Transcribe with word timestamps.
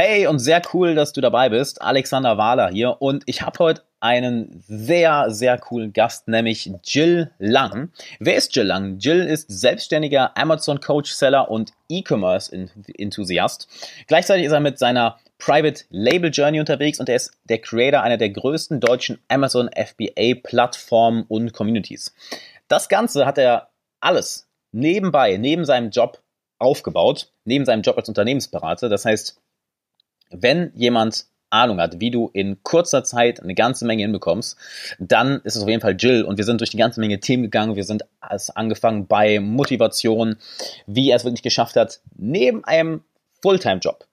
Hey 0.00 0.28
und 0.28 0.38
sehr 0.38 0.62
cool, 0.72 0.94
dass 0.94 1.12
du 1.12 1.20
dabei 1.20 1.48
bist. 1.48 1.82
Alexander 1.82 2.38
Wahler 2.38 2.70
hier 2.70 3.02
und 3.02 3.24
ich 3.26 3.42
habe 3.42 3.58
heute 3.58 3.82
einen 3.98 4.62
sehr, 4.68 5.32
sehr 5.32 5.58
coolen 5.58 5.92
Gast, 5.92 6.28
nämlich 6.28 6.70
Jill 6.84 7.32
Lang. 7.40 7.90
Wer 8.20 8.36
ist 8.36 8.54
Jill 8.54 8.66
Lang? 8.66 8.98
Jill 9.00 9.24
ist 9.24 9.50
selbstständiger 9.50 10.36
Amazon 10.36 10.78
Coach 10.78 11.10
Seller 11.10 11.50
und 11.50 11.72
E-Commerce 11.88 12.56
Enthusiast. 12.96 13.66
Gleichzeitig 14.06 14.46
ist 14.46 14.52
er 14.52 14.60
mit 14.60 14.78
seiner 14.78 15.18
Private 15.38 15.82
Label 15.90 16.30
Journey 16.30 16.60
unterwegs 16.60 17.00
und 17.00 17.08
er 17.08 17.16
ist 17.16 17.32
der 17.48 17.58
Creator 17.58 18.00
einer 18.00 18.18
der 18.18 18.30
größten 18.30 18.78
deutschen 18.78 19.18
Amazon 19.26 19.68
FBA 19.74 20.40
Plattformen 20.40 21.24
und 21.26 21.52
Communities. 21.52 22.14
Das 22.68 22.88
Ganze 22.88 23.26
hat 23.26 23.36
er 23.36 23.70
alles 23.98 24.46
nebenbei, 24.70 25.38
neben 25.38 25.64
seinem 25.64 25.90
Job 25.90 26.22
aufgebaut, 26.60 27.32
neben 27.44 27.64
seinem 27.64 27.82
Job 27.82 27.96
als 27.96 28.08
Unternehmensberater. 28.08 28.88
Das 28.88 29.04
heißt, 29.04 29.40
wenn 30.30 30.72
jemand 30.74 31.26
Ahnung 31.50 31.80
hat, 31.80 32.00
wie 32.00 32.10
du 32.10 32.30
in 32.32 32.62
kurzer 32.62 33.04
Zeit 33.04 33.42
eine 33.42 33.54
ganze 33.54 33.86
Menge 33.86 34.02
hinbekommst, 34.02 34.56
dann 34.98 35.40
ist 35.44 35.56
es 35.56 35.62
auf 35.62 35.68
jeden 35.68 35.80
Fall 35.80 35.96
Jill. 35.98 36.24
Und 36.24 36.38
wir 36.38 36.44
sind 36.44 36.60
durch 36.60 36.70
die 36.70 36.76
ganze 36.76 37.00
Menge 37.00 37.20
Themen 37.20 37.44
gegangen. 37.44 37.76
Wir 37.76 37.84
sind 37.84 38.04
angefangen 38.20 39.06
bei 39.06 39.40
Motivation, 39.40 40.36
wie 40.86 41.10
er 41.10 41.16
es 41.16 41.24
wirklich 41.24 41.42
geschafft 41.42 41.76
hat, 41.76 42.00
neben 42.16 42.64
einem 42.64 43.02
Fulltime-Job, 43.42 44.06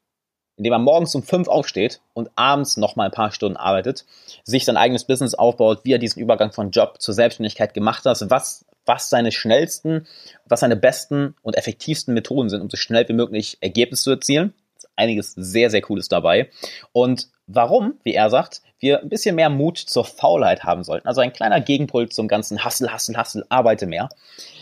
in 0.57 0.63
dem 0.63 0.73
er 0.73 0.79
morgens 0.79 1.13
um 1.15 1.23
fünf 1.23 1.47
aufsteht 1.47 1.99
und 2.13 2.29
abends 2.35 2.77
noch 2.77 2.95
mal 2.95 3.05
ein 3.05 3.11
paar 3.11 3.31
Stunden 3.31 3.57
arbeitet, 3.57 4.05
sich 4.43 4.63
sein 4.63 4.77
eigenes 4.77 5.03
Business 5.03 5.33
aufbaut, 5.33 5.81
wie 5.83 5.93
er 5.93 5.99
diesen 5.99 6.21
Übergang 6.21 6.53
von 6.53 6.71
Job 6.71 7.01
zur 7.01 7.13
Selbstständigkeit 7.13 7.73
gemacht 7.73 8.05
hat, 8.05 8.21
was, 8.29 8.65
was 8.85 9.09
seine 9.09 9.31
schnellsten, 9.31 10.07
was 10.45 10.61
seine 10.61 10.77
besten 10.77 11.35
und 11.41 11.57
effektivsten 11.57 12.13
Methoden 12.13 12.49
sind, 12.49 12.61
um 12.61 12.69
so 12.69 12.77
schnell 12.77 13.07
wie 13.09 13.13
möglich 13.13 13.57
Ergebnisse 13.59 14.03
zu 14.03 14.11
erzielen 14.11 14.53
einiges 14.95 15.33
sehr, 15.33 15.69
sehr 15.69 15.81
Cooles 15.81 16.07
dabei. 16.07 16.49
Und 16.91 17.27
warum, 17.47 17.95
wie 18.03 18.13
er 18.13 18.29
sagt, 18.29 18.61
wir 18.79 19.01
ein 19.01 19.09
bisschen 19.09 19.35
mehr 19.35 19.49
Mut 19.49 19.77
zur 19.77 20.05
Faulheit 20.05 20.63
haben 20.63 20.83
sollten. 20.83 21.07
Also 21.07 21.21
ein 21.21 21.33
kleiner 21.33 21.61
Gegenpol 21.61 22.09
zum 22.09 22.27
ganzen 22.27 22.63
Hassel, 22.63 22.91
Hassel, 22.91 23.17
Hassel, 23.17 23.45
arbeite 23.49 23.87
mehr. 23.87 24.09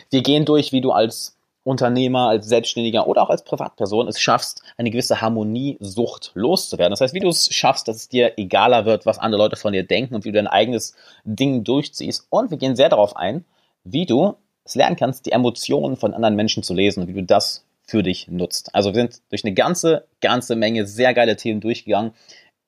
Wir 0.10 0.22
gehen 0.22 0.46
durch, 0.46 0.72
wie 0.72 0.82
du 0.82 0.92
als 0.92 1.36
Unternehmer, 1.64 2.28
als 2.28 2.48
Selbstständiger 2.48 3.08
oder 3.08 3.24
auch 3.24 3.30
als 3.30 3.44
Privatperson 3.44 4.08
es 4.08 4.20
schaffst, 4.20 4.64
eine 4.78 4.92
gewisse 4.92 5.22
Harmoniesucht 5.22 6.32
loszuwerden. 6.34 6.92
Das 6.92 7.02
heißt, 7.02 7.14
wie 7.14 7.22
du 7.22 7.30
es 7.30 7.54
schaffst, 7.54 7.88
dass 7.88 7.96
es 7.96 8.10
dir 8.10 8.34
egaler 8.38 8.86
wird, 8.86 9.06
was 9.06 9.18
andere 9.18 9.42
Leute 9.42 9.56
von 9.56 9.72
dir 9.72 9.84
denken 9.84 10.16
und 10.16 10.26
wie 10.26 10.32
du 10.32 10.38
dein 10.38 10.48
eigenes 10.48 10.94
Ding 11.24 11.64
durchziehst. 11.64 12.28
Und 12.30 12.52
wir 12.52 12.58
gehen 12.58 12.76
sehr 12.76 12.90
darauf 12.90 13.16
ein, 13.16 13.46
wie 13.86 14.06
du 14.06 14.36
es 14.66 14.76
lernen 14.76 14.98
kannst, 14.98 15.26
die 15.26 15.32
Emotionen 15.32 15.96
von 15.96 16.14
anderen 16.14 16.36
Menschen 16.36 16.64
zu 16.64 16.74
lesen 16.74 17.02
und 17.02 17.08
wie 17.08 17.14
du 17.14 17.24
das 17.24 17.66
für 17.86 18.04
dich 18.04 18.28
nutzt. 18.28 18.74
Also 18.74 18.94
wir 18.94 19.02
sind 19.02 19.22
durch 19.30 19.44
eine 19.44 19.54
ganze, 19.54 20.06
ganze 20.22 20.56
Menge 20.56 20.88
sehr 20.88 21.14
geile 21.14 21.36
Themen 21.36 21.62
durchgegangen. 21.62 22.14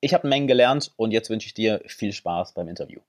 Ich 0.01 0.13
habe 0.13 0.23
eine 0.23 0.29
Menge 0.29 0.47
gelernt 0.47 0.91
und 0.97 1.11
jetzt 1.11 1.29
wünsche 1.29 1.47
ich 1.47 1.53
dir 1.53 1.81
viel 1.87 2.11
Spaß 2.11 2.53
beim 2.53 2.67
Interview. 2.67 2.99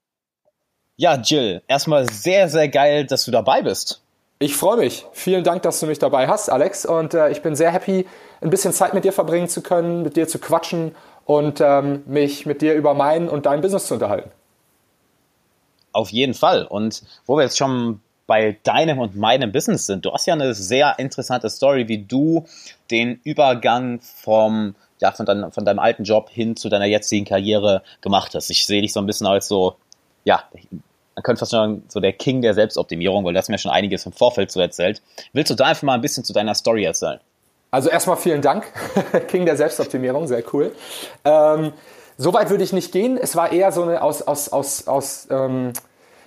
Ja, 0.97 1.17
Jill, 1.17 1.63
erstmal 1.69 2.09
sehr, 2.11 2.49
sehr 2.49 2.69
geil, 2.69 3.05
dass 3.05 3.25
du 3.25 3.31
dabei 3.31 3.63
bist. 3.63 4.03
Ich 4.39 4.55
freue 4.55 4.79
mich. 4.79 5.07
Vielen 5.13 5.45
Dank, 5.45 5.63
dass 5.63 5.81
du 5.81 5.87
mich 5.87 5.99
dabei 5.99 6.29
hast, 6.29 6.51
Alex. 6.51 6.87
Und 6.87 7.15
äh, 7.15 7.31
ich 7.31 7.43
bin 7.43 7.55
sehr 7.57 7.71
happy, 7.71 8.07
ein 8.41 8.51
bisschen 8.51 8.73
Zeit 8.73 8.95
mit 8.95 9.05
dir 9.05 9.13
verbringen 9.13 9.49
zu 9.49 9.63
können, 9.63 10.03
mit 10.03 10.17
dir 10.17 10.29
zu 10.29 10.39
quatschen 10.39 10.95
und 11.25 11.61
ähm, 11.61 12.03
mich 12.07 12.47
mit 12.47 12.63
dir 12.63 12.75
über 12.75 12.95
mein 12.95 13.29
und 13.29 13.47
dein 13.47 13.61
Business 13.61 13.87
zu 13.87 13.95
unterhalten. 13.95 14.31
Auf 15.93 16.11
jeden 16.11 16.35
Fall. 16.35 16.67
Und 16.67 17.03
wo 17.25 17.37
wir 17.37 17.43
jetzt 17.43 17.57
schon 17.57 18.01
bei 18.27 18.57
deinem 18.63 18.99
und 18.99 19.17
meinem 19.17 19.53
Business 19.53 19.87
sind. 19.87 20.05
Du 20.05 20.13
hast 20.13 20.27
ja 20.27 20.35
eine 20.35 20.55
sehr 20.55 20.99
interessante 20.99 21.49
Story, 21.51 21.89
wie 21.89 21.99
du 21.99 22.47
den 22.91 23.21
Übergang 23.25 24.01
vom 24.01 24.75
ja, 24.99 25.13
von, 25.13 25.27
dein, 25.27 25.53
von 25.53 25.67
deinem 25.67 25.79
alten 25.79 26.05
Job 26.05 26.31
hin 26.31 26.57
zu 26.57 26.71
deiner 26.71 26.87
jetzigen 26.87 27.27
Karriere 27.27 27.83
gemacht 28.01 28.35
hast. 28.35 28.49
Ich 28.49 28.67
sehe 28.67 28.81
dich 28.81 28.95
so 28.95 29.01
ein 29.01 29.05
bisschen 29.05 29.27
als 29.27 29.47
so, 29.47 29.77
ja, 30.25 30.45
man 30.71 31.23
könnte 31.23 31.41
fast 31.41 31.51
sagen, 31.51 31.83
so 31.89 32.01
der 32.01 32.15
King 32.15 32.41
der 32.41 32.55
Selbstoptimierung, 32.55 33.23
weil 33.25 33.35
du 33.35 33.39
hast 33.39 33.51
mir 33.51 33.59
schon 33.59 33.73
einiges 33.73 34.07
im 34.07 34.13
Vorfeld 34.13 34.51
zu 34.51 34.59
erzählt. 34.59 35.03
Willst 35.35 35.51
du 35.51 35.55
da 35.55 35.67
einfach 35.67 35.83
mal 35.83 35.93
ein 35.93 36.01
bisschen 36.01 36.25
zu 36.25 36.33
deiner 36.33 36.55
Story 36.55 36.85
erzählen? 36.85 37.21
Also 37.71 37.91
erstmal 37.91 38.17
vielen 38.17 38.41
Dank, 38.41 38.65
King 39.29 39.45
der 39.45 39.57
Selbstoptimierung, 39.57 40.27
sehr 40.27 40.43
cool. 40.55 40.73
Ähm, 41.25 41.75
Soweit 42.19 42.49
würde 42.49 42.65
ich 42.65 42.73
nicht 42.73 42.93
gehen. 42.93 43.19
Es 43.19 43.37
war 43.37 43.53
eher 43.53 43.73
so 43.73 43.83
eine 43.83 44.03
aus, 44.03 44.23
aus, 44.23 44.49
aus, 44.49 44.89
aus 44.89 45.29
ähm, 45.31 45.73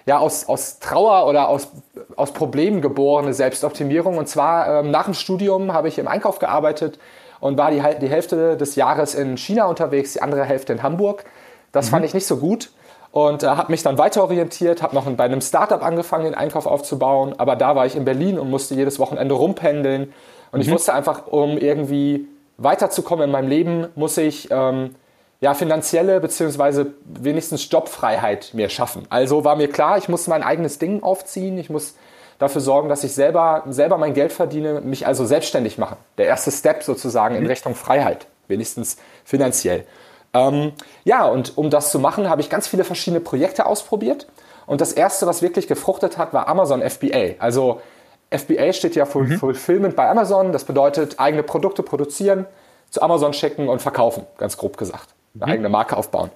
ja, 0.05 0.17
aus, 0.19 0.47
aus 0.47 0.79
Trauer 0.79 1.27
oder 1.27 1.49
aus, 1.49 1.69
aus 2.15 2.31
Problemen 2.31 2.81
geborene 2.81 3.33
Selbstoptimierung. 3.33 4.17
Und 4.17 4.27
zwar 4.27 4.79
ähm, 4.79 4.91
nach 4.91 5.05
dem 5.05 5.13
Studium 5.13 5.73
habe 5.73 5.87
ich 5.87 5.99
im 5.99 6.07
Einkauf 6.07 6.39
gearbeitet 6.39 6.99
und 7.39 7.57
war 7.57 7.71
die, 7.71 7.81
die 8.01 8.09
Hälfte 8.09 8.57
des 8.57 8.75
Jahres 8.75 9.15
in 9.15 9.37
China 9.37 9.65
unterwegs, 9.65 10.13
die 10.13 10.21
andere 10.21 10.43
Hälfte 10.43 10.73
in 10.73 10.83
Hamburg. 10.83 11.25
Das 11.71 11.87
mhm. 11.87 11.91
fand 11.91 12.05
ich 12.05 12.13
nicht 12.13 12.25
so 12.27 12.37
gut 12.37 12.71
und 13.11 13.43
äh, 13.43 13.47
habe 13.47 13.71
mich 13.71 13.83
dann 13.83 13.97
weiter 13.97 14.23
orientiert, 14.23 14.81
habe 14.81 14.95
noch 14.95 15.05
bei 15.11 15.23
einem 15.23 15.41
Startup 15.41 15.83
angefangen, 15.83 16.25
den 16.25 16.35
Einkauf 16.35 16.66
aufzubauen, 16.66 17.35
aber 17.37 17.55
da 17.55 17.75
war 17.75 17.85
ich 17.85 17.95
in 17.95 18.05
Berlin 18.05 18.39
und 18.39 18.49
musste 18.49 18.75
jedes 18.75 18.99
Wochenende 18.99 19.35
rumpendeln 19.35 20.13
und 20.51 20.59
mhm. 20.59 20.61
ich 20.61 20.71
wusste 20.71 20.93
einfach, 20.93 21.27
um 21.27 21.57
irgendwie 21.57 22.27
weiterzukommen 22.57 23.25
in 23.25 23.31
meinem 23.31 23.47
Leben, 23.47 23.87
muss 23.95 24.17
ich 24.17 24.49
ähm, 24.51 24.95
ja, 25.41 25.53
finanzielle 25.53 26.19
beziehungsweise 26.19 26.94
wenigstens 27.05 27.69
Jobfreiheit 27.72 28.53
mir 28.53 28.69
schaffen. 28.69 29.05
Also 29.09 29.45
war 29.45 29.55
mir 29.55 29.69
klar, 29.69 29.97
ich 29.97 30.09
muss 30.09 30.27
mein 30.27 30.44
eigenes 30.44 30.79
Ding 30.79 31.01
aufziehen, 31.01 31.57
ich 31.57 31.69
muss 31.69 31.95
dafür 32.39 32.61
sorgen, 32.61 32.89
dass 32.89 33.03
ich 33.03 33.13
selber, 33.13 33.63
selber 33.69 33.97
mein 33.97 34.13
Geld 34.13 34.33
verdiene, 34.33 34.81
mich 34.81 35.07
also 35.07 35.25
selbstständig 35.25 35.78
machen. 35.78 35.97
Der 36.17 36.25
erste 36.25 36.51
Step 36.51 36.83
sozusagen 36.83 37.35
in 37.35 37.44
mhm. 37.44 37.49
Richtung 37.49 37.75
Freiheit, 37.75 38.28
wenigstens 38.47 38.97
finanziell. 39.23 39.85
Ähm, 40.33 40.73
ja, 41.05 41.25
und 41.25 41.57
um 41.57 41.69
das 41.69 41.91
zu 41.91 41.99
machen, 41.99 42.29
habe 42.29 42.41
ich 42.41 42.49
ganz 42.49 42.67
viele 42.67 42.83
verschiedene 42.83 43.22
Projekte 43.22 43.66
ausprobiert. 43.66 44.28
Und 44.66 44.81
das 44.81 44.94
erste, 44.94 45.25
was 45.25 45.41
wirklich 45.41 45.67
gefruchtet 45.67 46.17
hat, 46.17 46.33
war 46.33 46.47
Amazon 46.47 46.81
FBA. 46.81 47.35
Also 47.39 47.81
FBA 48.29 48.73
steht 48.73 48.95
ja 48.95 49.05
für 49.05 49.19
mhm. 49.19 49.39
Fulfillment 49.39 49.95
bei 49.95 50.07
Amazon. 50.07 50.51
Das 50.51 50.66
bedeutet 50.66 51.19
eigene 51.19 51.44
Produkte 51.44 51.81
produzieren, 51.81 52.45
zu 52.89 53.01
Amazon 53.01 53.33
schicken 53.33 53.69
und 53.69 53.81
verkaufen, 53.81 54.25
ganz 54.38 54.57
grob 54.57 54.78
gesagt 54.78 55.16
eine 55.35 55.45
mhm. 55.45 55.51
eigene 55.51 55.69
Marke 55.69 55.97
aufbauen. 55.97 56.31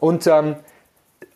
Und 0.00 0.26
ähm, 0.26 0.56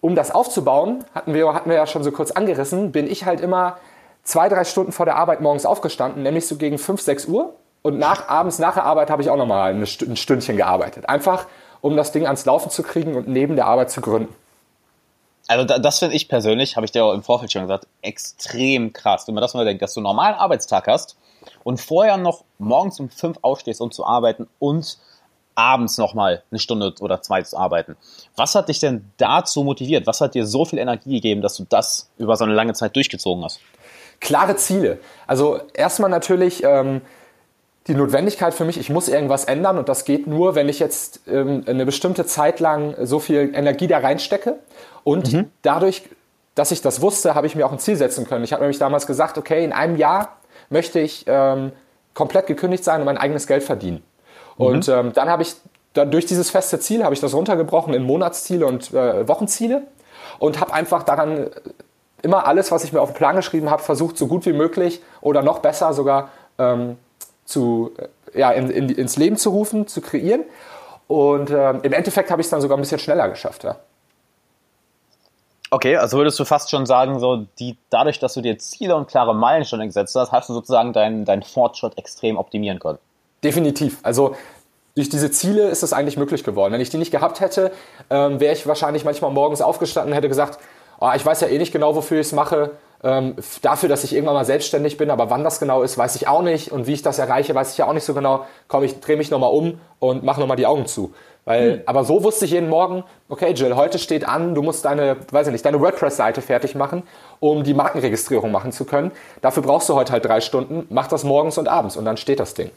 um 0.01 0.15
das 0.15 0.31
aufzubauen, 0.31 1.05
hatten 1.15 1.35
wir, 1.35 1.53
hatten 1.53 1.69
wir 1.69 1.77
ja 1.77 1.87
schon 1.87 2.03
so 2.03 2.11
kurz 2.11 2.31
angerissen, 2.31 2.93
bin 2.93 3.11
ich 3.11 3.25
halt 3.27 3.41
immer 3.41 3.79
zwei, 4.25 4.49
drei 4.49 4.65
Stunden 4.65 4.93
vor 4.93 5.07
der 5.07 5.17
Arbeit 5.17 5.41
morgens 5.41 5.67
aufgestanden, 5.67 6.23
nämlich 6.23 6.47
so 6.47 6.57
gegen 6.57 6.79
5, 6.79 7.01
6 7.01 7.27
Uhr. 7.27 7.55
Und 7.83 7.99
nach, 7.99 8.29
abends 8.29 8.59
nach 8.59 8.75
der 8.75 8.85
Arbeit 8.85 9.11
habe 9.11 9.23
ich 9.23 9.31
auch 9.31 9.37
nochmal 9.37 9.75
ein 9.75 9.87
Stündchen 9.87 10.57
gearbeitet. 10.57 11.09
Einfach, 11.09 11.47
um 11.81 11.97
das 11.97 12.13
Ding 12.13 12.27
ans 12.27 12.45
Laufen 12.45 12.71
zu 12.71 12.83
kriegen 12.83 13.15
und 13.15 13.27
neben 13.27 13.57
der 13.57 13.67
Arbeit 13.67 13.91
zu 13.91 14.01
gründen. 14.01 14.35
Also 15.49 15.65
das 15.65 15.99
finde 15.99 16.15
ich 16.15 16.29
persönlich, 16.29 16.77
habe 16.77 16.87
ich 16.87 16.93
dir 16.93 17.05
auch 17.05 17.13
im 17.13 17.23
Vorfeld 17.23 17.51
schon 17.51 17.63
gesagt, 17.63 17.87
extrem 18.03 18.93
krass. 18.93 19.27
Wenn 19.27 19.35
man 19.35 19.43
das 19.43 19.55
mal 19.55 19.65
denkt, 19.65 19.83
dass 19.83 19.95
du 19.95 20.01
einen 20.01 20.05
normalen 20.05 20.37
Arbeitstag 20.37 20.87
hast 20.87 21.17
und 21.65 21.81
vorher 21.81 22.19
noch 22.19 22.45
morgens 22.59 23.01
um 23.01 23.09
fünf 23.09 23.39
aufstehst, 23.43 23.81
um 23.81 23.91
zu 23.91 24.05
arbeiten 24.05 24.47
und 24.59 24.99
abends 25.61 25.99
nochmal 25.99 26.43
eine 26.51 26.59
Stunde 26.59 26.95
oder 27.01 27.21
zwei 27.21 27.43
zu 27.43 27.57
arbeiten. 27.57 27.97
Was 28.37 28.55
hat 28.55 28.69
dich 28.69 28.79
denn 28.79 29.05
dazu 29.19 29.63
motiviert? 29.63 30.07
Was 30.07 30.21
hat 30.21 30.35
dir 30.35 30.47
so 30.47 30.65
viel 30.65 30.79
Energie 30.79 31.15
gegeben, 31.17 31.43
dass 31.43 31.57
du 31.57 31.67
das 31.69 32.09
über 32.17 32.37
so 32.37 32.45
eine 32.45 32.55
lange 32.55 32.73
Zeit 32.73 32.97
durchgezogen 32.97 33.45
hast? 33.45 33.61
Klare 34.21 34.57
Ziele. 34.57 34.99
Also 35.27 35.61
erstmal 35.75 36.11
natürlich 36.11 36.63
ähm, 36.65 37.03
die 37.87 37.95
Notwendigkeit 37.95 38.55
für 38.55 38.65
mich, 38.65 38.79
ich 38.79 38.91
muss 38.91 39.09
irgendwas 39.09 39.45
ändern 39.45 39.79
und 39.79 39.89
das 39.89 40.05
geht 40.05 40.27
nur, 40.27 40.55
wenn 40.55 40.69
ich 40.69 40.79
jetzt 40.79 41.21
ähm, 41.29 41.65
eine 41.67 41.85
bestimmte 41.85 42.25
Zeit 42.25 42.61
lang 42.61 42.95
so 43.05 43.19
viel 43.19 43.53
Energie 43.55 43.87
da 43.87 43.99
reinstecke 43.99 44.59
und 45.05 45.33
mhm. 45.33 45.51
dadurch, 45.63 46.03
dass 46.55 46.73
ich 46.73 46.83
das 46.83 47.01
wusste, 47.01 47.35
habe 47.35 47.47
ich 47.47 47.55
mir 47.55 47.67
auch 47.67 47.73
ein 47.73 47.79
Ziel 47.79 47.97
setzen 47.97 48.27
können. 48.27 48.45
Ich 48.45 48.53
habe 48.53 48.63
nämlich 48.63 48.79
damals 48.79 49.07
gesagt, 49.07 49.39
okay, 49.39 49.65
in 49.65 49.73
einem 49.73 49.97
Jahr 49.97 50.37
möchte 50.69 51.01
ich 51.01 51.25
ähm, 51.27 51.73
komplett 52.15 52.47
gekündigt 52.47 52.85
sein 52.85 53.01
und 53.01 53.07
mein 53.07 53.19
eigenes 53.19 53.47
Geld 53.47 53.63
verdienen. 53.63 54.03
Und 54.61 54.89
mhm. 54.89 54.95
ähm, 54.95 55.13
dann 55.15 55.29
habe 55.31 55.43
ich 55.43 55.55
dann 55.95 56.11
durch 56.11 56.27
dieses 56.27 56.51
feste 56.51 56.79
Ziel 56.79 57.03
habe 57.03 57.15
ich 57.15 57.21
das 57.21 57.35
runtergebrochen 57.35 57.95
in 57.95 58.03
Monatsziele 58.03 58.67
und 58.67 58.93
äh, 58.93 59.27
Wochenziele 59.27 59.83
und 60.39 60.61
habe 60.61 60.73
einfach 60.73 61.03
daran 61.03 61.47
äh, 61.47 61.51
immer 62.23 62.47
alles, 62.47 62.71
was 62.71 62.85
ich 62.85 62.93
mir 62.93 63.01
auf 63.01 63.11
den 63.11 63.17
Plan 63.17 63.37
geschrieben 63.37 63.71
habe, 63.71 63.83
versucht 63.83 64.19
so 64.19 64.27
gut 64.27 64.45
wie 64.45 64.53
möglich 64.53 65.01
oder 65.23 65.43
noch 65.43 65.61
besser 65.61 65.95
sogar 65.95 66.29
ähm, 66.59 66.99
zu, 67.47 67.93
äh, 67.97 68.39
ja, 68.39 68.51
in, 68.51 68.71
in, 68.71 68.91
ins 68.91 69.17
Leben 69.17 69.37
zu 69.37 69.51
rufen, 69.51 69.87
zu 69.87 70.03
kreieren. 70.03 70.45
Und 71.09 71.51
äh, 71.51 71.71
im 71.71 71.93
Endeffekt 71.93 72.31
habe 72.31 72.43
ich 72.43 72.47
es 72.47 72.51
dann 72.51 72.61
sogar 72.61 72.77
ein 72.77 72.83
bisschen 72.83 73.01
schneller 73.01 73.29
geschafft. 73.29 73.65
Ja. 73.65 73.77
Okay, 75.71 75.97
also 75.97 76.19
würdest 76.19 76.39
du 76.39 76.45
fast 76.45 76.71
schon 76.71 76.85
sagen, 76.85 77.19
so 77.19 77.47
die, 77.59 77.79
dadurch, 77.89 78.19
dass 78.19 78.35
du 78.35 78.43
dir 78.43 78.59
Ziele 78.59 78.95
und 78.95 79.09
klare 79.09 79.35
Meilensteine 79.35 79.87
gesetzt 79.87 80.15
hast, 80.15 80.31
hast 80.31 80.51
du 80.51 80.53
sozusagen 80.53 80.93
deinen, 80.93 81.25
deinen 81.25 81.43
Fortschritt 81.43 81.97
extrem 81.97 82.37
optimieren 82.37 82.79
können. 82.79 82.99
Definitiv. 83.43 83.99
Also 84.03 84.35
durch 84.95 85.09
diese 85.09 85.31
Ziele 85.31 85.69
ist 85.69 85.83
es 85.83 85.93
eigentlich 85.93 86.17
möglich 86.17 86.45
geworden. 86.45 86.73
Wenn 86.73 86.81
ich 86.81 86.91
die 86.91 86.99
nicht 86.99 87.11
gehabt 87.11 87.41
hätte, 87.41 87.73
ähm, 88.11 88.41
wäre 88.41 88.53
ich 88.53 88.67
wahrscheinlich 88.67 89.05
manchmal 89.05 89.31
morgens 89.31 89.63
aufgestanden 89.63 90.13
und 90.13 90.17
hätte 90.17 90.29
gesagt, 90.29 90.59
oh, 91.01 91.11
ich 91.15 91.25
weiß 91.25 91.41
ja 91.41 91.49
eh 91.49 91.59
nicht 91.59 91.73
genau, 91.73 91.95
wofür 91.95 92.21
ich 92.21 92.27
es 92.27 92.33
mache. 92.33 92.73
ähm, 93.03 93.37
dafür, 93.63 93.89
dass 93.89 94.05
ich 94.05 94.13
irgendwann 94.13 94.35
mal 94.35 94.45
selbstständig 94.45 94.99
bin, 94.99 95.11
aber 95.11 95.31
wann 95.31 95.43
das 95.43 95.59
genau 95.59 95.83
ist, 95.83 95.97
weiß 95.97 96.17
ich 96.17 96.29
auch 96.29 96.43
nicht 96.43 96.71
und 96.71 96.87
wie 96.87 96.93
ich 96.93 97.01
das 97.01 97.19
erreiche, 97.19 97.55
weiß 97.55 97.73
ich 97.73 97.79
ja 97.79 97.87
auch 97.87 97.95
nicht 97.95 98.05
so 98.05 98.13
genau. 98.13 98.45
Komm, 98.69 98.85
ich 98.85 99.01
drehe 99.01 99.17
mich 99.17 99.31
nochmal 99.31 99.51
um 99.51 99.81
und 100.01 100.23
mache 100.23 100.39
nochmal 100.39 100.59
die 100.59 100.67
Augen 100.67 100.85
zu. 100.85 101.15
Weil, 101.47 101.73
hm. 101.73 101.83
aber 101.87 102.05
so 102.05 102.23
wusste 102.23 102.45
ich 102.45 102.51
jeden 102.51 102.69
Morgen, 102.69 103.05
okay, 103.31 103.53
Jill, 103.53 103.75
heute 103.75 103.99
steht 103.99 104.29
an, 104.29 104.55
du 104.55 104.61
musst 104.61 104.85
deine, 104.85 105.17
weiß 105.31 105.47
ich 105.47 105.53
nicht, 105.53 105.65
deine 105.65 105.81
WordPress-Seite 105.81 106.43
fertig 106.43 106.75
machen, 106.75 107.05
um 107.41 107.65
die 107.65 107.73
Markenregistrierung 107.73 108.51
machen 108.51 108.73
zu 108.73 108.85
können. 108.85 109.13
Dafür 109.41 109.63
brauchst 109.63 109.89
du 109.89 109.95
heute 109.95 110.13
halt 110.13 110.27
drei 110.27 110.43
Stunden, 110.43 110.87
mach 110.91 111.07
das 111.07 111.25
morgens 111.25 111.57
und 111.57 111.69
abends 111.69 111.97
und 111.97 112.05
dann 112.05 112.19
steht 112.19 112.41
das 112.41 112.53
Ding. 112.53 112.71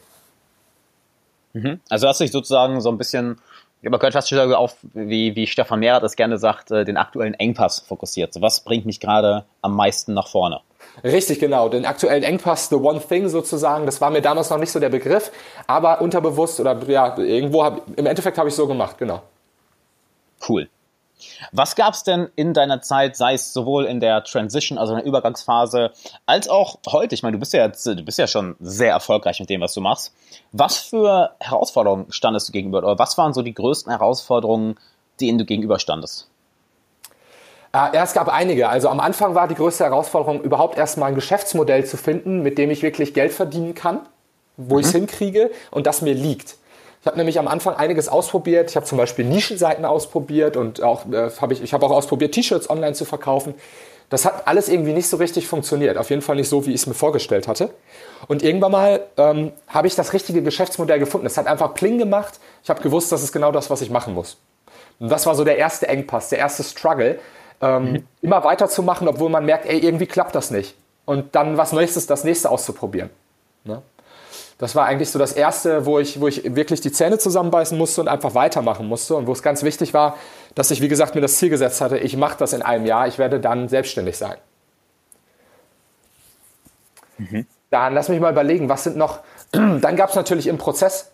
Mhm. 1.54 1.80
Also 1.88 2.06
hast 2.06 2.20
du 2.20 2.24
dich 2.24 2.32
sozusagen 2.32 2.80
so 2.80 2.90
ein 2.90 2.98
bisschen 2.98 3.38
man 3.90 4.00
könnte 4.00 4.16
fast 4.16 4.28
schon 4.28 4.54
auf, 4.54 4.76
wie, 4.94 5.36
wie 5.36 5.46
Stefan 5.46 5.80
Mehrer 5.80 6.00
das 6.00 6.16
gerne 6.16 6.38
sagt, 6.38 6.70
äh, 6.70 6.84
den 6.84 6.96
aktuellen 6.96 7.34
Engpass 7.34 7.80
fokussiert. 7.80 8.32
So, 8.32 8.40
was 8.40 8.60
bringt 8.60 8.86
mich 8.86 9.00
gerade 9.00 9.44
am 9.62 9.76
meisten 9.76 10.14
nach 10.14 10.28
vorne? 10.28 10.60
Richtig, 11.02 11.40
genau. 11.40 11.68
Den 11.68 11.86
aktuellen 11.86 12.22
Engpass, 12.22 12.68
the 12.68 12.76
one 12.76 13.00
thing 13.00 13.28
sozusagen, 13.28 13.86
das 13.86 14.00
war 14.00 14.10
mir 14.10 14.22
damals 14.22 14.50
noch 14.50 14.58
nicht 14.58 14.70
so 14.70 14.80
der 14.80 14.90
Begriff, 14.90 15.32
aber 15.66 16.00
unterbewusst 16.00 16.60
oder 16.60 16.78
ja, 16.88 17.16
irgendwo, 17.18 17.64
hab, 17.64 17.82
im 17.96 18.06
Endeffekt 18.06 18.38
habe 18.38 18.48
ich 18.48 18.54
so 18.54 18.66
gemacht, 18.66 18.96
genau. 18.98 19.22
Cool. 20.48 20.68
Was 21.52 21.76
gab 21.76 21.94
es 21.94 22.02
denn 22.02 22.28
in 22.36 22.54
deiner 22.54 22.82
Zeit, 22.82 23.16
sei 23.16 23.34
es 23.34 23.52
sowohl 23.52 23.84
in 23.84 24.00
der 24.00 24.24
Transition, 24.24 24.78
also 24.78 24.92
in 24.92 24.98
der 24.98 25.06
Übergangsphase, 25.06 25.92
als 26.26 26.48
auch 26.48 26.78
heute? 26.88 27.14
Ich 27.14 27.22
meine, 27.22 27.36
du 27.36 27.40
bist 27.40 27.52
ja 27.52 27.64
jetzt, 27.64 27.86
du 27.86 28.02
bist 28.02 28.18
ja 28.18 28.26
schon 28.26 28.56
sehr 28.60 28.92
erfolgreich 28.92 29.40
mit 29.40 29.50
dem, 29.50 29.60
was 29.60 29.74
du 29.74 29.80
machst. 29.80 30.12
Was 30.52 30.78
für 30.78 31.34
Herausforderungen 31.40 32.06
standest 32.10 32.48
du 32.48 32.52
gegenüber? 32.52 32.78
Oder 32.78 32.98
was 32.98 33.16
waren 33.18 33.32
so 33.32 33.42
die 33.42 33.54
größten 33.54 33.90
Herausforderungen, 33.90 34.76
denen 35.20 35.38
du 35.38 35.44
gegenüberstandest? 35.44 36.28
Ja, 37.74 37.90
es 37.92 38.12
gab 38.12 38.28
einige. 38.28 38.68
Also 38.68 38.88
am 38.88 39.00
Anfang 39.00 39.34
war 39.34 39.48
die 39.48 39.56
größte 39.56 39.82
Herausforderung, 39.84 40.42
überhaupt 40.42 40.78
erstmal 40.78 41.08
ein 41.08 41.16
Geschäftsmodell 41.16 41.84
zu 41.84 41.96
finden, 41.96 42.42
mit 42.42 42.56
dem 42.56 42.70
ich 42.70 42.82
wirklich 42.82 43.14
Geld 43.14 43.32
verdienen 43.32 43.74
kann, 43.74 44.00
wo 44.56 44.74
mhm. 44.74 44.80
ich 44.80 44.86
es 44.86 44.92
hinkriege 44.92 45.50
und 45.72 45.86
das 45.86 46.00
mir 46.00 46.14
liegt. 46.14 46.56
Ich 47.04 47.06
habe 47.06 47.18
nämlich 47.18 47.38
am 47.38 47.48
Anfang 47.48 47.74
einiges 47.74 48.08
ausprobiert. 48.08 48.70
Ich 48.70 48.76
habe 48.76 48.86
zum 48.86 48.96
Beispiel 48.96 49.26
Nischenseiten 49.26 49.84
ausprobiert 49.84 50.56
und 50.56 50.82
auch 50.82 51.04
äh, 51.12 51.28
habe 51.38 51.52
ich, 51.52 51.62
ich 51.62 51.74
habe 51.74 51.84
auch 51.84 51.90
ausprobiert, 51.90 52.32
T-Shirts 52.32 52.70
online 52.70 52.94
zu 52.94 53.04
verkaufen. 53.04 53.52
Das 54.08 54.24
hat 54.24 54.48
alles 54.48 54.70
irgendwie 54.70 54.94
nicht 54.94 55.06
so 55.08 55.18
richtig 55.18 55.46
funktioniert. 55.46 55.98
Auf 55.98 56.08
jeden 56.08 56.22
Fall 56.22 56.36
nicht 56.36 56.48
so, 56.48 56.64
wie 56.64 56.70
ich 56.70 56.80
es 56.80 56.86
mir 56.86 56.94
vorgestellt 56.94 57.46
hatte. 57.46 57.68
Und 58.26 58.42
irgendwann 58.42 58.72
mal 58.72 59.02
ähm, 59.18 59.52
habe 59.68 59.86
ich 59.86 59.94
das 59.94 60.14
richtige 60.14 60.42
Geschäftsmodell 60.42 60.98
gefunden. 60.98 61.26
Es 61.26 61.36
hat 61.36 61.46
einfach 61.46 61.74
Pling 61.74 61.98
gemacht. 61.98 62.40
Ich 62.62 62.70
habe 62.70 62.80
gewusst, 62.80 63.12
das 63.12 63.22
ist 63.22 63.32
genau 63.32 63.52
das, 63.52 63.68
was 63.68 63.82
ich 63.82 63.90
machen 63.90 64.14
muss. 64.14 64.38
Und 64.98 65.10
das 65.10 65.26
war 65.26 65.34
so 65.34 65.44
der 65.44 65.58
erste 65.58 65.86
Engpass, 65.86 66.30
der 66.30 66.38
erste 66.38 66.62
Struggle, 66.62 67.18
ähm, 67.60 67.92
mhm. 67.92 68.08
immer 68.22 68.44
weiterzumachen, 68.44 69.08
obwohl 69.08 69.28
man 69.28 69.44
merkt, 69.44 69.66
ey, 69.66 69.78
irgendwie 69.78 70.06
klappt 70.06 70.34
das 70.34 70.50
nicht. 70.50 70.74
Und 71.04 71.34
dann 71.34 71.58
was 71.58 71.74
Nächstes, 71.74 72.06
das 72.06 72.24
nächste 72.24 72.48
auszuprobieren. 72.48 73.10
Ne? 73.64 73.82
Das 74.64 74.74
war 74.74 74.86
eigentlich 74.86 75.10
so 75.10 75.18
das 75.18 75.34
Erste, 75.34 75.84
wo 75.84 75.98
ich, 75.98 76.22
wo 76.22 76.26
ich 76.26 76.56
wirklich 76.56 76.80
die 76.80 76.90
Zähne 76.90 77.18
zusammenbeißen 77.18 77.76
musste 77.76 78.00
und 78.00 78.08
einfach 78.08 78.34
weitermachen 78.34 78.88
musste. 78.88 79.14
Und 79.14 79.26
wo 79.26 79.32
es 79.32 79.42
ganz 79.42 79.62
wichtig 79.62 79.92
war, 79.92 80.16
dass 80.54 80.70
ich, 80.70 80.80
wie 80.80 80.88
gesagt, 80.88 81.14
mir 81.14 81.20
das 81.20 81.36
Ziel 81.36 81.50
gesetzt 81.50 81.82
hatte, 81.82 81.98
ich 81.98 82.16
mache 82.16 82.38
das 82.38 82.54
in 82.54 82.62
einem 82.62 82.86
Jahr, 82.86 83.06
ich 83.06 83.18
werde 83.18 83.40
dann 83.40 83.68
selbstständig 83.68 84.16
sein. 84.16 84.38
Mhm. 87.18 87.46
Dann 87.68 87.92
lass 87.92 88.08
mich 88.08 88.18
mal 88.20 88.32
überlegen, 88.32 88.70
was 88.70 88.84
sind 88.84 88.96
noch. 88.96 89.18
Dann 89.52 89.96
gab 89.96 90.08
es 90.08 90.16
natürlich 90.16 90.46
im 90.46 90.56
Prozess 90.56 91.10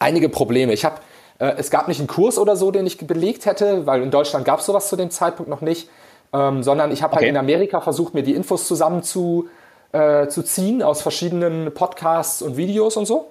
einige 0.00 0.28
Probleme. 0.28 0.72
Ich 0.72 0.84
habe, 0.84 0.96
äh, 1.38 1.54
es 1.58 1.70
gab 1.70 1.86
nicht 1.86 2.00
einen 2.00 2.08
Kurs 2.08 2.36
oder 2.36 2.56
so, 2.56 2.72
den 2.72 2.84
ich 2.84 2.98
belegt 2.98 3.46
hätte, 3.46 3.86
weil 3.86 4.02
in 4.02 4.10
Deutschland 4.10 4.44
gab 4.44 4.58
es 4.58 4.66
sowas 4.66 4.88
zu 4.88 4.96
dem 4.96 5.12
Zeitpunkt 5.12 5.48
noch 5.48 5.60
nicht, 5.60 5.88
ähm, 6.32 6.64
sondern 6.64 6.90
ich 6.90 7.04
habe 7.04 7.12
halt 7.12 7.22
okay. 7.22 7.26
halt 7.26 7.36
in 7.36 7.36
Amerika 7.36 7.80
versucht, 7.80 8.12
mir 8.12 8.24
die 8.24 8.34
Infos 8.34 8.66
zusammen 8.66 9.04
zu, 9.04 9.48
äh, 9.92 10.28
zu 10.28 10.42
ziehen 10.42 10.82
aus 10.82 11.02
verschiedenen 11.02 11.72
Podcasts 11.72 12.42
und 12.42 12.56
Videos 12.56 12.96
und 12.96 13.06
so. 13.06 13.28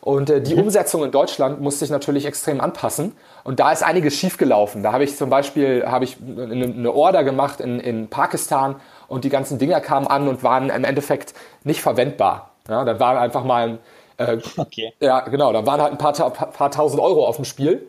Und 0.00 0.30
äh, 0.30 0.40
die 0.40 0.54
mhm. 0.54 0.62
Umsetzung 0.62 1.02
in 1.02 1.10
Deutschland 1.10 1.60
musste 1.60 1.84
ich 1.84 1.90
natürlich 1.90 2.26
extrem 2.26 2.60
anpassen. 2.60 3.16
Und 3.42 3.58
da 3.58 3.72
ist 3.72 3.82
einiges 3.82 4.14
schiefgelaufen. 4.14 4.82
Da 4.82 4.92
habe 4.92 5.04
ich 5.04 5.16
zum 5.16 5.30
Beispiel 5.30 5.84
habe 5.86 6.04
ich 6.04 6.18
eine 6.20 6.92
Order 6.92 7.24
gemacht 7.24 7.60
in, 7.60 7.80
in 7.80 8.08
Pakistan 8.08 8.76
und 9.08 9.24
die 9.24 9.30
ganzen 9.30 9.58
Dinger 9.58 9.80
kamen 9.80 10.06
an 10.06 10.28
und 10.28 10.42
waren 10.44 10.70
im 10.70 10.84
Endeffekt 10.84 11.34
nicht 11.64 11.80
verwendbar. 11.80 12.50
Ja, 12.68 12.84
da 12.84 13.00
war 13.00 13.18
einfach 13.20 13.44
mal 13.44 13.68
ein, 13.68 13.78
äh, 14.18 14.38
okay. 14.56 14.92
ja 15.00 15.20
genau, 15.20 15.52
da 15.52 15.66
waren 15.66 15.80
halt 15.80 15.92
ein 15.92 15.98
paar, 15.98 16.12
paar 16.12 16.70
tausend 16.70 17.02
Euro 17.02 17.26
auf 17.26 17.36
dem 17.36 17.44
Spiel. 17.44 17.88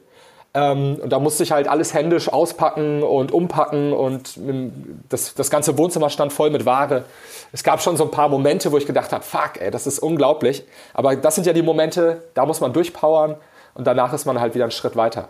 Ähm, 0.53 0.99
und 1.01 1.09
da 1.09 1.19
musste 1.19 1.43
ich 1.43 1.51
halt 1.51 1.67
alles 1.67 1.93
händisch 1.93 2.29
auspacken 2.29 3.03
und 3.03 3.31
umpacken 3.31 3.93
und 3.93 4.33
das, 5.09 5.33
das 5.35 5.49
ganze 5.49 5.77
Wohnzimmer 5.77 6.09
stand 6.09 6.33
voll 6.33 6.49
mit 6.49 6.65
Ware. 6.65 7.03
Es 7.51 7.63
gab 7.63 7.81
schon 7.81 7.97
so 7.97 8.03
ein 8.05 8.11
paar 8.11 8.29
Momente, 8.29 8.71
wo 8.71 8.77
ich 8.77 8.85
gedacht 8.85 9.11
habe, 9.11 9.23
fuck, 9.23 9.59
ey, 9.59 9.71
das 9.71 9.87
ist 9.87 9.99
unglaublich. 9.99 10.63
Aber 10.93 11.15
das 11.15 11.35
sind 11.35 11.45
ja 11.45 11.53
die 11.53 11.61
Momente, 11.61 12.23
da 12.33 12.45
muss 12.45 12.61
man 12.61 12.73
durchpowern 12.73 13.35
und 13.75 13.85
danach 13.85 14.13
ist 14.13 14.25
man 14.25 14.39
halt 14.39 14.55
wieder 14.55 14.65
einen 14.65 14.71
Schritt 14.71 14.95
weiter. 14.95 15.29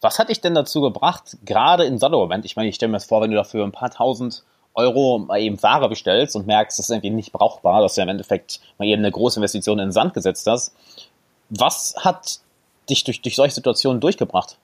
Was 0.00 0.18
hat 0.18 0.28
dich 0.28 0.40
denn 0.40 0.54
dazu 0.54 0.80
gebracht, 0.80 1.36
gerade 1.44 1.84
in 1.84 1.98
Moment, 1.98 2.44
ich 2.44 2.54
meine, 2.54 2.68
ich 2.68 2.76
stelle 2.76 2.90
mir 2.90 2.98
das 2.98 3.06
vor, 3.06 3.20
wenn 3.20 3.30
du 3.30 3.36
dafür 3.36 3.64
ein 3.64 3.72
paar 3.72 3.90
tausend 3.90 4.44
Euro 4.74 5.18
mal 5.18 5.40
eben 5.40 5.60
Ware 5.60 5.88
bestellst 5.88 6.36
und 6.36 6.46
merkst, 6.46 6.78
das 6.78 6.86
ist 6.86 6.90
irgendwie 6.90 7.10
nicht 7.10 7.32
brauchbar, 7.32 7.82
dass 7.82 7.96
du 7.96 8.02
im 8.02 8.08
Endeffekt 8.08 8.60
mal 8.78 8.86
eben 8.86 9.02
eine 9.02 9.10
große 9.10 9.40
Investition 9.40 9.80
in 9.80 9.86
den 9.86 9.92
Sand 9.92 10.14
gesetzt 10.14 10.46
hast. 10.46 10.72
Was 11.50 11.96
hat 11.98 12.38
dich 12.90 13.04
durch, 13.04 13.22
durch 13.22 13.36
solche 13.36 13.54
Situationen 13.54 14.00
durchgebracht? 14.00 14.58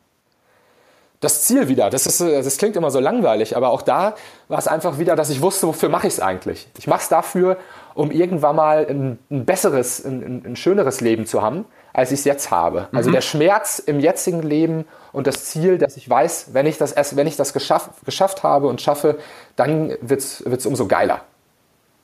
Das 1.20 1.44
Ziel 1.44 1.68
wieder, 1.68 1.88
das, 1.88 2.06
ist, 2.06 2.20
das 2.20 2.58
klingt 2.58 2.76
immer 2.76 2.90
so 2.90 3.00
langweilig, 3.00 3.56
aber 3.56 3.70
auch 3.70 3.80
da 3.80 4.14
war 4.48 4.58
es 4.58 4.68
einfach 4.68 4.98
wieder, 4.98 5.16
dass 5.16 5.30
ich 5.30 5.40
wusste, 5.40 5.66
wofür 5.66 5.88
mache 5.88 6.06
ich 6.06 6.14
es 6.14 6.20
eigentlich. 6.20 6.68
Ich 6.76 6.86
mache 6.86 7.00
es 7.00 7.08
dafür, 7.08 7.56
um 7.94 8.10
irgendwann 8.10 8.56
mal 8.56 8.86
ein, 8.86 9.18
ein 9.30 9.46
besseres, 9.46 10.04
ein, 10.04 10.42
ein, 10.44 10.56
schöneres 10.56 11.00
Leben 11.00 11.24
zu 11.24 11.40
haben, 11.40 11.64
als 11.94 12.12
ich 12.12 12.18
es 12.18 12.24
jetzt 12.26 12.50
habe. 12.50 12.88
Also 12.92 13.08
mhm. 13.08 13.14
der 13.14 13.20
Schmerz 13.22 13.78
im 13.78 14.00
jetzigen 14.00 14.42
Leben 14.42 14.84
und 15.12 15.26
das 15.26 15.46
Ziel, 15.46 15.78
dass 15.78 15.96
ich 15.96 16.10
weiß, 16.10 16.48
wenn 16.52 16.66
ich 16.66 16.76
das, 16.76 17.16
wenn 17.16 17.26
ich 17.26 17.36
das 17.36 17.54
geschafft, 17.54 17.90
geschafft 18.04 18.42
habe 18.42 18.66
und 18.66 18.82
schaffe, 18.82 19.18
dann 19.56 19.96
wird 20.02 20.20
es 20.20 20.66
umso 20.66 20.86
geiler. 20.86 21.22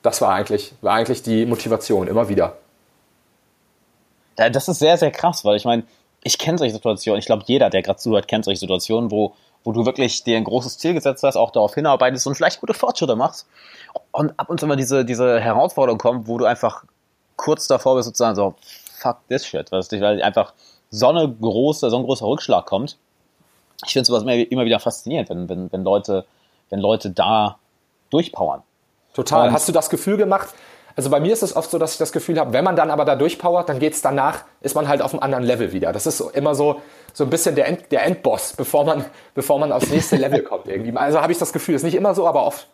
Das 0.01 0.19
war 0.21 0.33
eigentlich, 0.33 0.73
war 0.81 0.95
eigentlich 0.95 1.21
die 1.21 1.45
Motivation, 1.45 2.07
immer 2.07 2.27
wieder. 2.27 2.57
Das 4.35 4.67
ist 4.67 4.79
sehr, 4.79 4.97
sehr 4.97 5.11
krass, 5.11 5.45
weil 5.45 5.57
ich 5.57 5.65
meine, 5.65 5.83
ich 6.23 6.37
kenne 6.37 6.57
solche 6.57 6.73
Situationen, 6.73 7.19
ich 7.19 7.25
glaube, 7.25 7.43
jeder, 7.47 7.69
der 7.69 7.81
gerade 7.81 7.99
zuhört, 7.99 8.27
kennt 8.27 8.45
solche 8.45 8.59
Situationen, 8.59 9.11
wo, 9.11 9.33
wo 9.63 9.71
du 9.71 9.85
wirklich 9.85 10.23
dir 10.23 10.37
ein 10.37 10.43
großes 10.43 10.77
Ziel 10.77 10.93
gesetzt 10.93 11.23
hast, 11.23 11.35
auch 11.35 11.51
darauf 11.51 11.73
hinarbeitest 11.73 12.27
und 12.27 12.35
vielleicht 12.35 12.59
gute 12.59 12.73
Fortschritte 12.73 13.15
machst. 13.15 13.47
Und 14.11 14.39
ab 14.39 14.49
und 14.49 14.59
zu 14.59 14.67
mal 14.67 14.75
diese, 14.75 15.03
diese 15.03 15.39
Herausforderung 15.39 15.97
kommt, 15.97 16.27
wo 16.27 16.37
du 16.37 16.45
einfach 16.45 16.83
kurz 17.35 17.67
davor 17.67 17.95
bist, 17.95 18.05
sozusagen 18.05 18.35
so, 18.35 18.55
fuck 18.99 19.17
this 19.29 19.45
shit, 19.45 19.71
weil 19.71 20.21
einfach 20.21 20.53
so 20.91 21.07
eine 21.07 21.27
große, 21.29 21.89
so 21.89 21.97
ein 21.97 22.03
großer 22.03 22.25
Rückschlag 22.25 22.65
kommt. 22.65 22.97
Ich 23.85 23.93
finde 23.93 24.05
sowas 24.05 24.23
immer, 24.23 24.33
immer 24.33 24.65
wieder 24.65 24.79
faszinierend, 24.79 25.29
wenn, 25.29 25.49
wenn, 25.49 25.71
wenn 25.71 25.83
Leute, 25.83 26.25
wenn 26.69 26.79
Leute 26.79 27.09
da 27.09 27.57
durchpowern. 28.11 28.61
Total. 29.13 29.47
Und 29.47 29.53
Hast 29.53 29.67
du 29.67 29.71
das 29.71 29.89
Gefühl 29.89 30.17
gemacht, 30.17 30.49
also 30.95 31.09
bei 31.09 31.19
mir 31.19 31.33
ist 31.33 31.43
es 31.43 31.55
oft 31.55 31.69
so, 31.69 31.77
dass 31.77 31.93
ich 31.93 31.97
das 31.97 32.11
Gefühl 32.11 32.39
habe, 32.39 32.53
wenn 32.53 32.63
man 32.63 32.75
dann 32.75 32.91
aber 32.91 33.05
da 33.05 33.15
durchpowert, 33.15 33.69
dann 33.69 33.79
geht 33.79 33.93
es 33.93 34.01
danach, 34.01 34.43
ist 34.61 34.75
man 34.75 34.87
halt 34.87 35.01
auf 35.01 35.13
einem 35.13 35.23
anderen 35.23 35.43
Level 35.43 35.71
wieder. 35.71 35.91
Das 35.93 36.05
ist 36.05 36.19
immer 36.19 36.55
so, 36.55 36.81
so 37.13 37.23
ein 37.23 37.29
bisschen 37.29 37.55
der, 37.55 37.67
End, 37.67 37.91
der 37.91 38.05
Endboss, 38.05 38.53
bevor 38.57 38.85
man, 38.85 39.05
bevor 39.33 39.59
man 39.59 39.71
aufs 39.71 39.89
nächste 39.89 40.15
Level 40.15 40.41
kommt 40.43 40.67
irgendwie. 40.67 40.95
Also 40.95 41.21
habe 41.21 41.31
ich 41.31 41.37
das 41.37 41.53
Gefühl, 41.53 41.75
ist 41.75 41.83
nicht 41.83 41.95
immer 41.95 42.13
so, 42.13 42.27
aber 42.27 42.45
oft. 42.45 42.67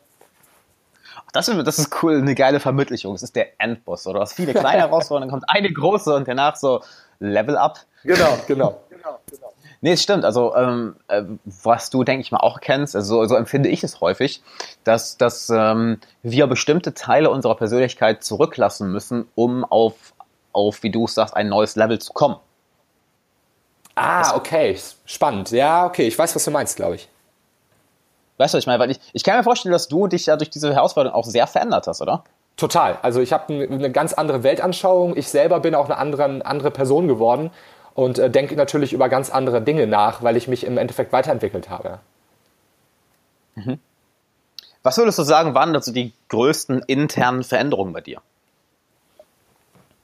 Das 1.34 1.48
ist, 1.48 1.68
das 1.68 1.78
ist 1.78 2.04
cool, 2.04 2.18
eine 2.18 2.36
geile 2.36 2.60
Vermittlung. 2.60 3.14
Es 3.14 3.24
ist 3.24 3.36
der 3.36 3.60
Endboss. 3.60 4.08
Oder 4.08 4.16
du 4.16 4.22
hast 4.22 4.34
viele 4.34 4.54
kleine 4.54 4.82
Herausforderungen, 4.84 5.30
dann 5.30 5.40
kommt 5.40 5.50
eine 5.50 5.72
große 5.72 6.16
und 6.16 6.28
danach 6.28 6.56
so 6.56 6.82
Level 7.20 7.58
up. 7.58 7.80
Genau, 8.04 8.38
genau. 8.48 8.82
genau, 8.90 9.20
genau. 9.30 9.47
Nee, 9.82 9.94
es 9.94 10.02
stimmt. 10.02 10.26
Also, 10.26 10.56
ähm, 10.56 10.96
äh, 11.08 11.24
was 11.46 11.90
du, 11.90 12.04
denke 12.04 12.22
ich 12.22 12.32
mal, 12.32 12.40
auch 12.40 12.62
kennst, 12.62 12.96
also 12.96 13.26
so 13.26 13.36
empfinde 13.36 13.70
ich 13.70 13.84
es 13.84 14.02
häufig, 14.02 14.42
dass, 14.84 15.18
dass 15.18 15.50
ähm, 15.50 16.00
wir 16.24 16.48
bestimmte 16.48 16.94
Teile 16.94 17.30
unserer 17.30 17.56
Persönlichkeit 17.56 18.24
zurücklassen 18.24 18.92
müssen, 18.92 19.28
um 19.36 19.64
auf, 19.64 20.14
auf, 20.52 20.82
wie 20.84 20.90
du 20.90 21.06
es 21.06 21.14
sagst, 21.14 21.36
ein 21.36 21.50
neues 21.50 21.76
Level 21.76 22.00
zu 22.00 22.14
kommen. 22.14 22.38
Ah, 23.96 24.36
okay. 24.36 24.78
Spannend. 25.06 25.52
Ja, 25.52 25.86
okay. 25.86 26.08
Ich 26.08 26.18
weiß, 26.18 26.36
was 26.36 26.46
du 26.46 26.52
meinst, 26.52 26.76
glaube 26.76 26.96
ich. 26.96 27.10
Weißt 28.38 28.54
du, 28.54 28.58
was 28.58 28.64
ich 28.64 28.68
meine? 28.68 28.80
Weil 28.80 28.92
ich, 28.92 29.00
ich 29.14 29.24
kann 29.24 29.38
mir 29.38 29.44
vorstellen, 29.44 29.74
dass 29.74 29.88
du 29.88 30.08
dich 30.08 30.28
ja 30.28 30.38
durch 30.38 30.52
diese 30.52 30.74
Herausforderung 30.74 31.18
auch 31.18 31.26
sehr 31.26 31.48
verändert 31.48 31.88
hast, 31.88 32.02
oder? 32.02 32.24
Total. 32.56 32.98
Also 33.02 33.22
ich 33.22 33.34
habe 33.34 33.54
eine 33.54 33.92
ganz 33.92 34.14
andere 34.14 34.44
Weltanschauung. 34.44 35.16
Ich 35.18 35.30
selber 35.30 35.60
bin 35.60 35.76
auch 35.76 35.86
eine 35.86 35.98
andere, 35.98 36.46
andere 36.46 36.72
Person 36.72 37.08
geworden 37.08 37.52
und 37.98 38.20
äh, 38.20 38.30
denke 38.30 38.56
natürlich 38.56 38.94
über 38.94 39.10
ganz 39.10 39.32
andere 39.32 39.60
Dinge 39.60 39.88
nach, 39.88 40.22
weil 40.22 40.38
ich 40.38 40.48
mich 40.48 40.64
im 40.64 40.78
Endeffekt 40.78 41.12
weiterentwickelt 41.12 41.72
habe. 41.72 41.98
Mhm. 43.56 43.80
Was 44.84 45.00
würdest 45.00 45.18
du 45.18 45.24
sagen, 45.24 45.56
waren 45.56 45.76
also 45.76 45.92
die 45.92 46.14
größten 46.30 46.84
internen 46.86 47.44
Veränderungen 47.44 47.94
bei 47.94 48.02
dir? 48.02 48.22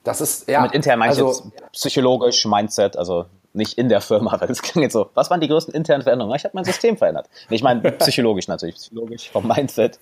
Das 0.04 0.22
ist 0.22 0.50
ja. 0.50 0.64
Mit 0.64 0.72
intern 0.72 0.98
meine 0.98 1.12
also, 1.12 1.30
ich 1.30 1.54
jetzt 1.54 1.72
psychologisch, 1.74 2.44
Mindset, 2.48 2.98
also 2.98 3.28
nicht 3.54 3.78
in 3.78 3.90
der 3.90 4.02
Firma, 4.02 4.36
weil 4.42 4.48
das 4.48 4.64
klingt 4.64 4.82
jetzt 4.82 4.94
so, 4.94 5.12
was 5.14 5.30
waren 5.30 5.40
die 5.40 5.48
größten 5.48 5.76
internen 5.76 6.02
Veränderungen? 6.02 6.36
Ich 6.36 6.46
habe 6.46 6.56
mein 6.56 6.66
System 6.66 6.98
verändert. 6.98 7.30
Ich 7.52 7.62
meine, 7.62 7.92
psychologisch 8.00 8.48
natürlich, 8.48 8.78
psychologisch, 8.78 9.30
vom 9.30 9.48
Mindset. 9.48 10.00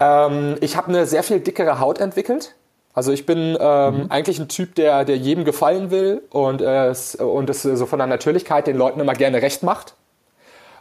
Ähm, 0.00 0.58
ich 0.60 0.76
habe 0.76 0.88
eine 0.88 1.06
sehr 1.06 1.22
viel 1.22 1.40
dickere 1.40 1.80
Haut 1.80 1.98
entwickelt. 1.98 2.54
Also 2.98 3.12
ich 3.12 3.26
bin 3.26 3.56
ähm, 3.60 3.94
mhm. 3.94 4.06
eigentlich 4.08 4.40
ein 4.40 4.48
Typ, 4.48 4.74
der, 4.74 5.04
der 5.04 5.16
jedem 5.16 5.44
gefallen 5.44 5.92
will 5.92 6.20
und 6.30 6.60
es 6.60 7.16
äh, 7.16 7.22
und 7.22 7.48
es 7.48 7.62
so 7.62 7.86
von 7.86 8.00
der 8.00 8.08
Natürlichkeit 8.08 8.66
den 8.66 8.76
Leuten 8.76 8.98
immer 8.98 9.12
gerne 9.12 9.40
recht 9.40 9.62
macht. 9.62 9.94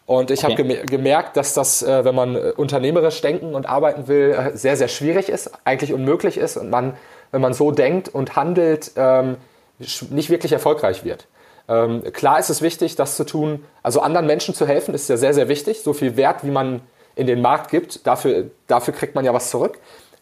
Und 0.07 0.31
ich 0.31 0.43
okay. 0.43 0.53
habe 0.53 0.63
gem 0.63 0.85
gemerkt, 0.87 1.37
dass 1.37 1.53
das, 1.53 1.83
äh, 1.83 2.05
wenn 2.05 2.15
man 2.15 2.35
äh, 2.35 2.53
unternehmerisch 2.57 3.21
denken 3.21 3.53
und 3.53 3.67
arbeiten 3.67 4.07
will, 4.07 4.51
sehr, 4.55 4.75
sehr 4.77 4.87
schwierig 4.87 5.29
ist, 5.29 5.51
eigentlich 5.63 5.93
unmöglich 5.93 6.37
ist 6.37 6.57
und 6.57 6.71
man, 6.71 6.97
wenn 7.29 7.41
man 7.41 7.53
so 7.53 7.69
denkt 7.69 8.09
und 8.09 8.35
handelt, 8.35 8.93
ähm, 8.95 9.37
nicht 9.77 10.31
wirklich 10.31 10.51
erfolgreich 10.51 11.05
wird. 11.05 11.27
Ähm, 11.69 12.01
klar 12.13 12.39
ist 12.39 12.49
es 12.49 12.63
wichtig, 12.63 12.95
das 12.95 13.15
zu 13.15 13.25
tun, 13.25 13.63
also 13.83 13.99
anderen 13.99 14.25
Menschen 14.25 14.55
zu 14.55 14.65
helfen, 14.65 14.95
ist 14.95 15.07
ja 15.07 15.17
sehr, 15.17 15.35
sehr 15.35 15.49
wichtig. 15.49 15.83
So 15.83 15.93
viel 15.93 16.17
Wert, 16.17 16.43
wie 16.43 16.49
man 16.49 16.81
in 17.13 17.27
den 17.27 17.41
Markt 17.43 17.69
gibt, 17.69 18.07
dafür, 18.07 18.45
dafür 18.65 18.95
kriegt 18.95 19.13
man 19.13 19.23
ja 19.23 19.35
was 19.35 19.51
zurück. 19.51 19.77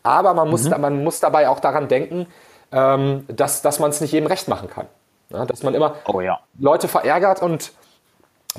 Aber 0.05 0.33
man 0.33 0.49
muss, 0.49 0.63
mhm. 0.63 0.79
man 0.79 1.03
muss 1.03 1.19
dabei 1.19 1.49
auch 1.49 1.59
daran 1.59 1.87
denken, 1.87 2.27
ähm, 2.71 3.25
dass, 3.27 3.61
dass 3.61 3.79
man 3.79 3.89
es 3.89 4.01
nicht 4.01 4.11
jedem 4.11 4.27
recht 4.27 4.47
machen 4.47 4.69
kann. 4.69 4.87
Ja, 5.29 5.45
dass 5.45 5.63
man 5.63 5.73
immer 5.73 5.95
oh, 6.05 6.21
ja. 6.21 6.39
Leute 6.59 6.87
verärgert 6.87 7.41
und 7.41 7.71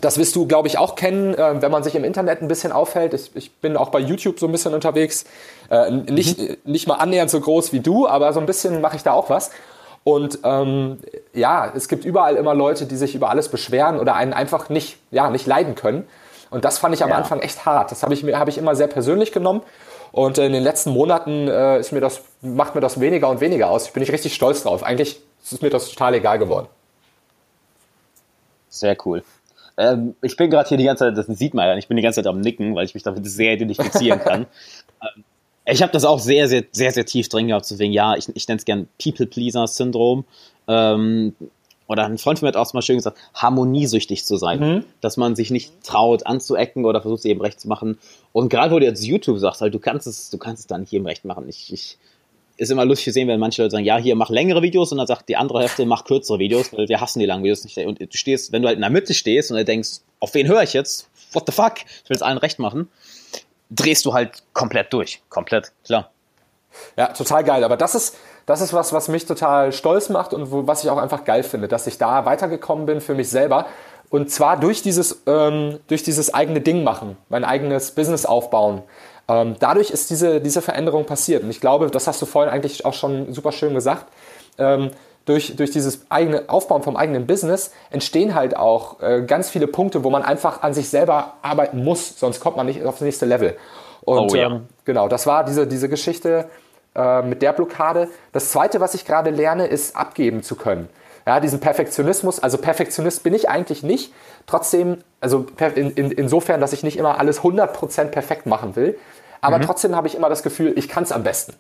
das 0.01 0.19
wirst 0.19 0.37
du, 0.37 0.47
glaube 0.47 0.69
ich, 0.69 0.79
auch 0.79 0.95
kennen, 0.95 1.35
äh, 1.35 1.63
wenn 1.63 1.71
man 1.71 1.83
sich 1.83 1.95
im 1.95 2.05
Internet 2.05 2.43
ein 2.43 2.49
bisschen 2.49 2.73
aufhält. 2.73 3.15
Ich, 3.15 3.35
ich 3.35 3.55
bin 3.55 3.77
auch 3.77 3.89
bei 3.89 3.99
YouTube 3.99 4.39
so 4.39 4.47
ein 4.47 4.53
bisschen 4.53 4.75
unterwegs. 4.75 5.25
Äh, 5.71 5.91
nicht, 5.91 6.39
mhm. 6.39 6.57
nicht 6.65 6.87
mal 6.87 6.97
annähernd 6.97 7.31
so 7.31 7.41
groß 7.41 7.73
wie 7.73 7.81
du, 7.81 8.07
aber 8.07 8.33
so 8.33 8.41
ein 8.41 8.47
bisschen 8.47 8.81
mache 8.81 8.97
ich 8.97 9.03
da 9.03 9.13
auch 9.13 9.31
was. 9.31 9.51
Und 10.05 10.41
ähm, 10.45 10.99
ja, 11.33 11.73
es 11.75 11.89
gibt 11.89 12.05
überall 12.05 12.37
immer 12.37 12.55
Leute, 12.55 12.87
die 12.87 12.97
sich 12.97 13.15
über 13.15 13.31
alles 13.31 13.49
beschweren 13.49 13.99
oder 13.99 14.15
einen 14.15 14.33
einfach 14.33 14.69
nicht, 14.69 14.99
ja, 15.11 15.31
nicht 15.31 15.47
leiden 15.47 15.75
können. 15.75 16.07
Und 16.51 16.65
das 16.65 16.79
fand 16.79 16.95
ich 16.95 17.03
am 17.03 17.11
ja. 17.11 17.17
Anfang 17.17 17.41
echt 17.41 17.67
hart. 17.67 17.91
Das 17.91 18.03
habe 18.03 18.15
ich, 18.15 18.23
hab 18.23 18.49
ich 18.49 18.59
immer 18.59 18.77
sehr 18.77 18.87
persönlich 18.87 19.33
genommen. 19.33 19.63
Und 20.13 20.39
in 20.39 20.53
den 20.53 20.63
letzten 20.63 20.91
Monaten 20.91 21.49
äh, 21.49 21.79
ist 21.79 21.93
mir 21.93 22.01
das, 22.01 22.23
macht 22.43 22.75
mir 22.75 22.81
das 22.81 23.01
weniger 23.01 23.29
und 23.29 23.41
weniger 23.41 23.71
aus. 23.71 23.87
Ich 23.87 23.93
bin 23.93 24.01
nicht 24.01 24.13
richtig 24.13 24.35
stolz 24.35 24.63
drauf. 24.63 24.83
Eigentlich 24.83 25.21
ist 25.43 25.63
mir 25.63 25.71
das 25.71 25.91
total 25.91 26.15
egal 26.15 26.39
geworden. 26.39 26.69
Sehr 28.69 28.97
cool. 29.05 29.23
Ähm, 29.79 30.15
ich 30.23 30.37
bin 30.37 30.51
gerade 30.51 30.69
hier 30.69 30.79
die 30.79 30.85
ganze 30.85 31.05
Zeit, 31.05 31.19
das 31.19 31.27
sieht 31.27 31.55
man 31.55 31.67
ja, 31.67 31.77
ich 31.77 31.89
bin 31.89 31.97
die 31.97 32.03
ganze 32.03 32.23
Zeit 32.23 32.27
am 32.27 32.41
Nicken, 32.41 32.75
weil 32.75 32.87
ich 32.87 32.95
mich 32.95 33.03
damit 33.03 33.27
sehr 33.27 33.55
identifizieren 33.55 34.21
kann. 34.21 34.47
ähm, 35.03 35.25
ich 35.67 35.83
habe 35.83 35.93
das 35.93 36.05
auch 36.05 36.19
sehr, 36.19 36.49
sehr, 36.49 36.65
sehr, 36.73 36.93
sehr 36.93 37.05
tief 37.05 37.29
drin 37.29 37.49
gehabt, 37.49 37.69
deswegen 37.71 37.93
ja, 37.93 38.15
ich, 38.17 38.29
ich 38.35 38.49
nenne 38.49 38.59
es 38.59 38.65
gern 38.65 38.89
People-Pleaser-Syndrom. 39.03 40.25
Ähm, 40.69 41.35
oder 41.89 42.05
ein 42.05 42.19
Freund 42.19 42.39
von 42.39 42.47
mir 42.47 42.49
hat 42.49 42.57
auch 42.57 42.73
mal 42.73 42.83
schön 42.83 42.97
gesagt, 42.97 43.19
harmoniesüchtig 43.35 44.25
zu 44.25 44.37
sein. 44.37 44.61
Mhm. 44.61 44.85
Dass 45.01 45.17
man 45.17 45.37
sich 45.37 45.51
nicht 45.51 45.73
traut 45.85 46.27
anzuecken 46.27 46.85
oder 46.85 47.01
versucht, 47.01 47.23
sie 47.23 47.31
eben 47.31 47.41
recht 47.41 47.61
zu 47.61 47.69
machen. 47.69 47.99
Und 48.33 48.49
gerade 48.49 48.75
wo 48.75 48.79
du 48.79 48.87
jetzt 48.87 49.05
YouTube 49.05 49.39
sagst, 49.39 49.61
halt, 49.61 49.75
du 49.75 49.79
kannst 49.79 50.07
es, 50.07 50.31
du 50.31 50.39
kannst 50.39 50.61
es 50.61 50.67
da 50.67 50.79
nicht 50.79 50.93
jedem 50.93 51.07
recht 51.07 51.25
machen. 51.25 51.49
Ich, 51.49 51.73
ich, 51.73 51.99
ist 52.57 52.71
immer 52.71 52.85
lustig 52.85 53.07
zu 53.07 53.13
sehen, 53.13 53.29
wenn 53.29 53.39
manche 53.39 53.63
Leute 53.63 53.73
sagen, 53.73 53.85
ja, 53.85 53.99
hier 53.99 54.17
mach 54.17 54.31
längere 54.31 54.63
Videos 54.63 54.91
und 54.91 54.99
dann 54.99 55.07
sagt 55.07 55.29
die 55.29 55.37
andere 55.37 55.61
Hälfte, 55.61 55.85
mach 55.85 56.05
kürzere 56.05 56.39
Videos, 56.39 56.73
weil 56.73 56.89
wir 56.89 57.01
hassen 57.01 57.19
die 57.19 57.27
langen 57.27 57.45
Videos 57.45 57.65
nicht. 57.65 57.79
Und 57.79 58.01
du 58.01 58.07
stehst, 58.17 58.53
wenn 58.53 58.63
du 58.63 58.69
halt 58.69 58.77
in 58.77 58.83
der 58.83 58.91
Mitte 58.91 59.15
stehst 59.15 59.51
und 59.51 59.59
du 59.59 59.65
denkst, 59.65 60.01
auf 60.21 60.35
wen 60.35 60.49
höre 60.49 60.63
ich 60.63 60.73
jetzt? 60.73 61.09
What 61.33 61.45
the 61.47 61.53
fuck? 61.53 61.75
Ich 62.05 62.09
will 62.11 62.17
es 62.17 62.23
allen 62.23 62.39
recht 62.39 62.59
machen. 62.59 62.89
Drehst 63.71 64.07
du 64.07 64.15
halt 64.15 64.43
komplett 64.53 64.93
durch. 64.93 65.21
Komplett, 65.29 65.73
klar. 65.85 66.11
Ja, 66.97 67.09
total 67.09 67.45
geil. 67.45 67.65
Aber 67.65 67.77
das 67.77 67.95
ist, 67.95 68.17
das 68.47 68.61
ist 68.61 68.73
was, 68.73 68.93
was 68.93 69.09
mich 69.09 69.27
total 69.27 69.73
stolz 69.73 70.09
macht 70.09 70.33
und 70.33 70.51
wo, 70.51 70.67
was 70.67 70.85
ich 70.85 70.91
auch 70.91 70.99
einfach 70.99 71.25
geil 71.25 71.43
finde, 71.43 71.69
dass 71.69 71.87
ich 71.87 71.99
da 71.99 72.25
weitergekommen 72.25 72.87
bin 72.87 73.01
für 73.01 73.15
mich 73.15 73.29
selber. 73.29 73.67
Und 74.09 74.31
zwar 74.31 74.59
durch 74.59 74.83
dieses, 74.83 75.23
ähm, 75.27 75.81
durch 75.89 76.03
dieses 76.03 76.33
eigene 76.33 76.61
Ding 76.61 76.85
machen, 76.85 77.17
mein 77.29 77.45
eigenes 77.45 77.91
Business 77.91 78.25
aufbauen. 78.25 78.83
Ähm, 79.29 79.57
dadurch 79.59 79.91
ist 79.91 80.11
diese, 80.11 80.41
diese 80.41 80.63
Veränderung 80.63 81.05
passiert. 81.05 81.43
Und 81.43 81.51
ich 81.51 81.61
glaube, 81.61 81.91
das 81.91 82.07
hast 82.07 82.23
du 82.23 82.27
vorhin 82.27 82.53
eigentlich 82.53 82.85
auch 82.85 82.95
schon 82.95 83.33
super 83.33 83.51
schön 83.51 83.75
gesagt. 83.75 84.07
Ähm, 84.59 84.91
durch, 85.25 85.57
durch 85.57 85.73
dieses 85.73 86.09
eigene 86.09 86.49
Aufbauen 86.49 86.83
vom 86.83 86.97
eigenen 86.97 87.27
Business 87.27 87.73
entstehen 87.91 88.35
halt 88.35 88.57
auch 88.57 89.01
äh, 89.01 89.23
ganz 89.23 89.51
viele 89.51 89.67
Punkte, 89.67 90.05
wo 90.05 90.11
man 90.11 90.23
einfach 90.23 90.63
an 90.63 90.73
sich 90.73 90.89
selber 90.89 91.35
arbeiten 91.43 91.83
muss, 91.83 92.19
sonst 92.19 92.39
kommt 92.39 92.57
man 92.57 92.67
nicht 92.67 92.85
aufs 92.85 93.01
nächste 93.01 93.27
Level. 93.27 93.57
Und 94.03 94.33
oh, 94.33 94.37
ja. 94.37 94.47
ähm, 94.47 94.69
genau, 94.85 95.09
das 95.09 95.27
war 95.27 95.45
diese, 95.45 95.67
diese 95.67 95.89
Geschichte 95.89 96.49
äh, 96.97 97.23
mit 97.23 97.43
der 97.43 97.53
Blockade. 97.53 98.09
Das 98.33 98.51
zweite, 98.51 98.81
was 98.81 98.95
ich 98.95 99.05
gerade 99.05 99.31
lerne, 99.31 99.67
ist 99.67 99.95
abgeben 99.97 100.43
zu 100.43 100.57
können. 100.57 100.89
Ja, 101.27 101.41
diesen 101.41 101.59
Perfektionismus, 101.61 102.39
also 102.39 102.57
Perfektionist 102.57 103.23
bin 103.23 103.35
ich 103.35 103.49
eigentlich 103.49 103.83
nicht. 103.83 104.15
Trotzdem, 104.47 104.99
also 105.21 105.47
in, 105.75 105.91
in, 105.91 106.11
insofern, 106.13 106.61
dass 106.61 106.73
ich 106.73 106.85
nicht 106.85 106.97
immer 106.97 107.19
alles 107.19 107.41
100% 107.41 108.07
perfekt 108.07 108.47
machen 108.47 108.77
will. 108.77 108.97
Aber 109.41 109.59
mhm. 109.59 109.63
trotzdem 109.63 109.97
habe 109.97 110.07
ich 110.07 110.15
immer 110.15 110.29
das 110.29 110.43
Gefühl, 110.43 110.73
ich 110.77 110.89
kann 110.89 111.03
es 111.03 111.13
am 111.13 111.25
besten. 111.25 111.55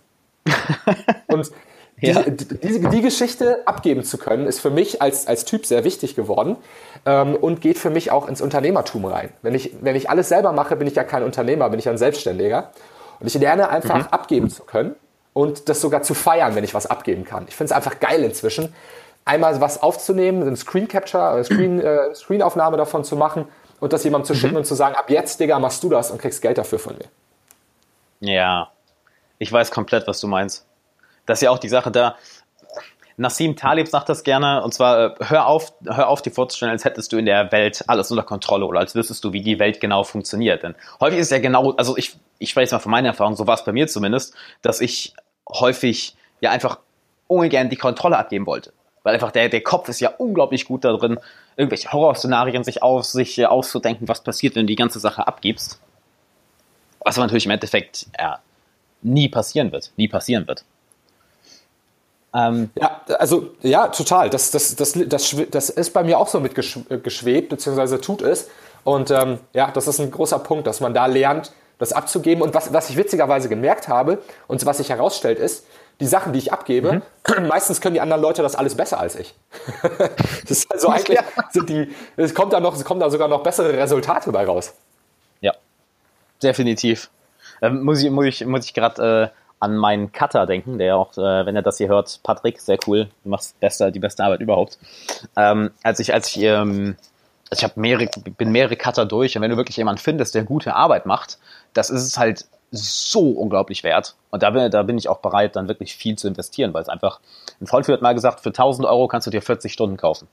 Und 1.27 1.51
ja. 1.99 2.23
die, 2.23 2.47
die, 2.47 2.89
die, 2.89 3.03
Geschichte 3.03 3.67
abgeben 3.67 4.05
zu 4.05 4.19
können, 4.19 4.47
ist 4.47 4.61
für 4.61 4.71
mich 4.71 5.03
als, 5.03 5.27
als 5.27 5.45
Typ 5.45 5.67
sehr 5.67 5.83
wichtig 5.83 6.15
geworden 6.15 6.57
ähm, 7.05 7.35
und 7.35 7.61
geht 7.61 7.79
für 7.79 7.91
mich 7.91 8.11
auch 8.11 8.29
ins 8.29 8.41
Unternehmertum 8.41 9.07
rein. 9.07 9.31
Wenn 9.43 9.55
ich, 9.55 9.75
wenn 9.81 9.97
ich 9.97 10.11
alles 10.11 10.29
selber 10.29 10.53
mache, 10.53 10.77
bin 10.77 10.87
ich 10.87 10.95
ja 10.95 11.05
kein 11.05 11.23
Unternehmer, 11.25 11.71
bin 11.71 11.79
ich 11.79 11.89
ein 11.89 11.99
Selbstständiger. 11.99 12.71
Und 13.19 13.27
ich 13.27 13.35
lerne 13.35 13.71
einfach 13.71 13.99
mhm. 13.99 14.07
abgeben 14.11 14.51
zu 14.51 14.63
können 14.65 14.95
und 15.37 15.69
das 15.69 15.83
sogar 15.83 16.01
zu 16.01 16.15
feiern, 16.15 16.55
wenn 16.55 16.65
ich 16.65 16.73
was 16.73 16.87
abgeben 16.87 17.27
kann. 17.27 17.45
Ich 17.47 17.55
finde 17.55 17.67
es 17.67 17.73
einfach 17.73 18.01
geil 18.01 18.25
inzwischen, 18.25 18.73
einmal 19.27 19.61
was 19.61 19.83
aufzunehmen, 19.83 20.43
ein 20.43 20.57
Screen 20.57 20.89
Capture, 20.89 21.39
äh, 21.39 21.45
Screen, 21.45 21.79
äh, 21.83 22.15
Screenaufnahme 22.15 22.79
davon 22.79 23.05
zu 23.05 23.17
machen 23.17 23.45
und 23.79 23.93
das 23.93 24.03
jemandem 24.03 24.29
zu 24.29 24.33
mhm. 24.33 24.39
schicken 24.39 24.57
und 24.57 24.65
zu 24.65 24.75
sagen, 24.75 24.95
ab 24.95 25.11
jetzt, 25.11 25.39
Digga, 25.39 25.59
machst 25.59 25.83
du 25.83 25.91
das 25.91 26.11
und 26.11 26.23
kriegst 26.23 26.41
Geld 26.41 26.57
dafür 26.57 26.79
von 26.79 26.97
mir. 26.97 27.05
Ja, 28.21 28.71
ich 29.37 29.53
weiß 29.53 29.71
komplett, 29.73 30.07
was 30.07 30.21
du 30.21 30.27
meinst. 30.27 30.65
Das 31.27 31.37
ist 31.41 31.43
ja 31.43 31.51
auch 31.51 31.59
die 31.59 31.69
Sache 31.69 31.91
da. 31.91 32.17
Nassim 33.19 33.57
Talib 33.57 33.89
sagt 33.89 34.09
das 34.09 34.25
gerne, 34.25 34.63
und 34.63 34.73
zwar, 34.73 35.21
äh, 35.21 35.25
hör 35.29 35.49
auf, 35.49 35.75
hör 35.85 36.09
auf, 36.09 36.23
dir 36.23 36.31
vorzustellen, 36.31 36.73
als 36.73 36.87
hättest 36.87 37.13
du 37.13 37.19
in 37.19 37.27
der 37.27 37.53
Welt 37.53 37.85
alles 37.89 38.11
unter 38.11 38.23
Kontrolle 38.23 38.65
oder 38.65 38.81
als 38.81 38.95
wüsstest 38.95 39.23
du, 39.23 39.35
wie 39.35 39.43
die 39.43 39.59
Welt 39.59 39.83
genau 39.83 40.03
funktioniert. 40.03 40.63
Denn 40.63 40.75
häufig 40.99 41.19
ist 41.19 41.31
ja 41.31 41.41
genau, 41.41 41.73
also 41.73 41.95
ich, 41.99 42.17
ich 42.39 42.49
spreche 42.49 42.65
jetzt 42.65 42.73
mal 42.73 42.79
von 42.79 42.91
meiner 42.91 43.09
Erfahrung, 43.09 43.37
so 43.37 43.47
war 43.47 43.55
es 43.57 43.65
bei 43.65 43.73
mir 43.73 43.87
zumindest, 43.87 44.35
dass 44.63 44.81
ich 44.81 45.15
häufig 45.49 46.17
ja 46.41 46.51
einfach 46.51 46.79
ungern 47.27 47.71
die 47.71 47.77
Kontrolle 47.77 48.19
abgeben 48.19 48.47
wollte. 48.47 48.73
Weil 49.03 49.15
einfach 49.15 49.31
der, 49.31 49.49
der 49.49 49.63
Kopf 49.63 49.89
ist 49.89 50.01
ja 50.01 50.11
unglaublich 50.11 50.65
gut 50.65 50.85
darin, 50.85 51.19
irgendwelche 51.57 51.93
Horrorszenarien 51.93 52.65
sich 52.65 52.83
aus, 52.83 53.13
sich 53.13 53.39
äh, 53.39 53.45
auszudenken, 53.45 54.09
was 54.09 54.21
passiert, 54.21 54.57
wenn 54.57 54.63
du 54.63 54.73
die 54.73 54.77
ganze 54.77 54.99
Sache 54.99 55.27
abgibst. 55.27 55.81
Was 57.01 57.17
aber 57.17 57.27
natürlich 57.27 57.47
im 57.47 57.53
Endeffekt 57.53 58.07
ja, 58.19 58.41
nie 59.03 59.29
passieren 59.29 59.71
wird. 59.71 59.93
Nie 59.97 60.09
passieren 60.09 60.47
wird. 60.49 60.65
Ähm, 62.35 62.71
ja, 62.75 63.01
also 63.19 63.51
ja, 63.63 63.89
total. 63.89 64.29
Das, 64.29 64.51
das, 64.51 64.75
das, 64.77 64.93
das, 65.07 65.37
das 65.51 65.71
ist 65.71 65.93
bei 65.93 66.03
mir 66.03 66.19
auch 66.19 66.29
so 66.29 66.41
mitgeschwebt, 66.41 67.49
beziehungsweise 67.49 68.01
tut 68.01 68.23
es. 68.23 68.51
Und 68.85 69.11
ähm, 69.11 69.39
ja, 69.53 69.71
das 69.71 69.87
ist 69.87 70.01
ein 70.01 70.11
großer 70.11 70.41
Punkt, 70.41 70.67
dass 70.67 70.81
man 70.81 70.93
da 70.95 71.07
lernt, 71.07 71.53
das 71.79 71.93
abzugeben. 71.93 72.43
Und 72.43 72.55
was, 72.55 72.73
was 72.73 72.91
ich 72.91 72.97
witzigerweise 72.97 73.49
gemerkt 73.49 73.89
habe 73.89 74.19
und 74.47 74.65
was 74.67 74.79
sich 74.79 74.91
herausstellt, 74.91 75.39
ist, 75.39 75.67
die 76.01 76.07
Sachen, 76.07 76.33
die 76.33 76.39
ich 76.39 76.53
abgebe, 76.53 77.03
mhm. 77.27 77.47
meistens 77.49 77.81
können 77.81 77.95
die 77.95 78.01
anderen 78.01 78.23
Leute 78.23 78.43
das 78.43 78.55
alles 78.55 78.75
besser 78.75 79.01
als 79.01 79.17
ich. 79.17 79.35
das 80.43 80.51
ist 80.51 80.73
also 80.73 80.89
eigentlich 80.89 81.19
sind 81.51 81.69
die, 81.69 81.91
es 82.17 82.35
kommt 82.35 82.53
da 82.53 82.61
noch, 82.61 82.75
es 82.75 82.85
kommen 82.85 83.01
da 83.01 83.11
sogar 83.11 83.29
noch 83.29 83.43
bessere 83.43 83.73
Resultate 83.73 84.31
bei 84.33 84.45
raus. 84.45 84.75
Ja, 85.41 85.55
definitiv. 86.43 87.11
Ähm, 87.63 87.83
muss 87.83 88.03
ich, 88.03 88.11
muss 88.11 88.27
ich, 88.27 88.45
muss 88.45 88.67
ich 88.67 88.75
gerade 88.75 89.33
äh, 89.33 89.39
an 89.61 89.77
meinen 89.77 90.13
Cutter 90.13 90.45
denken, 90.47 90.79
der 90.79 90.97
auch, 90.97 91.17
äh, 91.17 91.47
wenn 91.47 91.57
er 91.57 91.63
das 91.63 91.79
hier 91.79 91.89
hört, 91.89 92.21
Patrick, 92.23 92.61
sehr 92.61 92.79
cool, 92.87 93.09
du 93.25 93.31
machst 93.31 93.59
beste, 93.59 93.91
die 93.91 93.99
beste 93.99 94.23
Arbeit 94.23 94.41
überhaupt. 94.41 94.79
Ähm, 95.35 95.71
als 95.83 95.99
ich, 95.99 96.13
als 96.13 96.37
ich, 96.37 96.43
ähm, 96.43 96.97
also 97.51 97.61
ich 97.61 97.65
habe 97.65 97.81
mehrere, 97.81 98.09
bin 98.37 98.51
mehrere 98.51 98.77
Cutter 98.77 99.07
durch 99.07 99.37
und 99.37 99.43
wenn 99.43 99.51
du 99.51 99.57
wirklich 99.57 99.77
jemanden 99.77 100.01
findest, 100.01 100.35
der 100.35 100.45
gute 100.45 100.75
Arbeit 100.75 101.07
macht, 101.07 101.39
das 101.75 101.91
ist 101.91 102.03
es 102.03 102.19
halt 102.19 102.47
so 102.73 103.31
unglaublich 103.31 103.85
wert. 103.85 104.17
Und 104.31 104.43
da 104.43 104.51
bin, 104.51 104.71
da 104.71 104.83
bin 104.83 104.99
ich 104.99 105.09
auch 105.09 105.19
bereit, 105.19 105.55
dann 105.55 105.69
wirklich 105.69 105.95
viel 105.95 106.17
zu 106.17 106.27
investieren, 106.27 106.75
weil 106.75 106.83
es 106.83 106.89
einfach, 106.89 107.21
ein 107.61 107.67
Freund 107.67 107.87
hat 107.89 108.03
mal 108.03 108.15
gesagt, 108.15 108.41
für 108.41 108.49
1000 108.49 108.87
Euro 108.87 109.07
kannst 109.07 109.27
du 109.27 109.31
dir 109.31 109.43
40 109.43 109.73
Stunden 109.73 109.97
kaufen. 109.97 110.29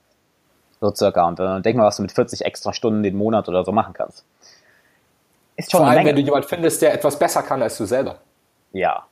So 0.82 0.94
circa. 0.94 1.28
Und 1.28 1.40
dann 1.40 1.62
denk 1.62 1.78
mal, 1.78 1.86
was 1.86 1.98
du 1.98 2.02
mit 2.02 2.12
40 2.12 2.44
extra 2.44 2.74
Stunden 2.74 3.04
den 3.04 3.16
Monat 3.16 3.48
oder 3.48 3.64
so 3.64 3.72
machen 3.72 3.94
kannst. 3.94 4.26
Ist 5.56 5.72
schon 5.72 5.82
Vor 5.82 5.90
allem, 5.90 6.06
wenn 6.06 6.16
du 6.16 6.22
jemanden 6.22 6.48
findest, 6.48 6.82
der 6.82 6.94
etwas 6.94 7.18
besser 7.18 7.44
kann 7.44 7.62
als 7.62 7.78
du 7.78 7.86
selber. 7.86 8.18
Ja, 8.72 9.06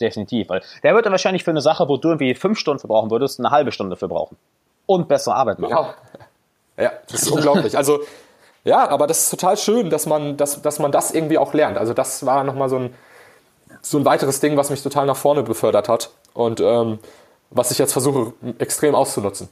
definitiv. 0.00 0.50
Weil 0.50 0.62
der 0.82 0.94
würde 0.94 1.10
wahrscheinlich 1.10 1.42
für 1.42 1.50
eine 1.50 1.62
Sache, 1.62 1.88
wo 1.88 1.96
du 1.96 2.08
irgendwie 2.08 2.34
fünf 2.34 2.58
Stunden 2.58 2.80
für 2.80 2.88
brauchen 2.88 3.10
würdest, 3.10 3.40
eine 3.40 3.50
halbe 3.50 3.72
Stunde 3.72 3.96
für 3.96 4.08
brauchen. 4.08 4.36
Und 4.86 5.08
bessere 5.08 5.34
Arbeit 5.34 5.58
machen. 5.58 5.72
Ja, 5.72 5.94
ja 6.78 6.92
das 7.10 7.22
ist 7.22 7.30
unglaublich. 7.30 7.76
Also 7.76 8.00
ja, 8.64 8.88
aber 8.88 9.06
das 9.06 9.24
ist 9.24 9.30
total 9.30 9.56
schön, 9.56 9.90
dass 9.90 10.06
man, 10.06 10.36
dass, 10.36 10.62
dass 10.62 10.78
man 10.78 10.90
das 10.90 11.12
irgendwie 11.12 11.38
auch 11.38 11.52
lernt. 11.52 11.76
Also 11.76 11.92
das 11.92 12.24
war 12.24 12.44
nochmal 12.44 12.70
so 12.70 12.76
ein, 12.76 12.94
so 13.82 13.98
ein 13.98 14.04
weiteres 14.06 14.40
Ding, 14.40 14.56
was 14.56 14.70
mich 14.70 14.82
total 14.82 15.04
nach 15.06 15.16
vorne 15.16 15.42
befördert 15.42 15.88
hat 15.88 16.10
und 16.32 16.60
ähm, 16.60 16.98
was 17.50 17.70
ich 17.70 17.78
jetzt 17.78 17.92
versuche 17.92 18.32
extrem 18.58 18.94
auszunutzen. 18.94 19.48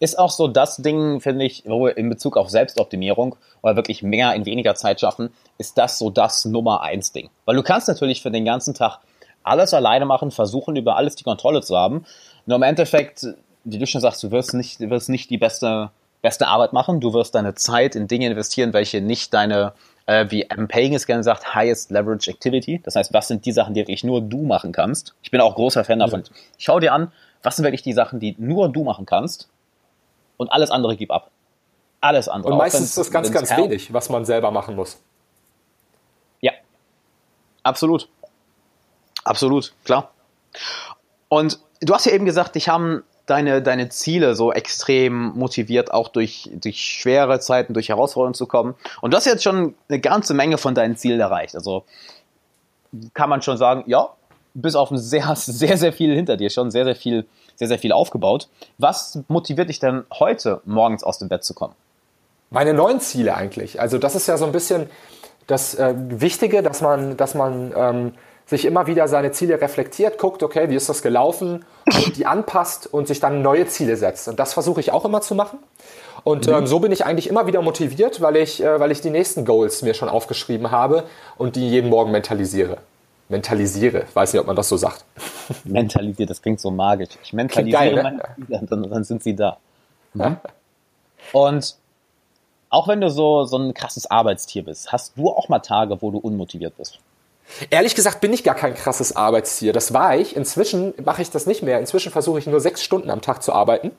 ist 0.00 0.18
auch 0.18 0.30
so 0.30 0.48
das 0.48 0.76
Ding, 0.78 1.20
finde 1.20 1.44
ich, 1.44 1.64
wo 1.66 1.84
wir 1.84 1.96
in 1.96 2.08
Bezug 2.08 2.38
auf 2.38 2.48
Selbstoptimierung 2.48 3.36
oder 3.62 3.76
wirklich 3.76 4.02
mehr 4.02 4.34
in 4.34 4.46
weniger 4.46 4.74
Zeit 4.74 5.00
schaffen, 5.00 5.30
ist 5.58 5.76
das 5.76 5.98
so 5.98 6.08
das 6.08 6.46
Nummer 6.46 6.80
eins 6.80 7.12
Ding. 7.12 7.28
Weil 7.44 7.56
du 7.56 7.62
kannst 7.62 7.88
natürlich 7.88 8.22
für 8.22 8.30
den 8.30 8.46
ganzen 8.46 8.72
Tag 8.72 9.00
alles 9.42 9.74
alleine 9.74 10.06
machen, 10.06 10.30
versuchen 10.30 10.74
über 10.76 10.96
alles 10.96 11.16
die 11.16 11.24
Kontrolle 11.24 11.60
zu 11.60 11.76
haben. 11.76 12.04
Nur 12.46 12.56
im 12.56 12.62
Endeffekt, 12.62 13.26
wie 13.64 13.78
du 13.78 13.86
schon 13.86 14.00
sagst, 14.00 14.22
du 14.22 14.30
wirst 14.30 14.54
nicht, 14.54 14.80
du 14.80 14.90
wirst 14.90 15.08
nicht 15.08 15.30
die 15.30 15.38
beste, 15.38 15.90
beste 16.22 16.48
Arbeit 16.48 16.72
machen. 16.72 17.00
Du 17.00 17.12
wirst 17.12 17.34
deine 17.34 17.54
Zeit 17.54 17.94
in 17.94 18.08
Dinge 18.08 18.26
investieren, 18.26 18.72
welche 18.72 19.00
nicht 19.00 19.32
deine, 19.34 19.72
äh, 20.06 20.26
wie 20.28 20.42
M. 20.42 20.68
Paying 20.68 20.94
es 20.94 21.06
gerne 21.06 21.22
sagt, 21.22 21.54
highest 21.54 21.90
leverage 21.90 22.30
activity. 22.30 22.80
Das 22.82 22.96
heißt, 22.96 23.12
was 23.12 23.28
sind 23.28 23.44
die 23.46 23.52
Sachen, 23.52 23.74
die 23.74 23.80
wirklich 23.80 24.04
nur 24.04 24.20
du 24.20 24.42
machen 24.42 24.72
kannst? 24.72 25.14
Ich 25.22 25.30
bin 25.30 25.40
auch 25.40 25.54
großer 25.54 25.84
Fan 25.84 25.98
davon. 25.98 26.22
Ja. 26.22 26.30
Schau 26.58 26.80
dir 26.80 26.92
an, 26.92 27.12
was 27.42 27.56
sind 27.56 27.64
wirklich 27.64 27.82
die 27.82 27.92
Sachen, 27.92 28.20
die 28.20 28.34
nur 28.38 28.68
du 28.68 28.84
machen 28.84 29.06
kannst 29.06 29.48
und 30.36 30.50
alles 30.50 30.70
andere 30.70 30.96
gib 30.96 31.10
ab. 31.10 31.30
Alles 32.00 32.28
andere. 32.28 32.52
Und 32.52 32.58
meistens 32.58 32.86
ist 32.86 32.98
das 32.98 33.10
ganz, 33.10 33.32
ganz 33.32 33.56
wenig, 33.56 33.92
was 33.92 34.08
man 34.08 34.24
selber 34.24 34.50
machen 34.50 34.76
muss. 34.76 35.00
Ja, 36.40 36.52
absolut. 37.62 38.08
Absolut, 39.24 39.74
klar. 39.84 40.12
Und 41.28 41.58
du 41.80 41.94
hast 41.94 42.06
ja 42.06 42.12
eben 42.12 42.24
gesagt, 42.24 42.54
dich 42.54 42.68
haben 42.68 43.02
deine, 43.26 43.62
deine 43.62 43.88
Ziele 43.88 44.34
so 44.34 44.52
extrem 44.52 45.32
motiviert, 45.36 45.92
auch 45.92 46.08
durch, 46.08 46.50
durch 46.54 46.80
schwere 46.80 47.40
Zeiten, 47.40 47.74
durch 47.74 47.88
Herausforderungen 47.88 48.34
zu 48.34 48.46
kommen. 48.46 48.74
Und 49.00 49.12
du 49.12 49.16
hast 49.16 49.26
jetzt 49.26 49.42
schon 49.42 49.74
eine 49.88 50.00
ganze 50.00 50.34
Menge 50.34 50.58
von 50.58 50.74
deinen 50.74 50.96
Zielen 50.96 51.20
erreicht. 51.20 51.54
Also 51.54 51.84
kann 53.14 53.28
man 53.28 53.42
schon 53.42 53.56
sagen, 53.56 53.84
ja, 53.86 54.10
bis 54.54 54.74
auf 54.74 54.90
ein 54.90 54.98
sehr, 54.98 55.32
sehr, 55.36 55.76
sehr 55.76 55.92
viel 55.92 56.14
hinter 56.14 56.36
dir 56.36 56.50
schon, 56.50 56.70
sehr, 56.70 56.84
sehr 56.84 56.96
viel 56.96 57.26
sehr, 57.56 57.68
sehr 57.68 57.78
viel 57.78 57.92
aufgebaut. 57.92 58.48
Was 58.78 59.18
motiviert 59.28 59.68
dich 59.68 59.80
denn 59.80 60.04
heute, 60.12 60.60
morgens 60.64 61.02
aus 61.02 61.18
dem 61.18 61.28
Bett 61.28 61.42
zu 61.42 61.54
kommen? 61.54 61.74
Meine 62.50 62.74
neuen 62.74 63.00
Ziele 63.00 63.34
eigentlich. 63.34 63.80
Also 63.80 63.98
das 63.98 64.14
ist 64.14 64.28
ja 64.28 64.36
so 64.36 64.44
ein 64.44 64.52
bisschen 64.52 64.88
das 65.46 65.74
äh, 65.74 65.94
Wichtige, 65.96 66.62
dass 66.62 66.80
man, 66.80 67.16
dass 67.16 67.34
man 67.34 67.72
ähm, 67.76 68.12
sich 68.46 68.64
immer 68.64 68.86
wieder 68.86 69.08
seine 69.08 69.32
Ziele 69.32 69.60
reflektiert, 69.60 70.18
guckt, 70.18 70.42
okay, 70.42 70.70
wie 70.70 70.76
ist 70.76 70.88
das 70.88 71.02
gelaufen, 71.02 71.64
und 71.86 72.16
die 72.16 72.26
anpasst 72.26 72.86
und 72.86 73.08
sich 73.08 73.20
dann 73.20 73.42
neue 73.42 73.66
Ziele 73.66 73.96
setzt. 73.96 74.28
Und 74.28 74.38
das 74.38 74.52
versuche 74.52 74.80
ich 74.80 74.92
auch 74.92 75.04
immer 75.04 75.20
zu 75.20 75.34
machen. 75.34 75.58
Und 76.22 76.46
mhm. 76.46 76.54
ähm, 76.54 76.66
so 76.66 76.78
bin 76.78 76.92
ich 76.92 77.04
eigentlich 77.04 77.28
immer 77.28 77.46
wieder 77.46 77.60
motiviert, 77.62 78.20
weil 78.20 78.36
ich, 78.36 78.62
äh, 78.62 78.78
weil 78.78 78.90
ich 78.92 79.00
die 79.00 79.10
nächsten 79.10 79.44
Goals 79.44 79.82
mir 79.82 79.94
schon 79.94 80.08
aufgeschrieben 80.08 80.70
habe 80.70 81.04
und 81.36 81.56
die 81.56 81.68
jeden 81.68 81.90
Morgen 81.90 82.12
mentalisiere 82.12 82.78
mentalisiere. 83.28 84.06
Weiß 84.14 84.32
nicht, 84.32 84.40
ob 84.40 84.46
man 84.46 84.56
das 84.56 84.68
so 84.68 84.76
sagt. 84.76 85.04
Mentalisiere, 85.64 86.26
das 86.26 86.40
klingt 86.40 86.60
so 86.60 86.70
magisch. 86.70 87.10
Ich 87.22 87.32
mentalisiere 87.32 87.78
geil, 87.78 87.94
ne? 87.94 88.02
meine 88.02 88.66
dann, 88.66 88.88
dann 88.88 89.04
sind 89.04 89.22
sie 89.22 89.34
da. 89.34 89.58
Mhm. 90.14 90.36
Und 91.32 91.76
auch 92.70 92.88
wenn 92.88 93.00
du 93.00 93.10
so, 93.10 93.44
so 93.44 93.58
ein 93.58 93.74
krasses 93.74 94.10
Arbeitstier 94.10 94.64
bist, 94.64 94.92
hast 94.92 95.16
du 95.16 95.30
auch 95.30 95.48
mal 95.48 95.60
Tage, 95.60 96.00
wo 96.00 96.10
du 96.10 96.18
unmotiviert 96.18 96.76
bist? 96.76 96.98
Ehrlich 97.70 97.94
gesagt 97.94 98.20
bin 98.20 98.32
ich 98.32 98.44
gar 98.44 98.54
kein 98.54 98.74
krasses 98.74 99.14
Arbeitstier. 99.14 99.72
Das 99.72 99.94
war 99.94 100.16
ich. 100.16 100.36
Inzwischen 100.36 100.94
mache 101.04 101.22
ich 101.22 101.30
das 101.30 101.46
nicht 101.46 101.62
mehr. 101.62 101.78
Inzwischen 101.78 102.12
versuche 102.12 102.38
ich 102.38 102.46
nur 102.46 102.60
sechs 102.60 102.82
Stunden 102.82 103.10
am 103.10 103.20
Tag 103.20 103.42
zu 103.42 103.52
arbeiten. 103.52 103.92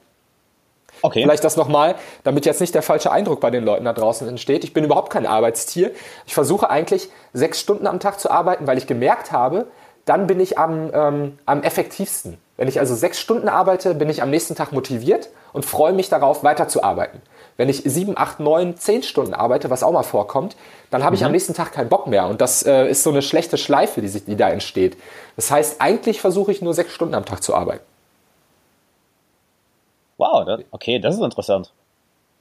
Okay. 1.01 1.22
Vielleicht 1.22 1.44
das 1.44 1.58
nochmal, 1.58 1.96
damit 2.24 2.46
jetzt 2.46 2.60
nicht 2.60 2.74
der 2.74 2.82
falsche 2.82 3.12
Eindruck 3.12 3.39
bei 3.39 3.51
den 3.51 3.63
Leuten 3.63 3.86
da 3.86 3.94
draußen 3.94 4.27
entsteht. 4.27 4.63
Ich 4.63 4.74
bin 4.74 4.84
überhaupt 4.84 5.12
kein 5.12 5.25
Arbeitstier. 5.25 5.92
Ich 6.25 6.34
versuche 6.34 6.70
eigentlich 6.70 7.10
sechs 7.34 7.60
Stunden 7.60 7.88
am 7.88 8.00
Tag 8.00 8.20
zu 8.20 8.32
arbeiten, 8.32 8.68
weil 8.68 8.77
ich 8.77 8.88
gemerkt 8.88 9.32
habe, 9.32 9.68
dann 10.06 10.25
bin 10.25 10.39
ich 10.39 10.58
am, 10.58 10.89
ähm, 10.94 11.38
am 11.46 11.63
effektivsten. 11.63 12.38
Wenn 12.56 12.68
ich 12.68 12.80
also 12.80 12.96
sechs 12.96 13.20
Stunden 13.20 13.50
arbeite, 13.50 13.94
bin 13.94 14.10
ich 14.10 14.24
am 14.24 14.32
nächsten 14.32 14.56
Tag 14.56 14.72
motiviert 14.72 15.30
und 15.54 15.66
freue 15.66 15.94
mich 15.94 16.10
darauf, 16.10 16.44
weiterzuarbeiten. 16.44 17.22
Wenn 17.58 17.70
ich 17.70 17.82
sieben, 17.84 18.18
acht, 18.18 18.40
neun, 18.40 18.78
zehn 18.78 19.04
Stunden 19.04 19.34
arbeite, 19.34 19.70
was 19.70 19.84
auch 19.84 19.92
mal 19.92 20.04
vorkommt, 20.04 20.56
dann 20.90 21.04
habe 21.04 21.16
ich 21.16 21.24
am 21.24 21.30
mhm. 21.30 21.34
nächsten 21.34 21.54
Tag 21.54 21.74
keinen 21.74 21.90
Bock 21.90 22.08
mehr. 22.08 22.28
Und 22.28 22.40
das 22.40 22.64
äh, 22.64 22.88
ist 22.88 23.04
so 23.04 23.10
eine 23.10 23.22
schlechte 23.22 23.58
Schleife, 23.58 24.02
die, 24.02 24.08
sich, 24.08 24.26
die 24.26 24.36
da 24.36 24.50
entsteht. 24.50 24.96
Das 25.36 25.52
heißt, 25.52 25.82
eigentlich 25.82 26.22
versuche 26.22 26.52
ich 26.52 26.62
nur 26.62 26.74
sechs 26.74 26.94
Stunden 26.94 27.16
am 27.16 27.26
Tag 27.26 27.44
zu 27.44 27.56
arbeiten. 27.56 27.84
Wow, 30.18 30.46
das, 30.46 30.62
okay, 30.72 31.00
das 31.00 31.16
ist 31.16 31.22
interessant. 31.22 31.72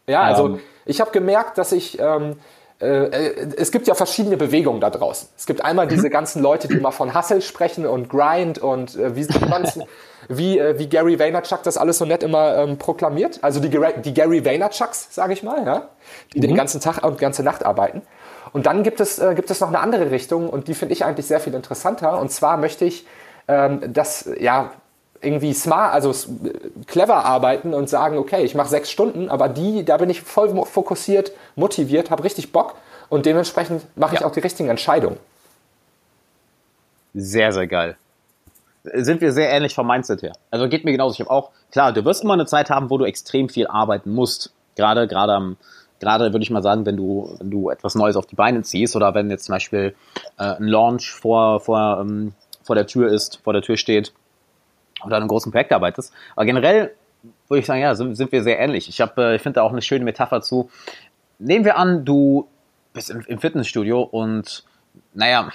Ja, 0.06 0.22
also 0.22 0.46
ähm. 0.46 0.60
ich 0.84 1.00
habe 1.00 1.10
gemerkt, 1.10 1.58
dass 1.58 1.72
ich 1.72 1.98
ähm, 1.98 2.36
äh, 2.80 2.86
äh, 2.86 3.48
es 3.56 3.72
gibt 3.72 3.86
ja 3.86 3.94
verschiedene 3.94 4.36
Bewegungen 4.36 4.80
da 4.80 4.90
draußen. 4.90 5.28
Es 5.36 5.46
gibt 5.46 5.64
einmal 5.64 5.88
diese 5.88 6.08
mhm. 6.08 6.12
ganzen 6.12 6.42
Leute, 6.42 6.68
die 6.68 6.74
immer 6.74 6.92
von 6.92 7.14
Hustle 7.14 7.40
sprechen 7.40 7.86
und 7.86 8.08
Grind 8.10 8.58
und 8.58 8.96
äh, 8.96 9.16
wie, 9.16 9.26
wie, 10.28 10.58
äh, 10.58 10.78
wie 10.78 10.88
Gary 10.88 11.18
Vaynerchuk 11.18 11.62
das 11.62 11.76
alles 11.76 11.98
so 11.98 12.04
nett 12.04 12.22
immer 12.22 12.56
ähm, 12.56 12.78
proklamiert. 12.78 13.38
Also 13.42 13.60
die, 13.60 13.68
die 13.68 14.14
Gary 14.14 14.44
Vaynerchuks, 14.44 15.14
sage 15.14 15.32
ich 15.32 15.42
mal, 15.42 15.64
ja, 15.64 15.88
die 16.34 16.38
mhm. 16.38 16.42
den 16.42 16.54
ganzen 16.56 16.80
Tag 16.80 17.04
und 17.04 17.18
ganze 17.18 17.42
Nacht 17.42 17.64
arbeiten. 17.64 18.02
Und 18.52 18.66
dann 18.66 18.82
gibt 18.82 19.00
es, 19.00 19.18
äh, 19.18 19.34
gibt 19.34 19.50
es 19.50 19.60
noch 19.60 19.68
eine 19.68 19.80
andere 19.80 20.10
Richtung 20.10 20.48
und 20.48 20.68
die 20.68 20.74
finde 20.74 20.94
ich 20.94 21.04
eigentlich 21.04 21.26
sehr 21.26 21.40
viel 21.40 21.54
interessanter. 21.54 22.18
Und 22.18 22.30
zwar 22.30 22.56
möchte 22.56 22.84
ich, 22.84 23.06
ähm, 23.48 23.92
dass, 23.92 24.28
ja, 24.38 24.70
irgendwie 25.22 25.54
smart, 25.54 25.94
also 25.94 26.12
clever 26.86 27.24
arbeiten 27.24 27.74
und 27.74 27.88
sagen, 27.88 28.18
okay, 28.18 28.44
ich 28.44 28.54
mache 28.54 28.68
sechs 28.68 28.90
Stunden, 28.90 29.28
aber 29.28 29.48
die, 29.48 29.84
da 29.84 29.96
bin 29.96 30.10
ich 30.10 30.20
voll 30.22 30.54
fokussiert, 30.66 31.32
motiviert, 31.54 32.10
habe 32.10 32.24
richtig 32.24 32.52
Bock 32.52 32.74
und 33.08 33.26
dementsprechend 33.26 33.82
mache 33.96 34.14
ich 34.14 34.20
ja. 34.20 34.26
auch 34.26 34.32
die 34.32 34.40
richtigen 34.40 34.68
Entscheidungen. 34.68 35.18
Sehr, 37.14 37.52
sehr 37.52 37.66
geil. 37.66 37.96
Sind 38.94 39.20
wir 39.20 39.32
sehr 39.32 39.50
ähnlich 39.50 39.74
vom 39.74 39.86
Mindset 39.86 40.22
her. 40.22 40.32
Also 40.50 40.68
geht 40.68 40.84
mir 40.84 40.92
genauso. 40.92 41.14
Ich 41.14 41.20
habe 41.20 41.30
auch, 41.30 41.50
klar, 41.72 41.92
du 41.92 42.04
wirst 42.04 42.22
immer 42.22 42.34
eine 42.34 42.46
Zeit 42.46 42.70
haben, 42.70 42.90
wo 42.90 42.98
du 42.98 43.04
extrem 43.04 43.48
viel 43.48 43.66
arbeiten 43.66 44.12
musst. 44.12 44.52
Gerade, 44.76 45.08
gerade 45.08 45.32
am, 45.32 45.56
gerade 46.00 46.32
würde 46.32 46.42
ich 46.42 46.50
mal 46.50 46.62
sagen, 46.62 46.86
wenn 46.86 46.96
du, 46.96 47.34
wenn 47.38 47.50
du 47.50 47.70
etwas 47.70 47.94
Neues 47.94 48.16
auf 48.16 48.26
die 48.26 48.36
Beine 48.36 48.62
ziehst 48.62 48.94
oder 48.96 49.14
wenn 49.14 49.30
jetzt 49.30 49.44
zum 49.44 49.54
Beispiel 49.54 49.94
äh, 50.38 50.56
ein 50.56 50.68
Launch 50.68 51.10
vor, 51.10 51.60
vor, 51.60 51.98
ähm, 52.00 52.34
vor 52.62 52.76
der 52.76 52.86
Tür 52.86 53.10
ist, 53.10 53.40
vor 53.42 53.52
der 53.52 53.62
Tür 53.62 53.76
steht, 53.76 54.12
oder 55.04 55.16
an 55.16 55.22
einem 55.22 55.28
großen 55.28 55.52
Projekt 55.52 55.72
arbeitest. 55.72 56.12
Aber 56.34 56.44
generell 56.44 56.92
würde 57.48 57.60
ich 57.60 57.66
sagen, 57.66 57.80
ja, 57.80 57.94
sind, 57.94 58.14
sind 58.14 58.32
wir 58.32 58.42
sehr 58.42 58.58
ähnlich. 58.58 58.88
Ich 58.88 59.00
äh, 59.00 59.36
ich 59.36 59.42
finde 59.42 59.56
da 59.56 59.62
auch 59.62 59.72
eine 59.72 59.82
schöne 59.82 60.04
Metapher 60.04 60.42
zu. 60.42 60.70
Nehmen 61.38 61.64
wir 61.64 61.76
an, 61.76 62.04
du 62.04 62.48
bist 62.92 63.10
im, 63.10 63.20
im 63.26 63.38
Fitnessstudio 63.38 64.02
und, 64.02 64.64
naja, 65.12 65.50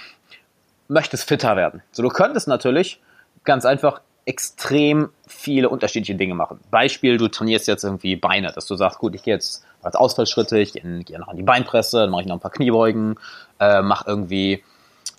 möchtest 0.88 1.28
fitter 1.28 1.56
werden. 1.56 1.82
So, 1.90 2.02
du 2.02 2.08
könntest 2.08 2.48
natürlich 2.48 3.00
ganz 3.44 3.64
einfach 3.64 4.00
extrem 4.24 5.08
viele 5.26 5.68
unterschiedliche 5.68 6.14
Dinge 6.14 6.34
machen. 6.34 6.60
Beispiel, 6.70 7.16
du 7.16 7.28
trainierst 7.28 7.66
jetzt 7.66 7.82
irgendwie 7.82 8.14
Beine, 8.16 8.52
dass 8.52 8.66
du 8.66 8.76
sagst, 8.76 8.98
gut, 8.98 9.14
ich 9.14 9.22
gehe 9.22 9.34
jetzt 9.34 9.64
als 9.82 9.96
Ausfallschritte, 9.96 10.58
ich 10.58 10.74
gehe, 10.74 10.82
gehe 11.02 11.18
noch 11.18 11.28
an 11.28 11.36
die 11.36 11.42
Beinpresse, 11.42 12.02
dann 12.02 12.10
mache 12.10 12.22
ich 12.22 12.28
noch 12.28 12.36
ein 12.36 12.40
paar 12.40 12.52
Kniebeugen, 12.52 13.16
äh, 13.58 13.82
mache 13.82 14.04
irgendwie 14.06 14.62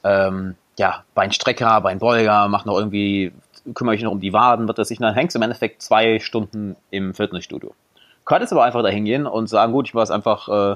ähm, 0.05 0.55
ja, 0.77 1.03
Beinstrecker, 1.15 1.81
Beinbeuger, 1.81 2.47
mach 2.47 2.65
noch 2.65 2.77
irgendwie 2.77 3.33
kümmere 3.73 3.95
mich 3.95 4.03
noch 4.03 4.11
um 4.11 4.19
die 4.19 4.33
Waden, 4.33 4.67
wird 4.67 4.77
das 4.77 4.89
sich, 4.89 4.99
dann 4.99 5.13
hängst 5.13 5.35
du 5.35 5.39
im 5.39 5.43
Endeffekt 5.43 5.81
zwei 5.81 6.19
Stunden 6.19 6.75
im 6.91 7.13
Fitnessstudio. 7.13 7.73
Könntest 8.25 8.51
aber 8.51 8.63
einfach 8.63 8.83
dahin 8.83 9.05
gehen 9.05 9.25
und 9.25 9.47
sagen, 9.47 9.73
gut, 9.73 9.87
ich 9.87 9.93
mache 9.93 10.03
es 10.03 10.11
einfach 10.11 10.47
äh, 10.49 10.75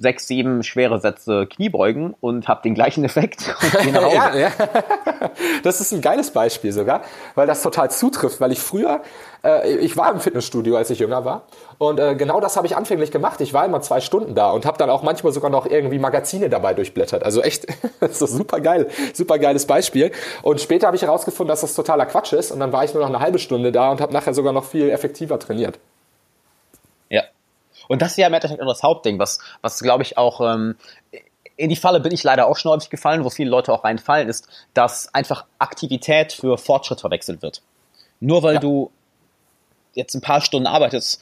sechs, 0.00 0.26
sieben 0.26 0.64
schwere 0.64 0.98
Sätze 0.98 1.46
Kniebeugen 1.46 2.14
und 2.20 2.48
habe 2.48 2.62
den 2.62 2.74
gleichen 2.74 3.04
Effekt 3.10 3.54
ja, 3.92 4.34
ja. 4.34 4.50
Das 5.62 5.80
ist 5.80 5.92
ein 5.92 6.00
geiles 6.00 6.32
Beispiel 6.32 6.72
sogar, 6.72 7.02
weil 7.34 7.46
das 7.46 7.62
total 7.62 7.90
zutrifft, 7.90 8.40
weil 8.40 8.50
ich 8.50 8.58
früher, 8.58 9.02
äh, 9.44 9.76
ich 9.76 9.96
war 9.96 10.10
im 10.12 10.20
Fitnessstudio, 10.20 10.76
als 10.76 10.90
ich 10.90 10.98
jünger 10.98 11.24
war 11.24 11.42
und 11.78 12.00
äh, 12.00 12.14
genau 12.14 12.40
das 12.40 12.56
habe 12.56 12.66
ich 12.66 12.76
anfänglich 12.76 13.10
gemacht. 13.10 13.40
Ich 13.40 13.52
war 13.52 13.64
immer 13.64 13.80
zwei 13.82 14.00
Stunden 14.00 14.34
da 14.34 14.50
und 14.50 14.66
habe 14.66 14.78
dann 14.78 14.90
auch 14.90 15.02
manchmal 15.02 15.32
sogar 15.32 15.50
noch 15.50 15.66
irgendwie 15.66 15.98
Magazine 15.98 16.48
dabei 16.48 16.74
durchblättert. 16.74 17.22
Also 17.22 17.42
echt, 17.42 17.66
das 18.00 18.22
ist 18.22 18.32
super 18.32 18.60
geil, 18.60 18.88
super 19.12 19.38
geiles 19.38 19.66
Beispiel. 19.66 20.12
Und 20.42 20.60
später 20.60 20.86
habe 20.86 20.96
ich 20.96 21.02
herausgefunden, 21.02 21.48
dass 21.48 21.60
das 21.60 21.74
totaler 21.74 22.06
Quatsch 22.06 22.32
ist 22.32 22.50
und 22.50 22.60
dann 22.60 22.72
war 22.72 22.84
ich 22.84 22.94
nur 22.94 23.02
noch 23.02 23.10
eine 23.10 23.20
halbe 23.20 23.38
Stunde 23.38 23.70
da 23.70 23.90
und 23.90 24.00
habe 24.00 24.12
nachher 24.12 24.32
sogar 24.32 24.52
noch 24.52 24.64
viel 24.64 24.88
effektiver 24.90 25.38
trainiert. 25.38 25.78
Und 27.90 28.02
das 28.02 28.12
ist 28.12 28.18
ja 28.18 28.28
im 28.28 28.34
Endeffekt 28.34 28.62
das 28.62 28.84
Hauptding, 28.84 29.18
was, 29.18 29.40
was 29.62 29.80
glaube 29.80 30.04
ich 30.04 30.16
auch, 30.16 30.40
ähm, 30.40 30.76
in 31.56 31.68
die 31.70 31.76
Falle 31.76 31.98
bin 31.98 32.12
ich 32.12 32.22
leider 32.22 32.46
auch 32.46 32.56
schon 32.56 32.70
häufig 32.70 32.88
gefallen, 32.88 33.24
wo 33.24 33.30
viele 33.30 33.50
Leute 33.50 33.72
auch 33.72 33.82
reinfallen, 33.82 34.28
ist, 34.28 34.46
dass 34.74 35.12
einfach 35.12 35.44
Aktivität 35.58 36.32
für 36.32 36.56
Fortschritt 36.56 37.00
verwechselt 37.00 37.42
wird. 37.42 37.62
Nur 38.20 38.44
weil 38.44 38.54
ja. 38.54 38.60
du 38.60 38.92
jetzt 39.94 40.14
ein 40.14 40.20
paar 40.20 40.40
Stunden 40.40 40.68
arbeitest, 40.68 41.20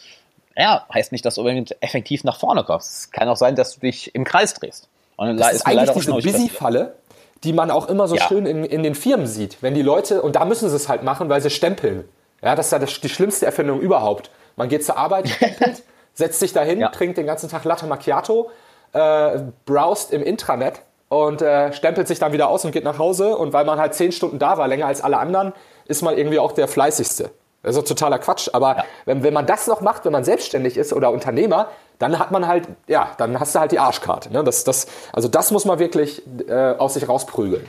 ja, 0.59 0.87
heißt 0.93 1.11
nicht, 1.11 1.25
dass 1.25 1.37
du 1.37 1.47
effektiv 1.81 2.23
nach 2.23 2.39
vorne 2.39 2.65
kommst. 2.65 2.91
Es 2.91 3.11
kann 3.13 3.31
auch 3.31 3.39
sein, 3.39 3.57
dass 3.57 3.77
du 3.77 3.81
dich 3.81 4.15
im 4.15 4.25
Kreis 4.25 4.53
drehst. 4.53 4.89
Und 5.17 5.39
das 5.39 5.49
ist, 5.49 5.55
ist 5.61 5.67
eigentlich 5.67 5.91
diese 5.93 6.13
Busy-Falle, 6.13 6.97
die 7.45 7.55
man 7.55 7.71
auch 7.71 7.89
immer 7.89 8.09
so 8.09 8.17
ja. 8.17 8.29
schön 8.29 8.45
in, 8.45 8.65
in 8.65 8.83
den 8.83 8.95
Firmen 8.95 9.27
sieht. 9.27 9.63
Wenn 9.63 9.73
die 9.73 9.81
Leute, 9.81 10.21
und 10.21 10.37
da 10.37 10.45
müssen 10.45 10.69
sie 10.69 10.77
es 10.77 10.91
halt 10.91 11.03
machen, 11.03 11.31
weil 11.31 11.41
sie 11.41 11.49
stempeln. 11.49 12.07
Ja, 12.43 12.55
das 12.55 12.67
ist 12.67 12.73
ja 12.73 12.79
das, 12.79 13.01
die 13.01 13.09
schlimmste 13.09 13.47
Erfindung 13.47 13.81
überhaupt. 13.81 14.31
Man 14.57 14.69
geht 14.69 14.85
zur 14.85 14.99
Arbeit, 14.99 15.31
stempelt, 15.31 15.83
setzt 16.19 16.41
sich 16.41 16.53
dahin, 16.53 16.81
ja. 16.81 16.89
trinkt 16.89 17.17
den 17.17 17.27
ganzen 17.27 17.49
Tag 17.49 17.63
Latte 17.63 17.87
Macchiato, 17.87 18.51
äh, 18.93 19.39
browst 19.65 20.13
im 20.13 20.25
Intranet 20.25 20.83
und 21.09 21.41
äh, 21.43 21.73
stempelt 21.73 22.09
sich 22.09 22.19
dann 22.19 22.33
wieder 22.33 22.49
aus 22.49 22.65
und 22.65 22.73
geht 22.73 22.83
nach 22.83 22.99
Hause. 22.99 23.37
Und 23.37 23.53
weil 23.53 23.65
man 23.65 23.79
halt 23.79 23.95
zehn 23.95 24.11
Stunden 24.11 24.41
da 24.41 24.59
war, 24.59 24.67
länger 24.67 24.87
als 24.87 25.01
alle 25.01 25.19
anderen, 25.19 25.53
ist 25.87 26.03
man 26.03 26.19
irgendwie 26.19 26.41
auch 26.41 26.51
der 26.51 26.67
Fleißigste. 26.67 27.31
Doch 27.63 27.85
totaler 27.85 28.19
Quatsch. 28.19 28.51
Aber 28.53 28.79
ja. 28.79 28.85
wenn, 29.05 29.23
wenn 29.23 29.33
man 29.33 29.47
das 29.47 29.69
noch 29.69 29.81
macht, 29.81 30.05
wenn 30.05 30.13
man 30.13 30.25
selbstständig 30.25 30.77
ist 30.77 30.93
oder 30.93 31.13
Unternehmer, 31.13 31.69
dann 32.01 32.19
hat 32.19 32.33
man 32.33 32.49
halt, 32.49 32.67
ja, 32.89 33.13
dann 33.19 33.39
hast 33.39 33.55
du 33.55 33.61
halt 33.61 33.71
die 33.71 33.79
Arschkarte. 33.79 34.33
Ne? 34.33 34.43
Das, 34.43 34.65
das, 34.65 34.89
also 35.13 35.29
das 35.29 35.53
muss 35.53 35.65
man 35.65 35.79
wirklich 35.79 36.23
äh, 36.49 36.75
aus 36.79 36.95
sich 36.95 37.09
rausprügeln. 37.09 37.65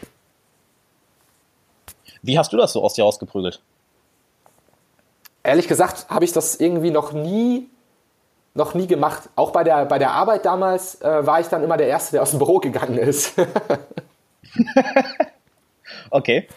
Wie 2.23 2.39
hast 2.39 2.51
du 2.51 2.57
das 2.57 2.73
so 2.73 2.83
aus 2.83 2.95
dir 2.95 3.03
rausgeprügelt? 3.03 3.62
Ehrlich 5.43 5.67
gesagt 5.67 6.07
habe 6.09 6.25
ich 6.25 6.33
das 6.33 6.55
irgendwie 6.55 6.91
noch 6.91 7.12
nie, 7.13 7.69
noch 8.53 8.73
nie 8.73 8.88
gemacht. 8.88 9.29
Auch 9.35 9.51
bei 9.51 9.63
der, 9.63 9.85
bei 9.85 9.99
der 9.99 10.12
Arbeit 10.12 10.45
damals 10.45 11.01
äh, 11.01 11.25
war 11.25 11.39
ich 11.39 11.47
dann 11.47 11.63
immer 11.63 11.77
der 11.77 11.88
Erste, 11.88 12.13
der 12.13 12.21
aus 12.23 12.31
dem 12.31 12.39
Büro 12.39 12.59
gegangen 12.59 12.97
ist. 12.97 13.33
okay. 16.09 16.47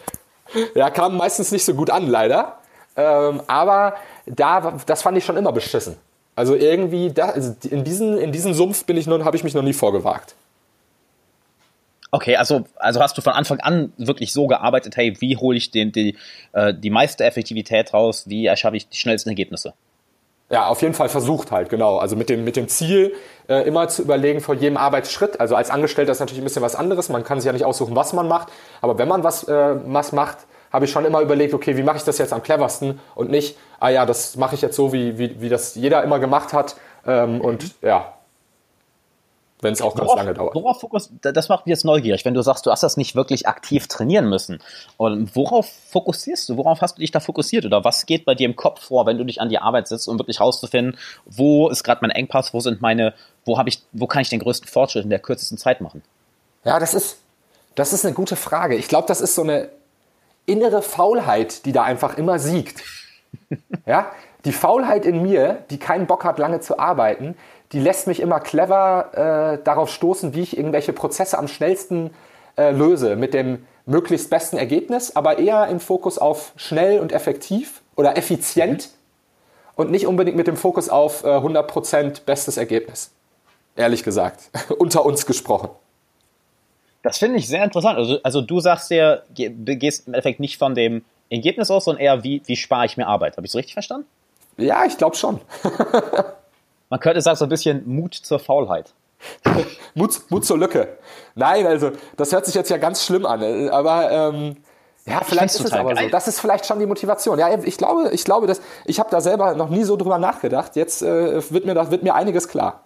Ja, 0.75 0.89
kam 0.89 1.17
meistens 1.17 1.51
nicht 1.51 1.65
so 1.65 1.73
gut 1.73 1.89
an, 1.89 2.07
leider. 2.07 2.59
Ähm, 2.95 3.41
aber 3.47 3.95
da, 4.25 4.79
das 4.85 5.01
fand 5.01 5.17
ich 5.17 5.25
schon 5.25 5.37
immer 5.37 5.51
beschissen. 5.51 5.97
Also 6.35 6.55
irgendwie, 6.55 7.11
da, 7.11 7.29
also 7.29 7.55
in, 7.69 7.83
diesen, 7.83 8.17
in 8.17 8.31
diesen 8.31 8.53
Sumpf 8.53 8.85
bin 8.85 8.97
ich 8.97 9.07
noch, 9.07 9.23
habe 9.23 9.37
ich 9.37 9.43
mich 9.43 9.53
noch 9.53 9.61
nie 9.61 9.73
vorgewagt. 9.73 10.35
Okay, 12.11 12.35
also, 12.35 12.65
also 12.75 13.01
hast 13.01 13.17
du 13.17 13.21
von 13.21 13.33
Anfang 13.33 13.59
an 13.59 13.91
wirklich 13.97 14.33
so 14.33 14.45
gearbeitet, 14.45 14.95
hey, 14.97 15.19
wie 15.19 15.35
hole 15.35 15.57
ich 15.57 15.71
den, 15.71 15.91
die, 15.91 16.15
äh, 16.51 16.73
die 16.73 16.91
meiste 16.91 17.23
Effektivität 17.23 17.91
raus, 17.93 18.25
wie 18.27 18.45
erschaffe 18.45 18.77
ich 18.77 18.87
die 18.87 18.97
schnellsten 18.97 19.29
Ergebnisse? 19.29 19.73
Ja, 20.49 20.67
auf 20.67 20.81
jeden 20.81 20.93
Fall 20.93 21.09
versucht 21.09 21.51
halt, 21.51 21.69
genau. 21.69 21.97
Also 21.97 22.15
mit 22.15 22.29
dem, 22.29 22.43
mit 22.43 22.55
dem 22.55 22.67
Ziel, 22.67 23.13
äh, 23.47 23.67
immer 23.67 23.87
zu 23.87 24.03
überlegen 24.03 24.41
vor 24.41 24.55
jedem 24.55 24.77
Arbeitsschritt. 24.77 25.39
Also 25.39 25.55
als 25.55 25.69
Angestellter 25.69 26.11
ist 26.11 26.19
natürlich 26.19 26.41
ein 26.41 26.45
bisschen 26.45 26.61
was 26.61 26.75
anderes. 26.75 27.09
Man 27.09 27.23
kann 27.23 27.39
sich 27.39 27.47
ja 27.47 27.53
nicht 27.53 27.65
aussuchen, 27.65 27.95
was 27.95 28.13
man 28.13 28.27
macht. 28.27 28.49
Aber 28.81 28.97
wenn 28.97 29.07
man 29.07 29.23
was, 29.23 29.47
äh, 29.47 29.75
was 29.85 30.11
macht, 30.11 30.39
habe 30.71 30.85
ich 30.85 30.91
schon 30.91 31.05
immer 31.05 31.21
überlegt, 31.21 31.53
okay, 31.53 31.77
wie 31.77 31.83
mache 31.83 31.97
ich 31.97 32.03
das 32.03 32.17
jetzt 32.17 32.33
am 32.33 32.43
cleversten 32.43 32.99
und 33.15 33.29
nicht, 33.29 33.57
ah 33.79 33.89
ja, 33.89 34.05
das 34.05 34.35
mache 34.37 34.55
ich 34.55 34.61
jetzt 34.61 34.75
so, 34.75 34.91
wie, 34.91 35.17
wie, 35.17 35.39
wie 35.39 35.49
das 35.49 35.75
jeder 35.75 36.03
immer 36.03 36.19
gemacht 36.19 36.51
hat. 36.51 36.75
Ähm, 37.05 37.41
und 37.41 37.75
ja, 37.81 38.13
wenn 39.63 39.73
es 39.73 39.81
auch 39.81 39.95
ganz 39.95 40.07
worauf, 40.07 40.17
lange 40.17 40.33
dauert. 40.33 40.55
Worauf 40.55 40.79
Fokus, 40.79 41.09
das 41.21 41.49
macht 41.49 41.65
mich 41.65 41.71
jetzt 41.71 41.85
neugierig, 41.85 42.25
wenn 42.25 42.33
du 42.33 42.41
sagst, 42.41 42.65
du 42.65 42.71
hast 42.71 42.83
das 42.83 42.97
nicht 42.97 43.15
wirklich 43.15 43.47
aktiv 43.47 43.87
trainieren 43.87 44.29
müssen. 44.29 44.59
Und 44.97 45.35
worauf 45.35 45.67
fokussierst 45.89 46.49
du? 46.49 46.57
Worauf 46.57 46.81
hast 46.81 46.97
du 46.97 47.01
dich 47.01 47.11
da 47.11 47.19
fokussiert? 47.19 47.65
Oder 47.65 47.83
was 47.83 48.05
geht 48.05 48.25
bei 48.25 48.35
dir 48.35 48.45
im 48.45 48.55
Kopf 48.55 48.81
vor, 48.81 49.05
wenn 49.05 49.17
du 49.17 49.23
dich 49.23 49.41
an 49.41 49.49
die 49.49 49.59
Arbeit 49.59 49.87
sitzt, 49.87 50.07
um 50.07 50.19
wirklich 50.19 50.39
rauszufinden, 50.41 50.97
wo 51.25 51.69
ist 51.69 51.83
gerade 51.83 51.99
mein 52.01 52.11
Engpass, 52.11 52.53
wo 52.53 52.59
sind 52.59 52.81
meine, 52.81 53.13
wo 53.45 53.57
habe 53.57 53.69
ich, 53.69 53.81
wo 53.91 54.07
kann 54.07 54.21
ich 54.21 54.29
den 54.29 54.39
größten 54.39 54.67
Fortschritt 54.67 55.03
in 55.03 55.09
der 55.09 55.19
kürzesten 55.19 55.57
Zeit 55.57 55.81
machen? 55.81 56.03
Ja, 56.63 56.79
das 56.79 56.93
ist, 56.93 57.17
das 57.75 57.93
ist 57.93 58.05
eine 58.05 58.13
gute 58.13 58.35
Frage. 58.35 58.75
Ich 58.75 58.87
glaube, 58.87 59.07
das 59.07 59.21
ist 59.21 59.35
so 59.35 59.43
eine 59.43 59.69
innere 60.45 60.81
Faulheit, 60.81 61.65
die 61.65 61.71
da 61.71 61.83
einfach 61.83 62.17
immer 62.17 62.39
siegt. 62.39 62.83
ja, 63.85 64.11
die 64.45 64.51
Faulheit 64.51 65.05
in 65.05 65.21
mir, 65.21 65.63
die 65.69 65.77
keinen 65.77 66.05
Bock 66.05 66.25
hat, 66.25 66.37
lange 66.37 66.59
zu 66.59 66.77
arbeiten, 66.77 67.35
die 67.71 67.79
lässt 67.79 68.07
mich 68.07 68.19
immer 68.19 68.39
clever 68.39 69.57
äh, 69.59 69.63
darauf 69.63 69.89
stoßen, 69.89 70.33
wie 70.33 70.41
ich 70.41 70.57
irgendwelche 70.57 70.93
Prozesse 70.93 71.37
am 71.37 71.47
schnellsten 71.47 72.11
äh, 72.57 72.71
löse, 72.71 73.15
mit 73.15 73.33
dem 73.33 73.65
möglichst 73.85 74.29
besten 74.29 74.57
Ergebnis, 74.57 75.15
aber 75.15 75.39
eher 75.39 75.67
im 75.67 75.79
Fokus 75.79 76.17
auf 76.17 76.53
schnell 76.55 76.99
und 76.99 77.11
effektiv 77.11 77.81
oder 77.95 78.17
effizient 78.17 78.89
mhm. 78.89 79.71
und 79.75 79.91
nicht 79.91 80.07
unbedingt 80.07 80.37
mit 80.37 80.47
dem 80.47 80.57
Fokus 80.57 80.89
auf 80.89 81.23
äh, 81.23 81.27
100% 81.27 82.23
bestes 82.25 82.57
Ergebnis. 82.57 83.11
Ehrlich 83.75 84.03
gesagt, 84.03 84.49
unter 84.77 85.05
uns 85.05 85.25
gesprochen. 85.25 85.69
Das 87.01 87.17
finde 87.17 87.37
ich 87.37 87.47
sehr 87.47 87.63
interessant. 87.63 87.97
Also, 87.97 88.19
also 88.23 88.41
du 88.41 88.59
sagst 88.61 88.89
ja, 88.89 89.19
gehst 89.33 90.07
im 90.07 90.13
Endeffekt 90.13 90.39
nicht 90.39 90.57
von 90.57 90.73
dem 90.73 91.03
Ergebnis 91.29 91.69
aus, 91.69 91.85
sondern 91.85 92.01
eher, 92.01 92.23
wie, 92.23 92.41
wie 92.45 92.55
spare 92.55 92.85
ich 92.85 92.95
mir 92.95 93.07
Arbeit. 93.07 93.35
Habe 93.35 93.45
ich 93.45 93.51
es 93.51 93.55
richtig 93.55 93.73
verstanden? 93.73 94.07
Ja, 94.57 94.85
ich 94.85 94.97
glaube 94.97 95.15
schon. 95.15 95.41
Man 96.93 96.99
könnte 96.99 97.21
sagen, 97.21 97.37
so 97.37 97.45
ein 97.45 97.49
bisschen 97.49 97.81
Mut 97.89 98.13
zur 98.13 98.37
Faulheit. 98.37 98.93
Mut, 99.95 100.29
Mut 100.29 100.45
zur 100.45 100.59
Lücke. 100.59 100.99
Nein, 101.33 101.65
also 101.65 101.89
das 102.17 102.31
hört 102.31 102.45
sich 102.45 102.53
jetzt 102.53 102.69
ja 102.69 102.77
ganz 102.77 103.03
schlimm 103.03 103.25
an, 103.25 103.41
aber 103.69 104.11
ähm, 104.11 104.57
ja, 105.07 105.21
vielleicht 105.25 105.55
ist 105.55 105.65
es 105.65 105.73
aber 105.73 105.95
geil. 105.95 106.03
so. 106.03 106.11
Das 106.11 106.27
ist 106.27 106.39
vielleicht 106.39 106.67
schon 106.67 106.77
die 106.77 106.85
Motivation. 106.85 107.39
Ja, 107.39 107.51
ich 107.63 107.79
glaube, 107.79 108.11
ich 108.11 108.23
glaube, 108.23 108.45
dass 108.45 108.61
ich 108.85 108.99
habe 108.99 109.09
da 109.09 109.21
selber 109.21 109.55
noch 109.55 109.69
nie 109.69 109.85
so 109.85 109.97
drüber 109.97 110.19
nachgedacht. 110.19 110.75
Jetzt 110.75 111.01
äh, 111.01 111.41
wird 111.51 111.65
mir 111.65 111.73
das 111.73 111.89
wird 111.89 112.03
mir 112.03 112.13
einiges 112.13 112.47
klar. 112.47 112.83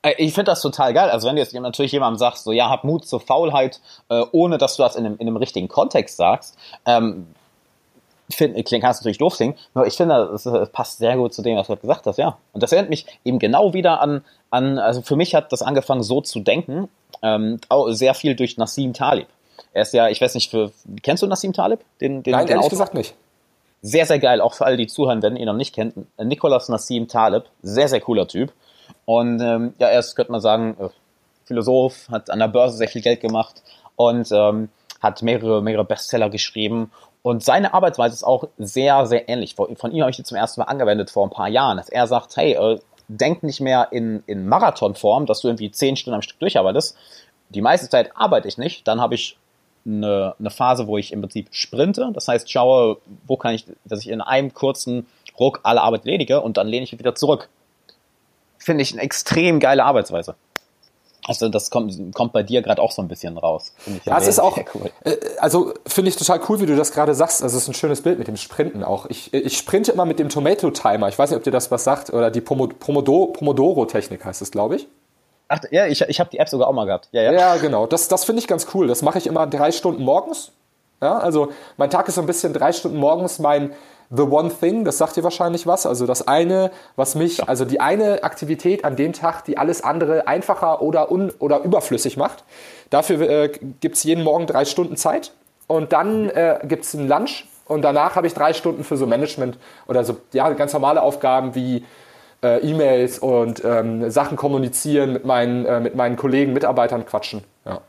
Äh, 0.00 0.14
ich 0.16 0.32
finde 0.32 0.52
das 0.52 0.62
total 0.62 0.94
geil. 0.94 1.10
Also 1.10 1.28
wenn 1.28 1.36
du 1.36 1.42
jetzt 1.42 1.52
natürlich 1.52 1.92
jemandem 1.92 2.16
sagst, 2.18 2.44
so 2.44 2.52
ja, 2.52 2.70
hab 2.70 2.84
Mut 2.84 3.06
zur 3.06 3.20
Faulheit, 3.20 3.82
äh, 4.08 4.24
ohne 4.32 4.56
dass 4.56 4.76
du 4.76 4.84
das 4.84 4.96
in 4.96 5.04
einem, 5.04 5.16
in 5.18 5.28
einem 5.28 5.36
richtigen 5.36 5.68
Kontext 5.68 6.16
sagst, 6.16 6.56
ähm, 6.86 7.26
find, 8.30 8.54
klingt, 8.66 8.84
kannst 8.84 9.00
natürlich 9.00 9.18
doof 9.18 9.34
singen, 9.34 9.54
aber 9.74 9.86
ich 9.86 9.94
finde, 9.94 10.14
es 10.34 10.44
passt 10.72 10.98
sehr 10.98 11.16
gut 11.16 11.34
zu 11.34 11.42
dem, 11.42 11.56
was 11.56 11.66
du 11.66 11.76
gesagt 11.76 12.06
hast, 12.06 12.18
ja. 12.18 12.38
Und 12.52 12.62
das 12.62 12.72
erinnert 12.72 12.90
mich 12.90 13.06
eben 13.24 13.38
genau 13.38 13.72
wieder 13.74 14.00
an, 14.00 14.24
an 14.50 14.78
also 14.78 15.02
für 15.02 15.16
mich 15.16 15.34
hat 15.34 15.52
das 15.52 15.62
angefangen 15.62 16.02
so 16.02 16.20
zu 16.20 16.40
denken, 16.40 16.88
ähm, 17.22 17.60
sehr 17.88 18.14
viel 18.14 18.34
durch 18.34 18.56
Nassim 18.56 18.92
Talib. 18.92 19.28
Er 19.72 19.82
ist 19.82 19.92
ja, 19.92 20.08
ich 20.08 20.20
weiß 20.20 20.34
nicht, 20.34 20.50
für, 20.50 20.72
kennst 21.02 21.22
du 21.22 21.26
Nassim 21.26 21.52
Talib? 21.52 21.80
Den, 22.00 22.22
den, 22.22 22.32
Nein, 22.32 22.46
den 22.46 22.52
ehrlich 22.52 22.66
Autor? 22.66 22.70
gesagt 22.70 22.94
nicht. 22.94 23.14
Sehr, 23.82 24.04
sehr 24.04 24.18
geil, 24.18 24.40
auch 24.40 24.54
für 24.54 24.66
alle, 24.66 24.76
die 24.76 24.86
zuhören, 24.86 25.22
wenn 25.22 25.36
ihr 25.36 25.42
ihn 25.42 25.46
noch 25.46 25.54
nicht 25.54 25.74
kennt. 25.74 25.94
Nicolas 26.18 26.68
Nassim 26.68 27.08
Talib, 27.08 27.44
sehr, 27.62 27.88
sehr 27.88 28.00
cooler 28.00 28.28
Typ. 28.28 28.52
Und 29.04 29.40
ähm, 29.40 29.74
ja, 29.78 29.88
er 29.88 30.00
ist, 30.00 30.14
könnte 30.16 30.32
man 30.32 30.40
sagen, 30.40 30.76
äh, 30.78 30.88
Philosoph, 31.44 32.08
hat 32.10 32.30
an 32.30 32.38
der 32.38 32.48
Börse 32.48 32.76
sehr 32.76 32.88
viel 32.88 33.02
Geld 33.02 33.20
gemacht 33.20 33.62
und 33.96 34.30
ähm, 34.32 34.68
hat 35.00 35.22
mehrere, 35.22 35.62
mehrere 35.62 35.84
Bestseller 35.84 36.30
geschrieben. 36.30 36.92
Und 37.22 37.44
seine 37.44 37.74
Arbeitsweise 37.74 38.14
ist 38.14 38.24
auch 38.24 38.44
sehr, 38.58 39.06
sehr 39.06 39.28
ähnlich. 39.28 39.54
Von 39.54 39.92
ihm 39.92 40.00
habe 40.00 40.10
ich 40.10 40.16
die 40.16 40.22
zum 40.22 40.36
ersten 40.36 40.60
Mal 40.60 40.66
angewendet 40.66 41.10
vor 41.10 41.26
ein 41.26 41.30
paar 41.30 41.48
Jahren, 41.48 41.76
dass 41.76 41.88
er 41.88 42.06
sagt, 42.06 42.36
hey, 42.36 42.52
äh, 42.52 42.78
denk 43.08 43.42
nicht 43.42 43.60
mehr 43.60 43.88
in, 43.90 44.22
in 44.26 44.48
Marathonform, 44.48 45.26
dass 45.26 45.40
du 45.40 45.48
irgendwie 45.48 45.70
zehn 45.70 45.96
Stunden 45.96 46.14
am 46.14 46.22
Stück 46.22 46.38
durcharbeitest. 46.38 46.96
Die 47.50 47.60
meiste 47.60 47.88
Zeit 47.88 48.16
arbeite 48.16 48.48
ich 48.48 48.56
nicht. 48.56 48.88
Dann 48.88 49.00
habe 49.00 49.14
ich 49.16 49.36
eine, 49.84 50.34
eine 50.38 50.50
Phase, 50.50 50.86
wo 50.86 50.96
ich 50.96 51.12
im 51.12 51.20
Prinzip 51.20 51.48
sprinte. 51.50 52.10
Das 52.14 52.28
heißt, 52.28 52.50
schaue, 52.50 52.98
wo 53.26 53.36
kann 53.36 53.54
ich, 53.54 53.66
dass 53.84 54.00
ich 54.00 54.08
in 54.08 54.20
einem 54.20 54.54
kurzen 54.54 55.06
Ruck 55.38 55.60
alle 55.62 55.82
Arbeit 55.82 56.06
erledige 56.06 56.40
und 56.40 56.56
dann 56.56 56.68
lehne 56.68 56.84
ich 56.84 56.98
wieder 56.98 57.14
zurück 57.14 57.48
finde 58.60 58.82
ich 58.82 58.92
eine 58.92 59.02
extrem 59.02 59.58
geile 59.58 59.84
Arbeitsweise. 59.84 60.36
Also 61.30 61.48
das 61.48 61.70
kommt, 61.70 62.12
kommt 62.12 62.32
bei 62.32 62.42
dir 62.42 62.60
gerade 62.60 62.82
auch 62.82 62.90
so 62.90 63.00
ein 63.00 63.06
bisschen 63.06 63.38
raus. 63.38 63.72
ja, 64.04 64.18
es 64.18 64.26
ist 64.26 64.40
auch, 64.40 64.58
cool. 64.74 64.90
Äh, 65.04 65.14
also 65.38 65.72
finde 65.86 66.08
ich 66.08 66.16
total 66.16 66.40
cool, 66.48 66.60
wie 66.60 66.66
du 66.66 66.74
das 66.74 66.90
gerade 66.90 67.14
sagst. 67.14 67.44
Also 67.44 67.56
es 67.56 67.62
ist 67.62 67.68
ein 67.68 67.74
schönes 67.74 68.02
Bild 68.02 68.18
mit 68.18 68.26
dem 68.26 68.36
Sprinten 68.36 68.82
auch. 68.82 69.06
Ich, 69.08 69.32
ich 69.32 69.56
sprinte 69.56 69.92
immer 69.92 70.06
mit 70.06 70.18
dem 70.18 70.28
Tomato 70.28 70.72
Timer. 70.72 71.08
Ich 71.08 71.16
weiß 71.16 71.30
nicht, 71.30 71.36
ob 71.36 71.44
dir 71.44 71.52
das 71.52 71.70
was 71.70 71.84
sagt. 71.84 72.12
Oder 72.12 72.32
die 72.32 72.40
Pomodoro-Technik 72.40 74.24
heißt 74.24 74.42
es, 74.42 74.50
glaube 74.50 74.74
ich. 74.74 74.88
Ach 75.46 75.60
ja, 75.70 75.86
ich, 75.86 76.00
ich 76.00 76.18
habe 76.18 76.30
die 76.30 76.38
App 76.38 76.48
sogar 76.48 76.66
auch 76.66 76.72
mal 76.72 76.86
gehabt. 76.86 77.08
Ja, 77.12 77.22
ja. 77.22 77.32
ja 77.32 77.56
genau. 77.58 77.86
Das, 77.86 78.08
das 78.08 78.24
finde 78.24 78.40
ich 78.40 78.48
ganz 78.48 78.66
cool. 78.74 78.88
Das 78.88 79.02
mache 79.02 79.18
ich 79.18 79.28
immer 79.28 79.46
drei 79.46 79.70
Stunden 79.70 80.02
morgens. 80.02 80.50
Ja, 81.00 81.16
also 81.18 81.52
mein 81.76 81.90
Tag 81.90 82.08
ist 82.08 82.16
so 82.16 82.22
ein 82.22 82.26
bisschen 82.26 82.52
drei 82.52 82.72
Stunden 82.72 82.98
morgens 82.98 83.38
mein 83.38 83.72
The 84.10 84.22
One 84.22 84.50
Thing, 84.50 84.84
das 84.84 84.98
sagt 84.98 85.16
dir 85.16 85.22
wahrscheinlich 85.22 85.66
was. 85.66 85.86
Also 85.86 86.04
das 86.04 86.26
eine, 86.26 86.72
was 86.96 87.14
mich, 87.14 87.48
also 87.48 87.64
die 87.64 87.80
eine 87.80 88.24
Aktivität 88.24 88.84
an 88.84 88.96
dem 88.96 89.12
Tag, 89.12 89.44
die 89.44 89.56
alles 89.56 89.84
andere 89.84 90.26
einfacher 90.26 90.82
oder, 90.82 91.12
un, 91.12 91.32
oder 91.38 91.60
überflüssig 91.60 92.16
macht. 92.16 92.44
Dafür 92.90 93.20
äh, 93.20 93.52
gibt 93.80 93.96
es 93.96 94.02
jeden 94.02 94.24
Morgen 94.24 94.46
drei 94.46 94.64
Stunden 94.64 94.96
Zeit. 94.96 95.32
Und 95.68 95.92
dann 95.92 96.28
äh, 96.30 96.58
gibt 96.64 96.84
es 96.84 96.94
einen 96.96 97.08
Lunch. 97.08 97.46
Und 97.66 97.82
danach 97.82 98.16
habe 98.16 98.26
ich 98.26 98.34
drei 98.34 98.52
Stunden 98.52 98.82
für 98.82 98.96
so 98.96 99.06
Management 99.06 99.56
oder 99.86 100.02
so 100.02 100.16
ja, 100.32 100.50
ganz 100.50 100.72
normale 100.72 101.02
Aufgaben 101.02 101.54
wie 101.54 101.84
äh, 102.42 102.58
E-Mails 102.68 103.20
und 103.20 103.64
ähm, 103.64 104.10
Sachen 104.10 104.36
kommunizieren, 104.36 105.12
mit 105.12 105.24
meinen, 105.24 105.66
äh, 105.66 105.78
mit 105.78 105.94
meinen 105.94 106.16
Kollegen, 106.16 106.52
Mitarbeitern 106.52 107.06
quatschen. 107.06 107.44
Ja. 107.64 107.80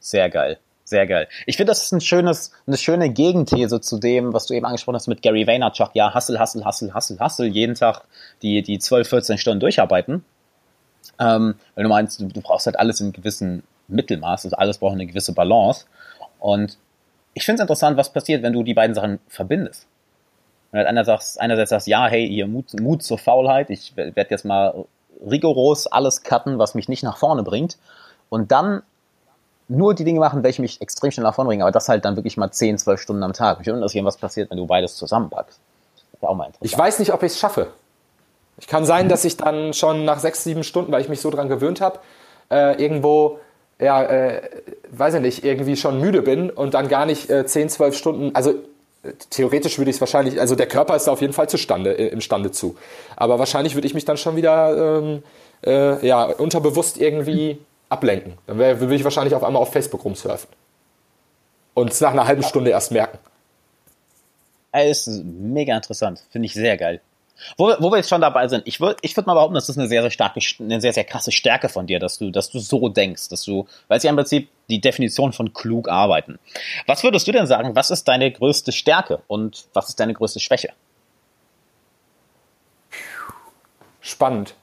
Sehr 0.00 0.28
geil. 0.28 0.58
Sehr 0.84 1.06
geil. 1.06 1.28
Ich 1.46 1.56
finde, 1.56 1.70
das 1.70 1.82
ist 1.82 1.92
ein 1.92 2.02
schönes, 2.02 2.52
eine 2.66 2.76
schöne 2.76 3.08
Gegenthese 3.08 3.80
zu 3.80 3.98
dem, 3.98 4.34
was 4.34 4.46
du 4.46 4.54
eben 4.54 4.66
angesprochen 4.66 4.96
hast 4.96 5.06
mit 5.06 5.22
Gary 5.22 5.46
Vaynerchuk. 5.46 5.90
Ja, 5.94 6.14
Hustle, 6.14 6.38
Hustle, 6.38 6.64
Hustle, 6.64 6.94
Hustle, 6.94 7.18
Hustle, 7.18 7.46
jeden 7.46 7.74
Tag 7.74 8.02
die, 8.42 8.62
die 8.62 8.78
12, 8.78 9.08
14 9.08 9.38
Stunden 9.38 9.60
durcharbeiten. 9.60 10.24
Ähm, 11.18 11.54
wenn 11.74 11.84
du 11.84 11.88
meinst, 11.88 12.20
du, 12.20 12.26
du 12.26 12.40
brauchst 12.42 12.66
halt 12.66 12.78
alles 12.78 13.00
in 13.00 13.12
gewissen 13.12 13.62
Mittelmaß, 13.88 14.44
also 14.44 14.56
alles 14.56 14.78
braucht 14.78 14.92
eine 14.92 15.06
gewisse 15.06 15.32
Balance. 15.32 15.86
Und 16.38 16.78
ich 17.32 17.44
finde 17.44 17.60
es 17.60 17.62
interessant, 17.62 17.96
was 17.96 18.12
passiert, 18.12 18.42
wenn 18.42 18.52
du 18.52 18.62
die 18.62 18.74
beiden 18.74 18.94
Sachen 18.94 19.20
verbindest. 19.28 19.86
Wenn 20.70 20.80
halt 20.80 20.88
einerseits, 20.88 21.38
einerseits 21.38 21.70
sagst, 21.70 21.86
ja, 21.86 22.08
hey, 22.08 22.28
hier 22.28 22.46
Mut, 22.46 22.78
Mut 22.78 23.02
zur 23.02 23.18
Faulheit, 23.18 23.70
ich 23.70 23.96
werde 23.96 24.26
jetzt 24.28 24.44
mal 24.44 24.84
rigoros 25.24 25.86
alles 25.86 26.22
cutten, 26.22 26.58
was 26.58 26.74
mich 26.74 26.88
nicht 26.88 27.02
nach 27.02 27.16
vorne 27.16 27.42
bringt. 27.42 27.78
Und 28.28 28.52
dann 28.52 28.82
nur 29.68 29.94
die 29.94 30.04
Dinge 30.04 30.20
machen, 30.20 30.42
welche 30.42 30.60
mich 30.62 30.80
extrem 30.80 31.10
schnell 31.10 31.24
nach 31.24 31.34
vorne 31.34 31.48
bringen, 31.48 31.62
aber 31.62 31.72
das 31.72 31.88
halt 31.88 32.04
dann 32.04 32.16
wirklich 32.16 32.36
mal 32.36 32.50
10, 32.50 32.78
12 32.78 33.00
Stunden 33.00 33.22
am 33.22 33.32
Tag. 33.32 33.58
Ich 33.60 33.66
würde 33.66 33.78
interessieren, 33.78 34.04
was 34.04 34.16
passiert, 34.16 34.50
wenn 34.50 34.58
du 34.58 34.66
beides 34.66 34.96
zusammenpackst. 34.96 35.58
Ist 36.12 36.24
auch 36.24 36.34
mal. 36.34 36.50
Ich 36.60 36.76
weiß 36.76 36.98
nicht, 36.98 37.12
ob 37.12 37.22
ich 37.22 37.32
es 37.32 37.38
schaffe. 37.38 37.68
Ich 38.58 38.66
kann 38.66 38.84
sein, 38.84 39.08
dass 39.08 39.24
ich 39.24 39.36
dann 39.36 39.72
schon 39.72 40.04
nach 40.04 40.18
6, 40.18 40.44
7 40.44 40.64
Stunden, 40.64 40.92
weil 40.92 41.00
ich 41.00 41.08
mich 41.08 41.20
so 41.20 41.30
dran 41.30 41.48
gewöhnt 41.48 41.80
habe, 41.80 41.98
äh, 42.50 42.80
irgendwo, 42.80 43.40
ja, 43.80 44.02
äh, 44.02 44.42
weiß 44.90 45.14
ich 45.14 45.20
nicht, 45.20 45.44
irgendwie 45.44 45.76
schon 45.76 46.00
müde 46.00 46.22
bin 46.22 46.50
und 46.50 46.74
dann 46.74 46.88
gar 46.88 47.06
nicht 47.06 47.30
äh, 47.30 47.46
10, 47.46 47.70
12 47.70 47.96
Stunden, 47.96 48.34
also 48.34 48.54
theoretisch 49.30 49.78
würde 49.78 49.90
ich 49.90 49.96
es 49.96 50.00
wahrscheinlich, 50.00 50.40
also 50.40 50.54
der 50.54 50.66
Körper 50.66 50.96
ist 50.96 51.06
da 51.06 51.12
auf 51.12 51.20
jeden 51.20 51.32
Fall 51.32 51.48
zustande, 51.48 51.92
äh, 51.98 52.08
imstande 52.08 52.50
zu. 52.52 52.76
Aber 53.16 53.38
wahrscheinlich 53.38 53.74
würde 53.74 53.86
ich 53.86 53.94
mich 53.94 54.04
dann 54.04 54.16
schon 54.16 54.36
wieder 54.36 54.98
ähm, 54.98 55.22
äh, 55.64 56.06
ja, 56.06 56.24
unterbewusst 56.24 56.98
irgendwie 56.98 57.58
ablenken. 57.94 58.38
Dann 58.46 58.58
würde 58.58 58.94
ich 58.94 59.04
wahrscheinlich 59.04 59.34
auf 59.34 59.42
einmal 59.44 59.62
auf 59.62 59.72
Facebook 59.72 60.04
rumsurfen. 60.04 60.48
Und 61.74 61.90
es 61.90 62.00
nach 62.00 62.12
einer 62.12 62.26
halben 62.26 62.42
Stunde 62.42 62.70
erst 62.70 62.92
merken. 62.92 63.18
Es 64.72 65.06
ist 65.06 65.24
mega 65.24 65.74
interessant. 65.74 66.24
Finde 66.30 66.46
ich 66.46 66.54
sehr 66.54 66.76
geil. 66.76 67.00
Wo, 67.56 67.72
wo 67.80 67.90
wir 67.90 67.96
jetzt 67.96 68.08
schon 68.08 68.20
dabei 68.20 68.46
sind, 68.48 68.66
ich 68.66 68.80
würde 68.80 68.96
ich 69.02 69.16
würd 69.16 69.26
mal 69.26 69.34
behaupten, 69.34 69.54
das 69.54 69.68
ist 69.68 69.76
eine 69.76 69.88
sehr, 69.88 70.02
sehr 70.02 70.10
starke, 70.10 70.40
eine 70.60 70.80
sehr, 70.80 70.92
sehr 70.92 71.04
krasse 71.04 71.32
Stärke 71.32 71.68
von 71.68 71.86
dir, 71.86 71.98
dass 71.98 72.18
du, 72.18 72.30
dass 72.30 72.50
du 72.50 72.60
so 72.60 72.88
denkst, 72.88 73.28
dass 73.28 73.44
du, 73.44 73.66
weil 73.88 73.98
es 73.98 74.04
ja 74.04 74.10
im 74.10 74.16
Prinzip 74.16 74.48
die 74.70 74.80
Definition 74.80 75.32
von 75.32 75.52
klug 75.52 75.88
arbeiten. 75.88 76.38
Was 76.86 77.02
würdest 77.02 77.26
du 77.26 77.32
denn 77.32 77.46
sagen, 77.46 77.74
was 77.74 77.90
ist 77.90 78.06
deine 78.06 78.30
größte 78.30 78.72
Stärke 78.72 79.20
und 79.26 79.66
was 79.72 79.88
ist 79.88 80.00
deine 80.00 80.14
größte 80.14 80.40
Schwäche? 80.40 80.70
Spannend. 84.00 84.54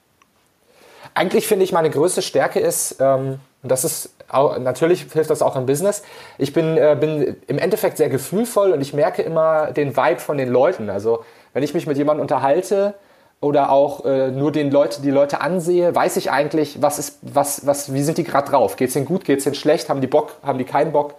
Eigentlich 1.14 1.46
finde 1.46 1.64
ich, 1.64 1.72
meine 1.72 1.90
größte 1.90 2.22
Stärke 2.22 2.60
ist, 2.60 2.96
ähm, 3.00 3.40
und 3.62 3.70
das 3.70 3.84
ist 3.84 4.14
auch, 4.28 4.58
natürlich 4.58 5.06
hilft 5.12 5.30
das 5.30 5.42
auch 5.42 5.56
im 5.56 5.66
Business. 5.66 6.02
Ich 6.38 6.52
bin, 6.52 6.76
äh, 6.76 6.96
bin 6.98 7.36
im 7.46 7.58
Endeffekt 7.58 7.96
sehr 7.96 8.08
gefühlvoll 8.08 8.72
und 8.72 8.80
ich 8.80 8.92
merke 8.92 9.22
immer 9.22 9.72
den 9.72 9.96
Vibe 9.96 10.20
von 10.20 10.36
den 10.36 10.48
Leuten. 10.48 10.90
Also 10.90 11.24
wenn 11.52 11.62
ich 11.62 11.74
mich 11.74 11.86
mit 11.86 11.96
jemandem 11.96 12.22
unterhalte 12.22 12.94
oder 13.40 13.70
auch 13.70 14.04
äh, 14.04 14.30
nur 14.30 14.50
den 14.50 14.70
Leute, 14.70 15.02
die 15.02 15.10
Leute 15.10 15.40
ansehe, 15.40 15.94
weiß 15.94 16.16
ich 16.16 16.30
eigentlich, 16.30 16.82
was 16.82 16.98
ist, 16.98 17.18
was, 17.22 17.66
was, 17.66 17.92
wie 17.92 18.02
sind 18.02 18.18
die 18.18 18.24
gerade 18.24 18.50
drauf? 18.50 18.76
Geht's 18.76 18.96
ihnen 18.96 19.04
gut? 19.04 19.24
Geht's 19.24 19.46
ihnen 19.46 19.54
schlecht? 19.54 19.88
Haben 19.88 20.00
die 20.00 20.06
Bock? 20.06 20.32
Haben 20.42 20.58
die 20.58 20.64
keinen 20.64 20.92
Bock? 20.92 21.14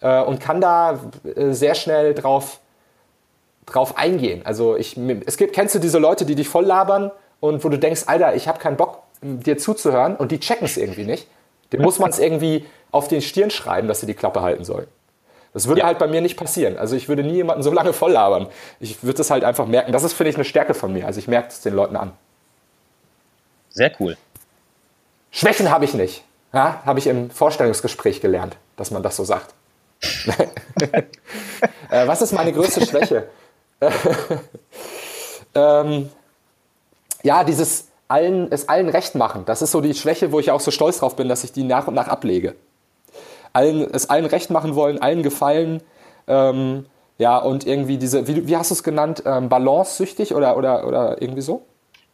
Äh, 0.00 0.22
und 0.22 0.40
kann 0.40 0.60
da 0.60 0.98
äh, 1.36 1.52
sehr 1.52 1.74
schnell 1.74 2.14
drauf, 2.14 2.60
drauf 3.66 3.96
eingehen. 3.98 4.42
Also 4.44 4.76
ich, 4.76 4.98
es 5.26 5.36
gibt, 5.36 5.54
kennst 5.54 5.74
du 5.74 5.78
diese 5.78 5.98
Leute, 5.98 6.24
die 6.24 6.34
dich 6.34 6.48
voll 6.48 6.64
labern 6.64 7.12
und 7.40 7.62
wo 7.62 7.68
du 7.68 7.78
denkst, 7.78 8.04
Alter, 8.06 8.34
ich 8.34 8.48
habe 8.48 8.58
keinen 8.58 8.76
Bock, 8.76 9.03
dir 9.24 9.58
zuzuhören 9.58 10.16
und 10.16 10.32
die 10.32 10.40
checken 10.40 10.66
es 10.66 10.76
irgendwie 10.76 11.04
nicht. 11.04 11.26
Dem 11.72 11.82
muss 11.82 11.98
man 11.98 12.10
es 12.10 12.18
irgendwie 12.18 12.66
auf 12.90 13.08
den 13.08 13.22
Stirn 13.22 13.50
schreiben, 13.50 13.88
dass 13.88 14.00
sie 14.00 14.06
die 14.06 14.14
Klappe 14.14 14.42
halten 14.42 14.64
sollen. 14.64 14.86
Das 15.52 15.68
würde 15.68 15.80
ja. 15.80 15.86
halt 15.86 15.98
bei 15.98 16.08
mir 16.08 16.20
nicht 16.20 16.36
passieren. 16.36 16.76
Also 16.76 16.96
ich 16.96 17.08
würde 17.08 17.22
nie 17.22 17.34
jemanden 17.34 17.62
so 17.62 17.72
lange 17.72 17.92
voll 17.92 18.12
labern. 18.12 18.48
Ich 18.80 19.02
würde 19.02 19.18
das 19.18 19.30
halt 19.30 19.44
einfach 19.44 19.66
merken. 19.66 19.92
Das 19.92 20.02
ist, 20.02 20.12
finde 20.12 20.30
ich, 20.30 20.36
eine 20.36 20.44
Stärke 20.44 20.74
von 20.74 20.92
mir. 20.92 21.06
Also 21.06 21.18
ich 21.20 21.28
merke 21.28 21.48
es 21.48 21.60
den 21.60 21.74
Leuten 21.74 21.96
an. 21.96 22.12
Sehr 23.70 23.92
cool. 24.00 24.16
Schwächen 25.30 25.70
habe 25.70 25.84
ich 25.84 25.94
nicht. 25.94 26.24
Ja, 26.52 26.82
habe 26.84 26.98
ich 26.98 27.06
im 27.06 27.30
Vorstellungsgespräch 27.30 28.20
gelernt, 28.20 28.56
dass 28.76 28.90
man 28.90 29.02
das 29.02 29.16
so 29.16 29.24
sagt. 29.24 29.54
äh, 31.90 32.06
was 32.06 32.22
ist 32.22 32.32
meine 32.32 32.52
größte 32.52 32.86
Schwäche? 32.86 33.28
ähm, 35.54 36.10
ja, 37.22 37.42
dieses 37.42 37.88
allen, 38.14 38.48
es 38.50 38.68
allen 38.68 38.88
recht 38.88 39.14
machen. 39.14 39.42
Das 39.46 39.62
ist 39.62 39.72
so 39.72 39.80
die 39.80 39.94
Schwäche, 39.94 40.32
wo 40.32 40.40
ich 40.40 40.50
auch 40.50 40.60
so 40.60 40.70
stolz 40.70 40.98
drauf 40.98 41.16
bin, 41.16 41.28
dass 41.28 41.44
ich 41.44 41.52
die 41.52 41.64
nach 41.64 41.86
und 41.88 41.94
nach 41.94 42.08
ablege 42.08 42.54
allen, 43.54 43.88
es 43.94 44.10
allen 44.10 44.26
recht 44.26 44.50
machen 44.50 44.74
wollen, 44.74 45.00
allen 45.00 45.22
gefallen. 45.22 45.82
Ähm, 46.26 46.86
ja, 47.16 47.38
und 47.38 47.66
irgendwie 47.66 47.96
diese, 47.96 48.26
wie, 48.28 48.46
wie 48.46 48.56
hast 48.56 48.70
du 48.70 48.74
es 48.74 48.82
genannt, 48.82 49.22
ähm, 49.24 49.48
balance-süchtig 49.48 50.34
oder, 50.34 50.56
oder, 50.56 50.86
oder 50.86 51.22
irgendwie 51.22 51.40
so? 51.40 51.62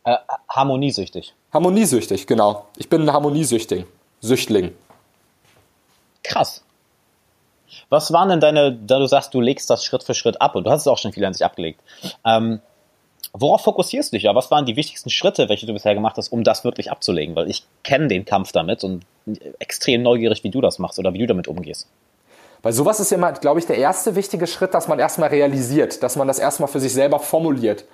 Äh, 0.04 0.16
harmoniesüchtig. 0.48 1.34
Harmoniesüchtig, 1.52 2.26
genau. 2.26 2.66
Ich 2.76 2.88
bin 2.88 3.02
ein 3.02 3.12
Harmoniesüchtig. 3.12 3.86
Süchtling. 4.20 4.72
Krass. 6.22 6.62
Was 7.88 8.12
waren 8.12 8.28
denn 8.28 8.40
deine, 8.40 8.72
da 8.76 8.98
du 8.98 9.06
sagst, 9.06 9.32
du 9.32 9.40
legst 9.40 9.70
das 9.70 9.84
Schritt 9.84 10.02
für 10.02 10.14
Schritt 10.14 10.40
ab 10.40 10.54
und 10.54 10.64
du 10.64 10.70
hast 10.70 10.82
es 10.82 10.86
auch 10.86 10.98
schon 10.98 11.12
viel 11.12 11.24
an 11.24 11.32
sich 11.32 11.44
abgelegt. 11.44 11.80
Ähm, 12.24 12.60
Worauf 13.32 13.62
fokussierst 13.62 14.12
du 14.12 14.16
dich 14.16 14.24
ja? 14.24 14.34
Was 14.34 14.50
waren 14.50 14.66
die 14.66 14.76
wichtigsten 14.76 15.10
Schritte, 15.10 15.48
welche 15.48 15.66
du 15.66 15.72
bisher 15.72 15.94
gemacht 15.94 16.16
hast, 16.16 16.32
um 16.32 16.42
das 16.42 16.64
wirklich 16.64 16.90
abzulegen? 16.90 17.36
Weil 17.36 17.48
ich 17.48 17.64
kenne 17.84 18.08
den 18.08 18.24
Kampf 18.24 18.52
damit 18.52 18.82
und 18.82 19.04
extrem 19.58 20.02
neugierig, 20.02 20.42
wie 20.42 20.50
du 20.50 20.60
das 20.60 20.78
machst 20.78 20.98
oder 20.98 21.12
wie 21.12 21.18
du 21.18 21.26
damit 21.26 21.46
umgehst. 21.46 21.86
Weil 22.62 22.72
sowas 22.72 23.00
ist 23.00 23.10
ja 23.10 23.16
immer, 23.16 23.32
glaube 23.32 23.60
ich, 23.60 23.66
der 23.66 23.78
erste 23.78 24.16
wichtige 24.16 24.46
Schritt, 24.46 24.74
dass 24.74 24.88
man 24.88 24.98
erstmal 24.98 25.30
realisiert, 25.30 26.02
dass 26.02 26.16
man 26.16 26.26
das 26.28 26.38
erstmal 26.38 26.68
für 26.68 26.80
sich 26.80 26.92
selber 26.92 27.20
formuliert. 27.20 27.84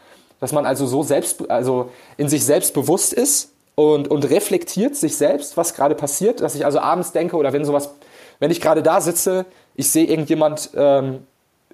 Dass 0.40 0.53
man 0.53 0.66
also 0.66 0.87
so 0.87 1.03
selbst, 1.03 1.49
also 1.51 1.90
in 2.16 2.29
sich 2.29 2.44
selbst 2.44 2.75
bewusst 2.75 3.12
ist 3.12 3.53
und, 3.75 4.09
und 4.09 4.29
reflektiert 4.29 4.96
sich 4.96 5.16
selbst, 5.16 5.57
was 5.57 5.75
gerade 5.75 5.94
passiert. 5.94 6.40
Dass 6.40 6.55
ich 6.55 6.64
also 6.64 6.81
abends 6.81 7.12
denke 7.12 7.37
oder 7.37 7.53
wenn 7.53 7.64
sowas, 7.64 7.90
wenn 8.38 8.51
ich 8.51 8.61
gerade 8.61 8.83
da 8.83 9.01
sitze, 9.01 9.44
ich 9.75 9.90
sehe 9.90 10.07
irgendjemand 10.07 10.70
ähm, 10.75 11.27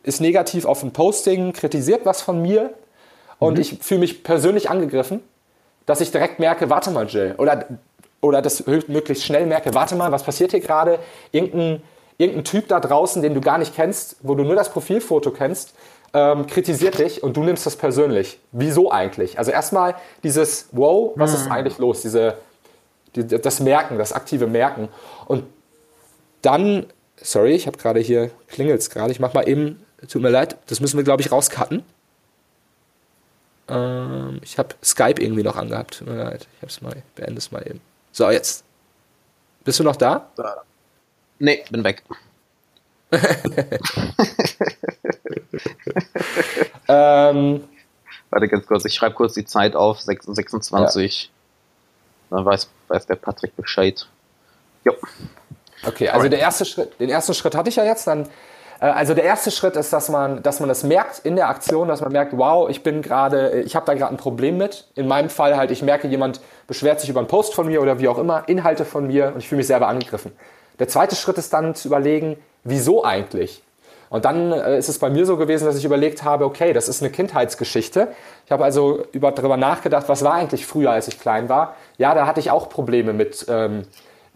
ist 0.02 0.20
negativ 0.20 0.64
auf 0.64 0.82
ein 0.82 0.92
Posting, 0.92 1.52
kritisiert 1.52 2.04
was 2.04 2.22
von 2.22 2.42
mir, 2.42 2.74
und 3.42 3.54
mhm. 3.54 3.60
ich 3.60 3.78
fühle 3.80 4.00
mich 4.00 4.22
persönlich 4.22 4.70
angegriffen, 4.70 5.20
dass 5.84 6.00
ich 6.00 6.12
direkt 6.12 6.38
merke, 6.38 6.70
warte 6.70 6.92
mal, 6.92 7.06
Jill, 7.06 7.34
oder, 7.38 7.66
oder 8.20 8.40
das 8.40 8.64
möglichst 8.66 9.24
schnell 9.24 9.46
merke, 9.46 9.74
warte 9.74 9.96
mal, 9.96 10.12
was 10.12 10.22
passiert 10.22 10.52
hier 10.52 10.60
gerade? 10.60 11.00
Irgendein, 11.32 11.82
irgendein 12.18 12.44
Typ 12.44 12.68
da 12.68 12.78
draußen, 12.78 13.20
den 13.20 13.34
du 13.34 13.40
gar 13.40 13.58
nicht 13.58 13.74
kennst, 13.74 14.16
wo 14.22 14.36
du 14.36 14.44
nur 14.44 14.54
das 14.54 14.70
Profilfoto 14.70 15.32
kennst, 15.32 15.74
ähm, 16.14 16.46
kritisiert 16.46 17.00
dich 17.00 17.24
und 17.24 17.36
du 17.36 17.42
nimmst 17.42 17.66
das 17.66 17.74
persönlich. 17.74 18.38
Wieso 18.52 18.92
eigentlich? 18.92 19.38
Also 19.38 19.50
erstmal 19.50 19.96
dieses, 20.22 20.68
wow, 20.70 21.10
was 21.16 21.32
mhm. 21.32 21.36
ist 21.36 21.50
eigentlich 21.50 21.78
los? 21.78 22.02
Diese, 22.02 22.36
die, 23.16 23.26
das 23.26 23.58
Merken, 23.58 23.98
das 23.98 24.12
aktive 24.12 24.46
Merken. 24.46 24.88
Und 25.26 25.42
dann, 26.42 26.86
sorry, 27.20 27.54
ich 27.54 27.66
habe 27.66 27.76
gerade 27.76 27.98
hier, 27.98 28.30
klingelt 28.46 28.80
es 28.80 28.88
gerade, 28.88 29.10
ich 29.10 29.18
mache 29.18 29.34
mal 29.34 29.48
eben, 29.48 29.84
tut 30.08 30.22
mir 30.22 30.30
leid, 30.30 30.58
das 30.68 30.78
müssen 30.78 30.96
wir, 30.96 31.04
glaube 31.04 31.22
ich, 31.22 31.32
rauscutten. 31.32 31.82
Ähm, 33.68 34.40
ich 34.42 34.58
habe 34.58 34.74
Skype 34.82 35.20
irgendwie 35.22 35.42
noch 35.42 35.56
angehabt. 35.56 35.98
Tut 35.98 36.08
mir 36.08 36.16
leid. 36.16 36.46
Ich 36.56 36.62
hab's 36.62 36.80
mal, 36.80 37.02
beende 37.14 37.38
es 37.38 37.52
mal 37.52 37.66
eben. 37.66 37.80
So, 38.12 38.30
jetzt. 38.30 38.64
Bist 39.64 39.78
du 39.78 39.84
noch 39.84 39.96
da? 39.96 40.28
Nee, 41.38 41.64
bin 41.70 41.84
weg. 41.84 42.02
ähm, 46.88 47.64
Warte 48.32 48.48
ganz 48.48 48.66
kurz, 48.66 48.86
ich 48.86 48.94
schreibe 48.94 49.14
kurz 49.14 49.34
die 49.34 49.44
Zeit 49.44 49.76
auf, 49.76 50.00
26. 50.00 51.24
Ja. 51.24 51.30
Dann 52.30 52.46
weiß, 52.46 52.66
weiß 52.88 53.06
der 53.06 53.16
Patrick 53.16 53.54
Bescheid. 53.56 54.06
Jo. 54.84 54.94
Okay, 55.84 56.08
also 56.08 56.30
der 56.30 56.38
erste 56.38 56.64
Schritt, 56.64 56.98
den 56.98 57.10
ersten 57.10 57.34
Schritt 57.34 57.54
hatte 57.54 57.68
ich 57.68 57.76
ja 57.76 57.84
jetzt, 57.84 58.06
dann 58.06 58.26
also 58.90 59.14
der 59.14 59.22
erste 59.22 59.52
Schritt 59.52 59.76
ist, 59.76 59.92
dass 59.92 60.08
man, 60.08 60.42
dass 60.42 60.58
man 60.58 60.68
das 60.68 60.82
merkt 60.82 61.20
in 61.20 61.36
der 61.36 61.48
Aktion, 61.48 61.86
dass 61.86 62.00
man 62.00 62.10
merkt, 62.10 62.36
wow, 62.36 62.68
ich 62.68 62.82
bin 62.82 63.00
gerade, 63.00 63.60
ich 63.60 63.76
habe 63.76 63.86
da 63.86 63.94
gerade 63.94 64.12
ein 64.12 64.16
Problem 64.16 64.58
mit. 64.58 64.88
In 64.96 65.06
meinem 65.06 65.30
Fall 65.30 65.56
halt, 65.56 65.70
ich 65.70 65.82
merke, 65.82 66.08
jemand 66.08 66.40
beschwert 66.66 67.00
sich 67.00 67.08
über 67.08 67.20
einen 67.20 67.28
Post 67.28 67.54
von 67.54 67.68
mir 67.68 67.80
oder 67.80 68.00
wie 68.00 68.08
auch 68.08 68.18
immer, 68.18 68.42
Inhalte 68.48 68.84
von 68.84 69.06
mir 69.06 69.28
und 69.28 69.38
ich 69.38 69.48
fühle 69.48 69.58
mich 69.58 69.68
selber 69.68 69.86
angegriffen. 69.86 70.32
Der 70.80 70.88
zweite 70.88 71.14
Schritt 71.14 71.38
ist 71.38 71.52
dann 71.52 71.76
zu 71.76 71.86
überlegen, 71.86 72.36
wieso 72.64 73.04
eigentlich? 73.04 73.62
Und 74.10 74.24
dann 74.24 74.50
äh, 74.50 74.76
ist 74.78 74.88
es 74.88 74.98
bei 74.98 75.10
mir 75.10 75.26
so 75.26 75.36
gewesen, 75.36 75.64
dass 75.64 75.76
ich 75.76 75.84
überlegt 75.84 76.24
habe, 76.24 76.44
okay, 76.44 76.72
das 76.72 76.88
ist 76.88 77.02
eine 77.02 77.12
Kindheitsgeschichte. 77.12 78.08
Ich 78.46 78.50
habe 78.50 78.64
also 78.64 79.04
über, 79.12 79.30
darüber 79.30 79.56
nachgedacht, 79.56 80.08
was 80.08 80.24
war 80.24 80.34
eigentlich 80.34 80.66
früher, 80.66 80.90
als 80.90 81.06
ich 81.06 81.20
klein 81.20 81.48
war. 81.48 81.76
Ja, 81.98 82.16
da 82.16 82.26
hatte 82.26 82.40
ich 82.40 82.50
auch 82.50 82.68
Probleme 82.68 83.12
mit 83.12 83.46
ähm, 83.48 83.84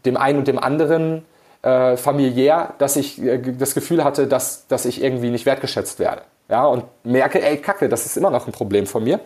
dem 0.04 0.16
einen 0.16 0.38
und 0.38 0.46
dem 0.46 0.58
anderen 0.58 1.26
äh, 1.66 1.96
familiär, 1.96 2.74
dass 2.78 2.94
ich 2.94 3.20
äh, 3.20 3.38
das 3.38 3.74
Gefühl 3.74 4.04
hatte, 4.04 4.28
dass, 4.28 4.68
dass 4.68 4.84
ich 4.84 5.02
irgendwie 5.02 5.30
nicht 5.30 5.46
wertgeschätzt 5.46 5.98
werde. 5.98 6.22
Ja, 6.48 6.64
und 6.64 6.84
merke, 7.02 7.42
ey, 7.42 7.56
Kacke, 7.58 7.88
das 7.88 8.06
ist 8.06 8.16
immer 8.16 8.30
noch 8.30 8.46
ein 8.46 8.52
Problem 8.52 8.86
von 8.86 9.02
mir. 9.02 9.18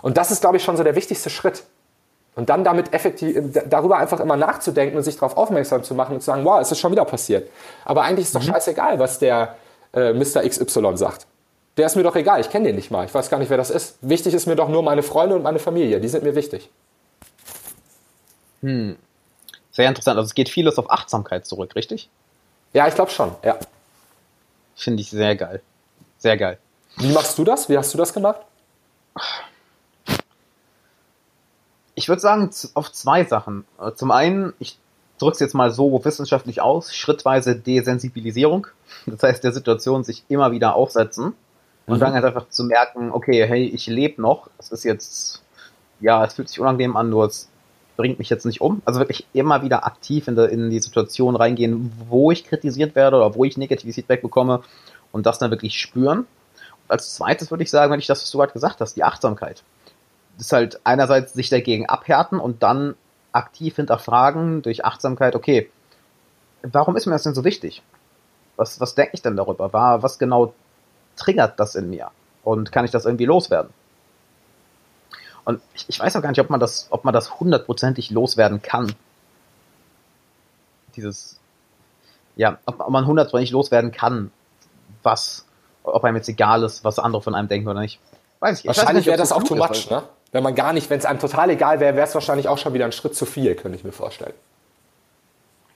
Und 0.00 0.16
das 0.16 0.30
ist, 0.30 0.40
glaube 0.40 0.56
ich, 0.56 0.64
schon 0.64 0.78
so 0.78 0.84
der 0.84 0.96
wichtigste 0.96 1.28
Schritt. 1.28 1.64
Und 2.34 2.48
dann 2.48 2.64
damit 2.64 2.94
effektiv, 2.94 3.36
darüber 3.68 3.98
einfach 3.98 4.20
immer 4.20 4.38
nachzudenken 4.38 4.96
und 4.96 5.02
sich 5.02 5.16
darauf 5.16 5.36
aufmerksam 5.36 5.82
zu 5.82 5.94
machen 5.94 6.14
und 6.14 6.20
zu 6.22 6.26
sagen, 6.26 6.46
wow, 6.46 6.62
es 6.62 6.72
ist 6.72 6.78
schon 6.78 6.92
wieder 6.92 7.04
passiert. 7.04 7.50
Aber 7.84 8.04
eigentlich 8.04 8.24
ist 8.24 8.34
doch 8.34 8.40
mhm. 8.40 8.52
scheißegal, 8.52 8.98
was 8.98 9.18
der 9.18 9.56
äh, 9.92 10.14
Mr. 10.14 10.48
XY 10.48 10.96
sagt. 10.96 11.26
Der 11.76 11.84
ist 11.84 11.96
mir 11.96 12.04
doch 12.04 12.16
egal, 12.16 12.40
ich 12.40 12.48
kenne 12.48 12.68
den 12.68 12.76
nicht 12.76 12.90
mal, 12.90 13.04
ich 13.04 13.12
weiß 13.12 13.28
gar 13.28 13.38
nicht, 13.38 13.50
wer 13.50 13.58
das 13.58 13.68
ist. 13.68 13.98
Wichtig 14.00 14.32
ist 14.32 14.46
mir 14.46 14.56
doch 14.56 14.70
nur 14.70 14.82
meine 14.82 15.02
Freunde 15.02 15.36
und 15.36 15.42
meine 15.42 15.58
Familie, 15.58 16.00
die 16.00 16.08
sind 16.08 16.24
mir 16.24 16.34
wichtig. 16.34 16.70
Hm. 18.62 18.96
Sehr 19.72 19.88
interessant. 19.88 20.18
Also 20.18 20.28
es 20.28 20.34
geht 20.34 20.48
vieles 20.48 20.78
auf 20.78 20.90
Achtsamkeit 20.90 21.46
zurück, 21.46 21.74
richtig? 21.74 22.08
Ja, 22.72 22.86
ich 22.86 22.94
glaube 22.94 23.10
schon, 23.10 23.34
ja. 23.42 23.58
Finde 24.76 25.02
ich 25.02 25.10
sehr 25.10 25.36
geil. 25.36 25.62
Sehr 26.18 26.36
geil. 26.36 26.58
Wie 26.96 27.12
machst 27.12 27.38
du 27.38 27.44
das? 27.44 27.68
Wie 27.68 27.76
hast 27.76 27.92
du 27.92 27.98
das 27.98 28.12
gemacht? 28.12 28.40
Ich 31.94 32.08
würde 32.08 32.20
sagen, 32.20 32.50
auf 32.74 32.92
zwei 32.92 33.24
Sachen. 33.24 33.64
Äh, 33.80 33.92
zum 33.92 34.10
einen, 34.10 34.52
ich 34.58 34.78
drücke 35.18 35.34
es 35.34 35.40
jetzt 35.40 35.54
mal 35.54 35.70
so 35.70 36.04
wissenschaftlich 36.04 36.60
aus, 36.60 36.94
schrittweise 36.94 37.56
Desensibilisierung. 37.56 38.66
Das 39.06 39.22
heißt, 39.22 39.42
der 39.42 39.52
Situation 39.52 40.04
sich 40.04 40.22
immer 40.28 40.52
wieder 40.52 40.76
aufsetzen 40.76 41.34
und 41.86 41.96
mhm. 41.96 42.00
dann 42.00 42.12
halt 42.12 42.24
einfach 42.24 42.48
zu 42.50 42.62
merken, 42.62 43.10
okay, 43.10 43.44
hey, 43.48 43.64
ich 43.64 43.86
lebe 43.86 44.20
noch. 44.20 44.48
Es 44.58 44.70
ist 44.70 44.84
jetzt, 44.84 45.42
ja, 46.00 46.24
es 46.24 46.34
fühlt 46.34 46.48
sich 46.48 46.60
unangenehm 46.60 46.96
an, 46.96 47.10
nur 47.10 47.26
es 47.26 47.48
bringt 47.96 48.18
mich 48.18 48.30
jetzt 48.30 48.46
nicht 48.46 48.60
um. 48.60 48.82
Also 48.84 49.00
wirklich 49.00 49.26
immer 49.32 49.62
wieder 49.62 49.86
aktiv 49.86 50.28
in, 50.28 50.36
der, 50.36 50.48
in 50.48 50.70
die 50.70 50.80
Situation 50.80 51.36
reingehen, 51.36 51.92
wo 52.08 52.30
ich 52.30 52.44
kritisiert 52.44 52.94
werde 52.94 53.16
oder 53.16 53.34
wo 53.34 53.44
ich 53.44 53.56
negatives 53.56 53.94
Feedback 53.94 54.22
bekomme 54.22 54.62
und 55.12 55.26
das 55.26 55.38
dann 55.38 55.50
wirklich 55.50 55.78
spüren. 55.78 56.26
als 56.88 57.14
zweites 57.14 57.50
würde 57.50 57.64
ich 57.64 57.70
sagen, 57.70 57.92
wenn 57.92 58.00
ich 58.00 58.06
das, 58.06 58.30
du 58.30 58.38
gerade 58.38 58.52
gesagt 58.52 58.80
hast, 58.80 58.94
die 58.94 59.04
Achtsamkeit. 59.04 59.62
Das 60.36 60.46
ist 60.46 60.52
halt 60.52 60.80
einerseits 60.84 61.34
sich 61.34 61.50
dagegen 61.50 61.86
abhärten 61.88 62.38
und 62.38 62.62
dann 62.62 62.94
aktiv 63.32 63.76
hinterfragen 63.76 64.62
durch 64.62 64.84
Achtsamkeit, 64.84 65.34
okay, 65.34 65.70
warum 66.62 66.96
ist 66.96 67.06
mir 67.06 67.12
das 67.12 67.22
denn 67.22 67.34
so 67.34 67.44
wichtig? 67.44 67.82
Was, 68.56 68.80
was 68.80 68.94
denke 68.94 69.12
ich 69.14 69.22
denn 69.22 69.36
darüber? 69.36 69.72
War, 69.72 70.02
was 70.02 70.18
genau 70.18 70.54
triggert 71.16 71.58
das 71.58 71.74
in 71.74 71.90
mir? 71.90 72.10
Und 72.44 72.72
kann 72.72 72.84
ich 72.84 72.90
das 72.90 73.06
irgendwie 73.06 73.24
loswerden? 73.24 73.72
Und 75.44 75.60
ich, 75.74 75.88
ich 75.88 76.00
weiß 76.00 76.16
auch 76.16 76.22
gar 76.22 76.30
nicht, 76.30 76.40
ob 76.40 76.50
man 76.50 76.60
das, 76.60 76.86
ob 76.90 77.04
man 77.04 77.12
das 77.12 77.40
hundertprozentig 77.40 78.10
loswerden 78.10 78.62
kann. 78.62 78.94
Dieses, 80.96 81.38
ja, 82.36 82.58
ob, 82.66 82.80
ob 82.80 82.90
man 82.90 83.06
hundertprozentig 83.06 83.50
loswerden 83.50 83.92
kann, 83.92 84.30
was, 85.02 85.46
ob 85.82 86.04
einem 86.04 86.16
jetzt 86.16 86.28
egal 86.28 86.62
ist, 86.62 86.84
was 86.84 86.98
andere 86.98 87.22
von 87.22 87.34
einem 87.34 87.48
denken 87.48 87.68
oder 87.68 87.80
nicht. 87.80 87.98
Weiß 88.40 88.60
ich. 88.60 88.66
Wahrscheinlich 88.66 89.06
wäre 89.06 89.18
das 89.18 89.32
auch 89.32 89.42
too 89.42 89.56
much, 89.56 89.90
ne? 89.90 90.02
Wenn 90.32 90.42
man 90.42 90.54
gar 90.54 90.72
nicht, 90.72 90.88
wenn 90.88 90.98
es 90.98 91.04
einem 91.04 91.18
total 91.18 91.50
egal 91.50 91.78
wäre, 91.78 91.94
wäre 91.94 92.06
es 92.06 92.14
wahrscheinlich 92.14 92.48
auch 92.48 92.56
schon 92.56 92.72
wieder 92.72 92.86
ein 92.86 92.92
Schritt 92.92 93.14
zu 93.14 93.26
viel, 93.26 93.54
könnte 93.54 93.76
ich 93.76 93.84
mir 93.84 93.92
vorstellen. 93.92 94.32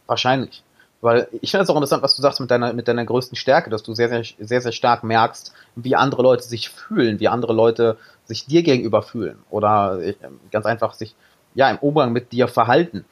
Wahrscheinlich. 0.06 0.62
Weil 1.00 1.28
ich 1.40 1.50
finde 1.50 1.64
es 1.64 1.70
auch 1.70 1.76
interessant, 1.76 2.02
was 2.02 2.16
du 2.16 2.22
sagst 2.22 2.40
mit 2.40 2.50
deiner, 2.50 2.72
mit 2.72 2.88
deiner 2.88 3.04
größten 3.04 3.36
Stärke, 3.36 3.70
dass 3.70 3.82
du 3.82 3.94
sehr, 3.94 4.08
sehr, 4.08 4.24
sehr, 4.38 4.60
sehr 4.60 4.72
stark 4.72 5.04
merkst, 5.04 5.52
wie 5.74 5.94
andere 5.94 6.22
Leute 6.22 6.42
sich 6.42 6.70
fühlen, 6.70 7.20
wie 7.20 7.28
andere 7.28 7.52
Leute 7.52 7.98
sich 8.24 8.46
dir 8.46 8.62
gegenüber 8.62 9.02
fühlen 9.02 9.38
oder 9.50 10.00
äh, 10.00 10.14
ganz 10.50 10.66
einfach 10.66 10.94
sich 10.94 11.14
ja 11.54 11.70
im 11.70 11.78
Umgang 11.78 12.12
mit 12.12 12.32
dir 12.32 12.48
verhalten. 12.48 13.04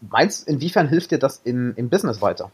Meinst 0.00 0.46
inwiefern 0.46 0.88
hilft 0.88 1.10
dir 1.10 1.18
das 1.18 1.40
im, 1.44 1.74
im 1.76 1.88
Business 1.88 2.20
weiter? 2.20 2.50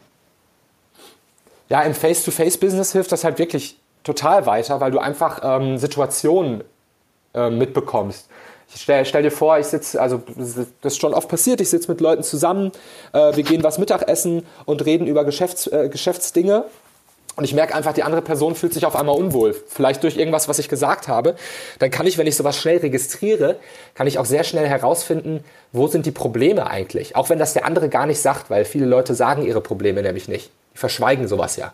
Ja, 1.69 1.81
im 1.81 1.93
Face-to-Face-Business 1.93 2.91
hilft 2.91 3.11
das 3.11 3.23
halt 3.23 3.39
wirklich 3.39 3.79
total 4.03 4.45
weiter, 4.45 4.81
weil 4.81 4.91
du 4.91 4.99
einfach 4.99 5.39
ähm, 5.43 5.77
Situationen 5.77 6.63
äh, 7.33 7.49
mitbekommst. 7.49 8.29
Stell, 8.75 9.05
stell, 9.05 9.23
dir 9.23 9.31
vor, 9.31 9.59
ich 9.59 9.67
sitze, 9.67 10.01
also 10.01 10.21
das 10.81 10.93
ist 10.93 11.01
schon 11.01 11.13
oft 11.13 11.29
passiert, 11.29 11.61
ich 11.61 11.69
sitze 11.69 11.91
mit 11.91 12.01
Leuten 12.01 12.23
zusammen, 12.23 12.71
äh, 13.13 13.35
wir 13.35 13.43
gehen 13.43 13.63
was 13.63 13.77
Mittagessen 13.77 14.45
und 14.65 14.85
reden 14.85 15.07
über 15.07 15.25
Geschäfts, 15.25 15.67
äh, 15.67 15.89
Geschäftsdinge. 15.89 16.65
Und 17.35 17.45
ich 17.45 17.53
merke 17.55 17.73
einfach, 17.73 17.93
die 17.93 18.03
andere 18.03 18.21
Person 18.21 18.53
fühlt 18.53 18.73
sich 18.73 18.85
auf 18.85 18.95
einmal 18.95 19.15
unwohl. 19.15 19.55
Vielleicht 19.67 20.03
durch 20.03 20.17
irgendwas, 20.17 20.47
was 20.47 20.59
ich 20.59 20.69
gesagt 20.69 21.07
habe. 21.07 21.35
Dann 21.79 21.89
kann 21.89 22.05
ich, 22.05 22.19
wenn 22.19 22.27
ich 22.27 22.35
sowas 22.35 22.57
schnell 22.57 22.77
registriere, 22.77 23.55
kann 23.95 24.05
ich 24.05 24.19
auch 24.19 24.25
sehr 24.25 24.43
schnell 24.43 24.67
herausfinden, 24.67 25.43
wo 25.71 25.87
sind 25.87 26.05
die 26.05 26.11
Probleme 26.11 26.67
eigentlich. 26.67 27.15
Auch 27.15 27.29
wenn 27.29 27.39
das 27.39 27.53
der 27.53 27.65
andere 27.65 27.89
gar 27.89 28.05
nicht 28.05 28.21
sagt, 28.21 28.51
weil 28.51 28.65
viele 28.65 28.85
Leute 28.85 29.15
sagen 29.15 29.43
ihre 29.43 29.61
Probleme 29.61 30.03
nämlich 30.03 30.27
nicht. 30.27 30.51
Die 30.75 30.77
verschweigen 30.77 31.27
sowas 31.27 31.55
ja. 31.55 31.73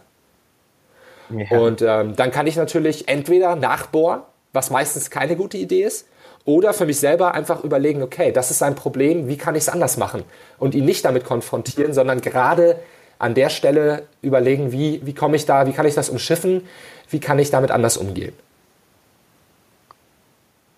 ja. 1.29 1.59
Und 1.59 1.81
ähm, 1.81 2.15
dann 2.15 2.31
kann 2.31 2.47
ich 2.47 2.55
natürlich 2.55 3.09
entweder 3.09 3.57
nachbohren, 3.57 4.21
was 4.53 4.69
meistens 4.69 5.09
keine 5.09 5.35
gute 5.35 5.57
Idee 5.57 5.83
ist, 5.83 6.07
oder 6.45 6.73
für 6.73 6.85
mich 6.85 6.99
selber 6.99 7.33
einfach 7.33 7.63
überlegen, 7.63 8.01
okay, 8.01 8.31
das 8.31 8.51
ist 8.51 8.63
ein 8.63 8.75
Problem, 8.75 9.27
wie 9.27 9.37
kann 9.37 9.55
ich 9.55 9.63
es 9.63 9.69
anders 9.69 9.97
machen? 9.97 10.23
Und 10.57 10.75
ihn 10.75 10.85
nicht 10.85 11.05
damit 11.05 11.25
konfrontieren, 11.25 11.93
sondern 11.93 12.21
gerade 12.21 12.79
an 13.19 13.35
der 13.35 13.49
Stelle 13.49 14.07
überlegen, 14.21 14.71
wie, 14.71 15.05
wie 15.05 15.13
komme 15.13 15.35
ich 15.35 15.45
da, 15.45 15.67
wie 15.67 15.73
kann 15.73 15.85
ich 15.85 15.95
das 15.95 16.09
umschiffen, 16.09 16.65
wie 17.09 17.19
kann 17.19 17.37
ich 17.37 17.51
damit 17.51 17.71
anders 17.71 17.97
umgehen. 17.97 18.33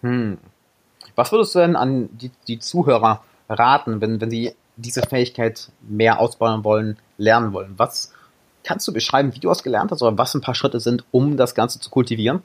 Hm. 0.02 0.38
Was 1.16 1.32
würdest 1.32 1.54
du 1.56 1.60
denn 1.60 1.76
an 1.76 2.10
die, 2.18 2.32
die 2.48 2.60
Zuhörer 2.60 3.24
raten, 3.48 4.02
wenn, 4.02 4.20
wenn 4.20 4.32
sie 4.32 4.56
diese 4.76 5.02
Fähigkeit 5.04 5.70
mehr 5.82 6.20
ausbauen 6.20 6.64
wollen, 6.64 6.98
lernen 7.18 7.54
wollen? 7.54 7.74
Was 7.78 8.12
kannst 8.64 8.88
du 8.88 8.94
beschreiben, 8.94 9.36
wie 9.36 9.40
du 9.40 9.50
es 9.52 9.64
gelernt 9.64 9.92
hast 9.92 10.02
oder 10.02 10.18
was 10.18 10.34
ein 10.34 10.42
paar 10.42 10.56
Schritte 10.56 10.80
sind, 10.80 11.04
um 11.12 11.38
das 11.38 11.54
Ganze 11.54 11.80
zu 11.80 11.90
kultivieren? 11.90 12.42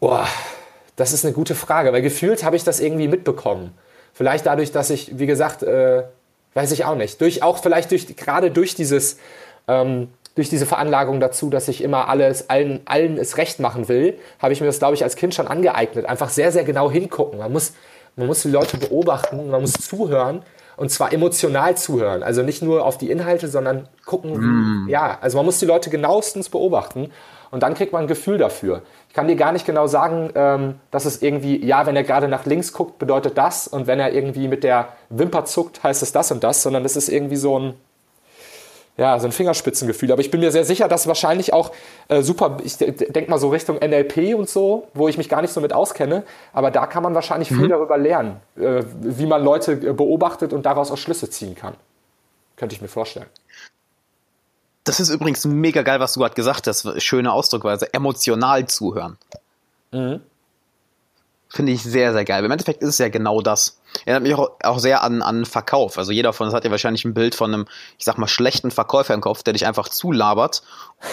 Boah, 0.00 0.26
das 0.96 1.12
ist 1.12 1.24
eine 1.24 1.34
gute 1.34 1.54
Frage, 1.54 1.92
weil 1.92 2.02
gefühlt 2.02 2.44
habe 2.44 2.56
ich 2.56 2.64
das 2.64 2.80
irgendwie 2.80 3.08
mitbekommen. 3.08 3.72
Vielleicht 4.12 4.46
dadurch, 4.46 4.70
dass 4.70 4.90
ich, 4.90 5.18
wie 5.18 5.26
gesagt, 5.26 5.62
äh, 5.62 6.04
weiß 6.54 6.70
ich 6.72 6.84
auch 6.84 6.94
nicht, 6.94 7.20
durch 7.20 7.42
auch 7.42 7.58
vielleicht 7.58 7.90
durch 7.90 8.16
gerade 8.16 8.50
durch 8.50 8.74
dieses 8.74 9.18
ähm, 9.66 10.08
durch 10.36 10.48
diese 10.48 10.66
Veranlagung 10.66 11.20
dazu, 11.20 11.48
dass 11.50 11.68
ich 11.68 11.82
immer 11.82 12.08
alles 12.08 12.48
allen 12.50 12.80
allen 12.84 13.18
es 13.18 13.36
recht 13.38 13.60
machen 13.60 13.88
will, 13.88 14.18
habe 14.38 14.52
ich 14.52 14.60
mir 14.60 14.66
das 14.66 14.78
glaube 14.78 14.94
ich 14.94 15.02
als 15.02 15.16
Kind 15.16 15.34
schon 15.34 15.48
angeeignet. 15.48 16.06
Einfach 16.06 16.28
sehr 16.28 16.52
sehr 16.52 16.64
genau 16.64 16.90
hingucken. 16.90 17.40
Man 17.40 17.52
muss 17.52 17.72
man 18.16 18.28
muss 18.28 18.42
die 18.42 18.50
Leute 18.50 18.76
beobachten, 18.76 19.50
man 19.50 19.60
muss 19.60 19.72
zuhören 19.72 20.42
und 20.76 20.90
zwar 20.90 21.12
emotional 21.12 21.76
zuhören. 21.76 22.22
Also 22.22 22.42
nicht 22.42 22.62
nur 22.62 22.84
auf 22.84 22.98
die 22.98 23.10
Inhalte, 23.10 23.48
sondern 23.48 23.88
gucken, 24.04 24.84
mm. 24.84 24.88
ja, 24.88 25.18
also 25.20 25.36
man 25.38 25.46
muss 25.46 25.58
die 25.58 25.66
Leute 25.66 25.90
genauestens 25.90 26.48
beobachten 26.48 27.10
und 27.54 27.62
dann 27.62 27.74
kriegt 27.74 27.92
man 27.92 28.02
ein 28.02 28.08
Gefühl 28.08 28.36
dafür. 28.36 28.82
Ich 29.08 29.14
kann 29.14 29.28
dir 29.28 29.36
gar 29.36 29.52
nicht 29.52 29.64
genau 29.64 29.86
sagen, 29.86 30.32
ähm, 30.34 30.74
dass 30.90 31.04
es 31.04 31.22
irgendwie, 31.22 31.64
ja, 31.64 31.86
wenn 31.86 31.94
er 31.94 32.02
gerade 32.02 32.26
nach 32.26 32.46
links 32.46 32.72
guckt, 32.72 32.98
bedeutet 32.98 33.38
das 33.38 33.68
und 33.68 33.86
wenn 33.86 34.00
er 34.00 34.12
irgendwie 34.12 34.48
mit 34.48 34.64
der 34.64 34.88
Wimper 35.08 35.44
zuckt, 35.44 35.84
heißt 35.84 36.02
es 36.02 36.10
das 36.10 36.32
und 36.32 36.42
das, 36.42 36.64
sondern 36.64 36.84
es 36.84 36.96
ist 36.96 37.08
irgendwie 37.08 37.36
so 37.36 37.56
ein, 37.56 37.74
ja, 38.96 39.16
so 39.20 39.28
ein 39.28 39.32
Fingerspitzengefühl. 39.32 40.10
Aber 40.10 40.20
ich 40.20 40.32
bin 40.32 40.40
mir 40.40 40.50
sehr 40.50 40.64
sicher, 40.64 40.88
dass 40.88 41.06
wahrscheinlich 41.06 41.52
auch 41.52 41.70
äh, 42.08 42.22
super, 42.22 42.56
ich 42.64 42.76
denke 42.76 43.30
mal 43.30 43.38
so 43.38 43.50
Richtung 43.50 43.76
NLP 43.76 44.34
und 44.34 44.48
so, 44.48 44.88
wo 44.92 45.06
ich 45.06 45.16
mich 45.16 45.28
gar 45.28 45.40
nicht 45.40 45.52
so 45.52 45.60
mit 45.60 45.72
auskenne, 45.72 46.24
aber 46.52 46.72
da 46.72 46.88
kann 46.88 47.04
man 47.04 47.14
wahrscheinlich 47.14 47.52
mhm. 47.52 47.60
viel 47.60 47.68
darüber 47.68 47.96
lernen, 47.96 48.40
äh, 48.56 48.82
wie 49.00 49.26
man 49.26 49.44
Leute 49.44 49.74
äh, 49.74 49.92
beobachtet 49.92 50.52
und 50.52 50.66
daraus 50.66 50.90
auch 50.90 50.98
Schlüsse 50.98 51.30
ziehen 51.30 51.54
kann. 51.54 51.74
Könnte 52.56 52.74
ich 52.74 52.82
mir 52.82 52.88
vorstellen. 52.88 53.26
Das 54.84 55.00
ist 55.00 55.08
übrigens 55.08 55.44
mega 55.46 55.82
geil, 55.82 55.98
was 55.98 56.12
du 56.12 56.20
gerade 56.20 56.34
gesagt 56.34 56.66
hast. 56.66 57.02
Schöne 57.02 57.32
Ausdruckweise. 57.32 57.92
Emotional 57.92 58.66
zuhören. 58.66 59.16
Mhm. 59.92 60.20
Finde 61.48 61.72
ich 61.72 61.82
sehr, 61.82 62.12
sehr 62.12 62.24
geil. 62.24 62.44
Im 62.44 62.50
Endeffekt 62.50 62.82
ist 62.82 62.88
es 62.90 62.98
ja 62.98 63.08
genau 63.08 63.40
das. 63.40 63.78
Erinnert 64.04 64.24
mich 64.24 64.34
auch, 64.34 64.50
auch 64.62 64.78
sehr 64.80 65.02
an, 65.02 65.22
an 65.22 65.44
Verkauf. 65.44 65.98
Also 65.98 66.10
jeder 66.10 66.32
von 66.32 66.48
uns 66.48 66.54
hat 66.54 66.64
ja 66.64 66.70
wahrscheinlich 66.70 67.04
ein 67.04 67.14
Bild 67.14 67.34
von 67.34 67.54
einem, 67.54 67.66
ich 67.96 68.04
sag 68.04 68.18
mal, 68.18 68.26
schlechten 68.26 68.70
Verkäufer 68.72 69.14
im 69.14 69.20
Kopf, 69.20 69.42
der 69.42 69.52
dich 69.52 69.66
einfach 69.66 69.88
zulabert, 69.88 70.62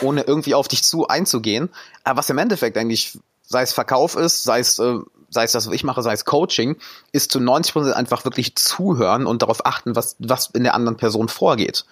ohne 0.02 0.24
irgendwie 0.24 0.56
auf 0.56 0.68
dich 0.68 0.84
zu 0.84 1.08
einzugehen. 1.08 1.70
Aber 2.04 2.18
was 2.18 2.30
im 2.30 2.40
Endeffekt 2.40 2.76
eigentlich, 2.78 3.20
sei 3.44 3.62
es 3.62 3.72
Verkauf 3.72 4.16
ist, 4.16 4.44
sei 4.44 4.60
es, 4.60 4.80
äh, 4.80 4.98
sei 5.30 5.44
es 5.44 5.52
das, 5.52 5.68
was 5.68 5.74
ich 5.76 5.84
mache, 5.84 6.02
sei 6.02 6.14
es 6.14 6.26
Coaching, 6.26 6.76
ist 7.12 7.32
zu 7.32 7.40
90 7.40 7.74
Prozent 7.74 7.96
einfach 7.96 8.26
wirklich 8.26 8.56
zuhören 8.56 9.28
und 9.28 9.44
darauf 9.44 9.66
achten, 9.66 9.96
was, 9.96 10.16
was 10.18 10.48
in 10.48 10.64
der 10.64 10.74
anderen 10.74 10.98
Person 10.98 11.30
vorgeht. 11.30 11.86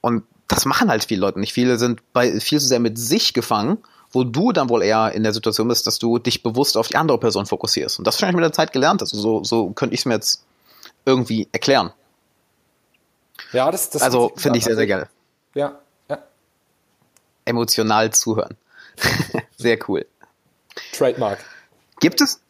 Und 0.00 0.24
das 0.54 0.64
machen 0.64 0.90
halt 0.90 1.04
viele 1.04 1.20
Leute 1.20 1.40
nicht. 1.40 1.52
Viele 1.52 1.78
sind 1.78 2.00
bei 2.12 2.40
viel 2.40 2.60
zu 2.60 2.66
sehr 2.66 2.80
mit 2.80 2.98
sich 2.98 3.34
gefangen, 3.34 3.78
wo 4.10 4.24
du 4.24 4.52
dann 4.52 4.68
wohl 4.68 4.82
eher 4.82 5.12
in 5.12 5.22
der 5.22 5.32
Situation 5.32 5.68
bist, 5.68 5.86
dass 5.86 5.98
du 5.98 6.18
dich 6.18 6.42
bewusst 6.42 6.76
auf 6.76 6.88
die 6.88 6.96
andere 6.96 7.18
Person 7.18 7.46
fokussierst. 7.46 7.98
Und 7.98 8.06
das 8.06 8.16
wahrscheinlich 8.16 8.36
mit 8.36 8.44
der 8.44 8.52
Zeit 8.52 8.72
gelernt. 8.72 9.00
Also 9.00 9.18
so, 9.18 9.44
so 9.44 9.70
könnte 9.70 9.94
ich 9.94 10.00
es 10.00 10.06
mir 10.06 10.14
jetzt 10.14 10.44
irgendwie 11.04 11.48
erklären. 11.52 11.92
Ja, 13.52 13.70
das, 13.70 13.90
das 13.90 14.02
also 14.02 14.32
finde 14.36 14.58
ich 14.58 14.64
sehr, 14.64 14.76
sehr 14.76 14.86
geil. 14.86 15.08
Ja, 15.54 15.78
ja. 16.08 16.18
Emotional 17.44 18.12
zuhören. 18.12 18.56
sehr 19.56 19.78
cool. 19.88 20.06
Trademark. 20.92 21.38
Gibt 22.00 22.20
es? 22.20 22.40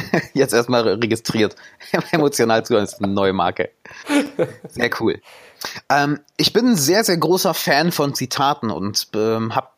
Jetzt 0.34 0.52
erstmal 0.52 0.82
registriert. 0.88 1.56
Emotional 2.12 2.64
zuhören 2.64 2.84
ist 2.84 3.02
eine 3.02 3.12
neue 3.12 3.32
Marke. 3.32 3.70
Sehr 4.68 4.90
cool. 5.00 5.20
Ähm, 5.88 6.20
ich 6.36 6.52
bin 6.52 6.70
ein 6.70 6.76
sehr, 6.76 7.04
sehr 7.04 7.16
großer 7.16 7.54
Fan 7.54 7.92
von 7.92 8.14
Zitaten 8.14 8.70
und 8.70 9.08
ähm, 9.14 9.54
habe 9.54 9.68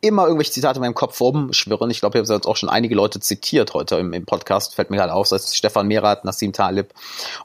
immer 0.00 0.24
irgendwelche 0.24 0.52
Zitate 0.52 0.78
in 0.78 0.82
meinem 0.82 0.94
Kopf 0.94 1.20
rumschwirren. 1.20 1.90
Ich 1.90 2.00
glaube, 2.00 2.18
ich 2.18 2.22
habe 2.22 2.34
jetzt 2.34 2.46
auch 2.46 2.56
schon 2.56 2.68
einige 2.68 2.94
Leute 2.94 3.20
zitiert 3.20 3.74
heute 3.74 3.96
im, 3.96 4.12
im 4.12 4.24
Podcast, 4.24 4.74
fällt 4.74 4.90
mir 4.90 4.96
gerade 4.96 5.12
auf, 5.12 5.28
das 5.28 5.46
ist 5.46 5.56
Stefan 5.56 5.88
Merath, 5.88 6.24
Nassim 6.24 6.52
Talib. 6.52 6.92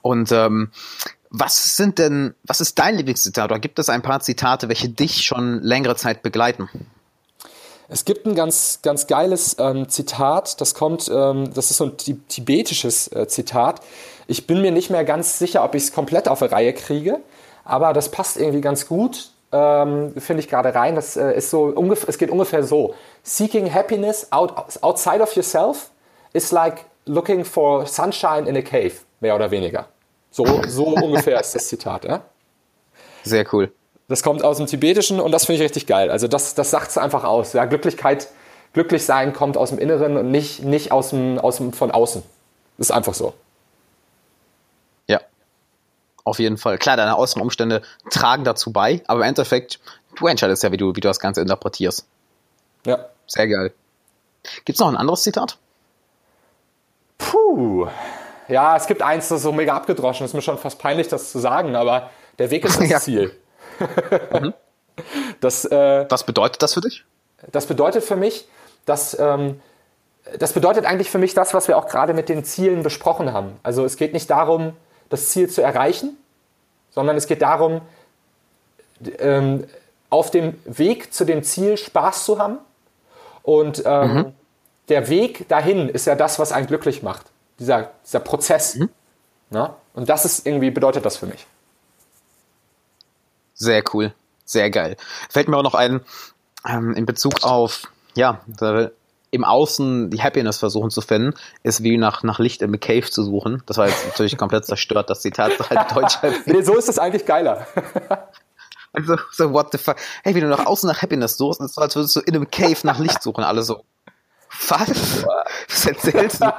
Und 0.02 0.32
ähm, 0.32 0.72
was 1.30 1.78
sind 1.78 1.98
denn, 1.98 2.36
was 2.44 2.62
ist 2.62 2.78
dein 2.78 2.96
Lieblingszitat 2.96 3.52
oder 3.52 3.60
gibt 3.60 3.80
es 3.80 3.90
ein 3.90 4.02
paar 4.02 4.20
Zitate, 4.20 4.68
welche 4.68 4.90
dich 4.90 5.26
schon 5.26 5.62
längere 5.62 5.96
Zeit 5.96 6.24
begleiten? 6.24 6.70
Es 7.94 8.06
gibt 8.06 8.26
ein 8.26 8.36
ganz, 8.36 8.80
ganz 8.82 9.06
geiles 9.06 9.58
ähm, 9.60 9.90
Zitat, 9.90 10.62
das 10.62 10.76
kommt, 10.76 11.12
ähm, 11.14 11.54
das 11.54 11.72
ist 11.72 11.78
so 11.78 11.88
ein 11.88 11.98
tibetisches 11.98 13.12
äh, 13.12 13.28
Zitat. 13.28 13.82
Ich 14.28 14.48
bin 14.48 14.62
mir 14.62 14.72
nicht 14.72 14.90
mehr 14.90 15.04
ganz 15.04 15.40
sicher, 15.40 15.62
ob 15.62 15.76
ich 15.76 15.84
es 15.84 15.92
komplett 15.92 16.30
auf 16.30 16.40
die 16.40 16.46
Reihe 16.46 16.72
kriege. 16.72 17.20
Aber 17.66 17.92
das 17.92 18.10
passt 18.10 18.38
irgendwie 18.38 18.62
ganz 18.62 18.88
gut, 18.88 19.32
ähm, 19.52 20.14
finde 20.18 20.40
ich 20.40 20.48
gerade 20.48 20.74
rein. 20.74 20.96
Das 20.96 21.18
äh, 21.18 21.34
ist 21.36 21.50
so 21.50 21.64
ungefähr, 21.64 22.08
es 22.08 22.18
geht 22.18 22.32
ungefähr 22.32 22.64
so: 22.64 22.96
Seeking 23.24 23.74
happiness 23.74 24.32
out, 24.32 24.54
outside 24.82 25.22
of 25.22 25.36
yourself 25.36 25.92
is 26.32 26.54
like 26.54 26.86
looking 27.06 27.44
for 27.44 27.86
sunshine 27.86 28.48
in 28.48 28.56
a 28.56 28.62
cave, 28.62 28.94
mehr 29.20 29.36
oder 29.36 29.52
weniger. 29.52 29.88
So, 30.30 30.46
so 30.66 30.86
ungefähr 30.96 31.42
ist 31.42 31.54
das 31.56 31.68
Zitat. 31.68 32.06
Ja? 32.06 32.22
Sehr 33.24 33.46
cool. 33.52 33.74
Das 34.12 34.24
kommt 34.24 34.44
aus 34.44 34.58
dem 34.58 34.68
Tibetischen 34.68 35.20
und 35.20 35.32
das 35.32 35.46
finde 35.46 35.58
ich 35.58 35.64
richtig 35.64 35.88
geil. 35.88 36.12
Also 36.12 36.28
das, 36.28 36.54
das 36.54 36.70
sagt 36.70 36.92
es 36.92 36.98
einfach 36.98 37.24
aus. 37.24 37.54
Ja, 37.54 37.66
Glücklichkeit, 37.66 38.28
glücklich 38.74 39.06
sein 39.06 39.34
kommt 39.34 39.58
aus 39.58 39.70
dem 39.70 39.80
Inneren 39.80 40.18
und 40.18 40.30
nicht, 40.30 40.64
nicht 40.64 40.92
aus 40.92 41.10
dem, 41.10 41.40
aus 41.40 41.58
dem, 41.58 41.74
von 41.74 41.92
außen. 41.92 42.22
Das 42.78 42.88
ist 42.88 42.92
einfach 42.92 43.14
so. 43.14 43.34
Auf 46.24 46.40
jeden 46.40 46.58
Fall. 46.58 46.78
Klar, 46.78 46.98
deine 46.98 47.18
äußeren 47.18 47.42
Umstände 47.42 47.82
tragen 48.10 48.44
dazu 48.44 48.72
bei, 48.72 49.02
aber 49.08 49.22
im 49.22 49.30
Endeffekt, 49.30 49.80
du 50.16 50.28
entscheidest 50.28 50.64
ja, 50.64 50.72
wie 50.72 50.78
du, 50.78 50.96
wie 50.96 51.00
du 51.00 51.08
das 51.08 51.20
Ganze 51.20 51.42
interpretierst. 51.42 52.06
Ja. 52.86 53.06
Sehr 53.28 53.48
geil. 53.48 53.74
Gibt 54.66 54.76
es 54.76 54.80
noch 54.80 54.88
ein 54.88 54.98
anderes 54.98 55.24
Zitat? 55.24 55.58
Puh. 57.18 57.88
Ja, 58.48 58.76
es 58.76 58.88
gibt 58.88 59.02
eins, 59.02 59.30
das 59.30 59.38
ist 59.38 59.44
so 59.44 59.52
mega 59.52 59.76
abgedroschen. 59.76 60.26
Ist 60.26 60.34
mir 60.34 60.42
schon 60.42 60.58
fast 60.58 60.80
peinlich, 60.80 61.08
das 61.08 61.32
zu 61.32 61.40
sagen, 61.40 61.76
aber 61.76 62.10
der 62.38 62.52
Weg 62.52 62.66
ist 62.66 62.80
das 62.80 62.90
ja. 62.90 63.00
Ziel. 63.00 63.36
Mhm. 64.40 64.54
das, 65.40 65.66
äh, 65.66 66.06
Was 66.10 66.26
bedeutet 66.26 66.62
das 66.62 66.74
für 66.74 66.82
dich? 66.82 67.06
Das 67.52 67.66
bedeutet 67.66 68.04
für 68.04 68.16
mich, 68.16 68.48
dass 68.86 69.18
ähm, 69.20 69.60
das 70.38 70.54
bedeutet 70.54 70.86
eigentlich 70.86 71.10
für 71.10 71.18
mich 71.18 71.34
das, 71.34 71.54
was 71.54 71.68
wir 71.68 71.78
auch 71.78 71.88
gerade 71.88 72.14
mit 72.14 72.30
den 72.30 72.44
Zielen 72.44 72.84
besprochen 72.84 73.34
haben. 73.34 73.60
Also 73.64 73.86
es 73.86 73.98
geht 73.98 74.14
nicht 74.14 74.30
darum, 74.30 74.74
das 75.10 75.30
Ziel 75.30 75.50
zu 75.50 75.62
erreichen, 75.62 76.18
sondern 76.92 77.18
es 77.18 77.28
geht 77.28 77.42
darum, 77.42 77.82
ähm, 79.20 79.66
auf 80.10 80.30
dem 80.30 80.60
Weg 80.66 81.14
zu 81.14 81.26
dem 81.26 81.44
Ziel 81.44 81.78
Spaß 81.78 82.26
zu 82.26 82.40
haben. 82.40 82.60
Und 83.44 83.84
ähm, 83.86 84.14
mhm. 84.14 84.34
der 84.90 85.10
Weg 85.10 85.48
dahin 85.50 85.90
ist 85.90 86.06
ja 86.06 86.16
das, 86.16 86.38
was 86.38 86.52
einen 86.52 86.68
glücklich 86.68 87.02
macht. 87.02 87.26
Dieser, 87.60 87.92
dieser 88.06 88.20
Prozess. 88.20 88.76
Mhm. 88.76 88.90
Na? 89.50 89.76
Und 89.94 90.10
das 90.10 90.26
ist 90.26 90.46
irgendwie, 90.46 90.70
bedeutet 90.70 91.06
das 91.06 91.18
für 91.18 91.26
mich. 91.26 91.48
Sehr 93.62 93.84
cool. 93.94 94.12
Sehr 94.44 94.72
geil. 94.72 94.98
Fällt 95.30 95.48
mir 95.48 95.56
auch 95.56 95.64
noch 95.64 95.76
ein, 95.76 96.02
ähm, 96.68 96.96
in 96.96 97.06
Bezug 97.06 97.44
auf, 97.44 97.84
ja, 98.16 98.42
im 99.30 99.46
Außen 99.46 100.10
die 100.10 100.20
Happiness 100.20 100.58
versuchen 100.58 100.90
zu 100.90 101.02
finden, 101.02 101.38
ist 101.62 101.84
wie 101.84 101.98
nach, 101.98 102.24
nach 102.24 102.40
Licht 102.40 102.64
im 102.64 102.78
Cave 102.80 103.08
zu 103.10 103.24
suchen. 103.24 103.62
Das 103.68 103.78
war 103.78 103.88
jetzt 103.88 104.04
natürlich 104.08 104.36
komplett 104.36 104.66
zerstört, 104.66 105.12
das 105.12 105.22
Zitat 105.22 105.52
halt 105.70 105.96
deutsch. 105.96 106.18
nee, 106.46 106.64
so 106.64 106.76
ist 106.76 106.90
es 106.90 106.98
eigentlich 106.98 107.28
geiler. 107.28 107.68
also, 108.94 109.16
so, 109.32 109.54
what 109.54 109.72
the 109.72 109.78
fuck? 109.78 109.98
Hey, 110.24 110.34
wie 110.34 110.42
du 110.42 110.48
nach 110.48 110.66
außen 110.66 110.88
nach 110.88 111.04
Happiness 111.04 111.38
suchst, 111.38 111.62
ist 111.62 111.76
so, 111.76 111.82
als 111.82 111.96
würdest 111.96 112.16
du 112.16 112.22
in 112.22 112.36
einem 112.36 112.50
Cave 112.50 112.80
nach 112.82 112.98
Licht 112.98 113.22
suchen. 113.22 113.44
Alle 113.44 113.62
so, 113.62 113.84
was? 114.70 115.24
Was 115.70 115.86
erzählst 115.86 116.42
du? 116.42 116.52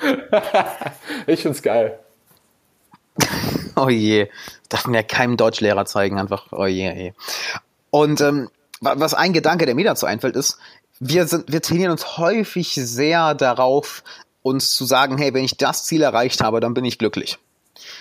ich 1.26 1.42
find's 1.42 1.60
geil. 1.60 1.98
Oh 3.76 3.88
je. 3.88 4.28
Darf 4.68 4.86
mir 4.86 5.02
keinem 5.02 5.36
Deutschlehrer 5.36 5.84
zeigen, 5.84 6.18
einfach, 6.18 6.46
oh 6.52 6.66
je, 6.66 6.90
oh 6.90 6.96
je. 6.96 7.12
Und 7.90 8.20
ähm, 8.20 8.48
was 8.80 9.14
ein 9.14 9.32
Gedanke, 9.32 9.66
der 9.66 9.74
mir 9.74 9.84
dazu 9.84 10.06
einfällt, 10.06 10.36
ist, 10.36 10.58
wir 11.00 11.26
sind, 11.26 11.50
wir 11.52 11.62
trainieren 11.62 11.92
uns 11.92 12.18
häufig 12.18 12.74
sehr 12.74 13.34
darauf, 13.34 14.04
uns 14.42 14.72
zu 14.72 14.84
sagen, 14.84 15.18
hey, 15.18 15.34
wenn 15.34 15.44
ich 15.44 15.56
das 15.56 15.84
Ziel 15.84 16.02
erreicht 16.02 16.42
habe, 16.42 16.60
dann 16.60 16.74
bin 16.74 16.84
ich 16.84 16.98
glücklich. 16.98 17.38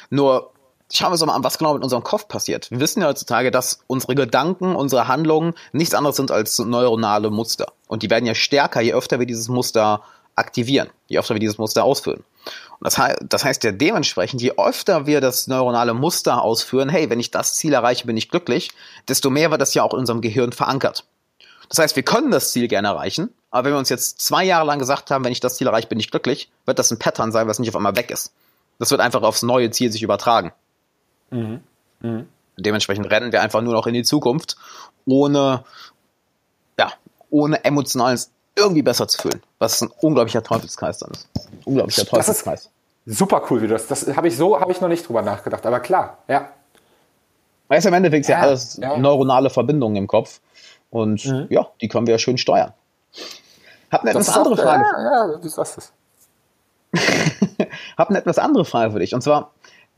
Nur 0.09 0.51
schauen 0.91 1.09
wir 1.09 1.13
uns 1.13 1.25
mal 1.25 1.33
an, 1.33 1.43
was 1.43 1.57
genau 1.57 1.73
mit 1.73 1.83
unserem 1.83 2.03
Kopf 2.03 2.27
passiert. 2.27 2.71
Wir 2.71 2.79
wissen 2.79 3.01
ja 3.01 3.07
heutzutage, 3.07 3.51
dass 3.51 3.79
unsere 3.87 4.15
Gedanken, 4.15 4.75
unsere 4.75 5.07
Handlungen 5.07 5.53
nichts 5.71 5.93
anderes 5.93 6.15
sind 6.15 6.31
als 6.31 6.59
neuronale 6.59 7.29
Muster. 7.29 7.73
Und 7.87 8.03
die 8.03 8.09
werden 8.09 8.25
ja 8.25 8.35
stärker, 8.35 8.81
je 8.81 8.93
öfter 8.93 9.19
wir 9.19 9.25
dieses 9.25 9.47
Muster 9.49 10.01
aktivieren, 10.39 10.89
je 11.07 11.19
öfter 11.19 11.35
wir 11.35 11.39
dieses 11.39 11.57
Muster 11.57 11.83
ausführen. 11.83 12.23
Und 12.79 12.85
das, 12.85 12.97
heißt, 12.97 13.19
das 13.27 13.43
heißt 13.43 13.63
ja 13.63 13.71
dementsprechend, 13.71 14.41
je 14.41 14.53
öfter 14.57 15.05
wir 15.05 15.21
das 15.21 15.47
neuronale 15.47 15.93
Muster 15.93 16.41
ausführen, 16.41 16.89
hey, 16.89 17.09
wenn 17.09 17.19
ich 17.19 17.29
das 17.29 17.55
Ziel 17.55 17.73
erreiche, 17.73 18.07
bin 18.07 18.17
ich 18.17 18.29
glücklich, 18.29 18.71
desto 19.07 19.29
mehr 19.29 19.51
wird 19.51 19.61
das 19.61 19.73
ja 19.73 19.83
auch 19.83 19.93
in 19.93 19.99
unserem 19.99 20.21
Gehirn 20.21 20.51
verankert. 20.51 21.05
Das 21.67 21.77
heißt, 21.77 21.95
wir 21.95 22.03
können 22.03 22.31
das 22.31 22.51
Ziel 22.51 22.67
gerne 22.67 22.87
erreichen, 22.87 23.29
aber 23.51 23.65
wenn 23.65 23.73
wir 23.73 23.79
uns 23.79 23.89
jetzt 23.89 24.21
zwei 24.21 24.43
Jahre 24.43 24.65
lang 24.65 24.79
gesagt 24.79 25.11
haben, 25.11 25.23
wenn 25.23 25.31
ich 25.31 25.39
das 25.39 25.57
Ziel 25.57 25.67
erreiche, 25.67 25.87
bin 25.87 25.99
ich 25.99 26.09
glücklich, 26.09 26.49
wird 26.65 26.79
das 26.79 26.89
ein 26.89 26.99
Pattern 26.99 27.31
sein, 27.31 27.47
was 27.47 27.59
nicht 27.59 27.69
auf 27.69 27.75
einmal 27.75 27.95
weg 27.95 28.09
ist. 28.09 28.33
Das 28.79 28.91
wird 28.91 29.01
einfach 29.01 29.21
aufs 29.21 29.43
neue 29.43 29.69
Ziel 29.69 29.91
sich 29.91 30.01
übertragen. 30.01 30.51
Mhm. 31.29 31.61
Mhm. 31.99 32.27
Dementsprechend 32.57 33.09
rennen 33.11 33.31
wir 33.31 33.41
einfach 33.41 33.61
nur 33.61 33.73
noch 33.73 33.87
in 33.87 33.93
die 33.93 34.03
Zukunft, 34.03 34.55
ohne, 35.05 35.63
ja, 36.77 36.91
ohne 37.29 37.63
emotionales 37.63 38.31
irgendwie 38.55 38.81
besser 38.81 39.07
zu 39.07 39.21
fühlen. 39.21 39.41
Was 39.59 39.81
ein 39.81 39.89
unglaublicher 40.01 40.43
Teufelskreis 40.43 40.99
dann 40.99 41.11
ist. 41.11 41.29
Unglaublicher 41.65 42.05
Teufelskreis. 42.05 42.69
super 43.05 43.43
cool, 43.49 43.61
wie 43.61 43.67
du 43.67 43.73
das. 43.73 43.87
Das 43.87 44.07
habe 44.15 44.27
ich 44.27 44.37
so, 44.37 44.59
habe 44.59 44.71
ich 44.71 44.81
noch 44.81 44.89
nicht 44.89 45.07
drüber 45.07 45.21
nachgedacht, 45.21 45.65
aber 45.65 45.79
klar, 45.79 46.17
ja. 46.27 46.49
Weißt 47.67 47.85
du, 47.85 47.89
im 47.89 47.95
Endeffekt 47.95 48.27
ja, 48.27 48.37
ja 48.37 48.43
alles 48.43 48.77
ja. 48.77 48.97
neuronale 48.97 49.49
Verbindungen 49.49 49.95
im 49.95 50.07
Kopf. 50.07 50.39
Und 50.89 51.25
mhm. 51.25 51.47
ja, 51.49 51.67
die 51.81 51.87
können 51.87 52.07
wir 52.07 52.13
ja 52.13 52.17
schön 52.17 52.37
steuern. 52.37 52.73
Hab 53.91 54.01
eine 54.01 54.11
etwas 54.11 54.29
andere 54.29 54.57
Frage. 54.57 54.83
Ja, 54.83 55.27
ja, 55.31 55.37
du 55.37 55.47
sagst 55.47 55.77
es. 55.77 55.93
Hab 57.97 58.09
eine 58.09 58.19
etwas 58.19 58.39
andere 58.39 58.65
Frage 58.65 58.91
für 58.91 58.99
dich. 58.99 59.13
Und 59.13 59.21
zwar, 59.21 59.51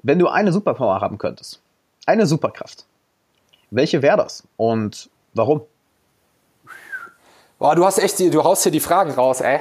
wenn 0.03 0.19
du 0.19 0.27
eine 0.27 0.51
Superpower 0.51 0.99
haben 1.01 1.17
könntest, 1.17 1.61
eine 2.05 2.25
Superkraft, 2.25 2.85
welche 3.69 4.01
wäre 4.01 4.17
das 4.17 4.43
und 4.57 5.09
warum? 5.33 5.61
Boah, 7.61 7.75
du 7.75 7.85
hast 7.85 7.99
echt, 7.99 8.17
die, 8.17 8.31
du 8.31 8.43
haust 8.43 8.63
hier 8.63 8.71
die 8.71 8.79
Fragen 8.79 9.11
raus, 9.11 9.39
ey. 9.39 9.59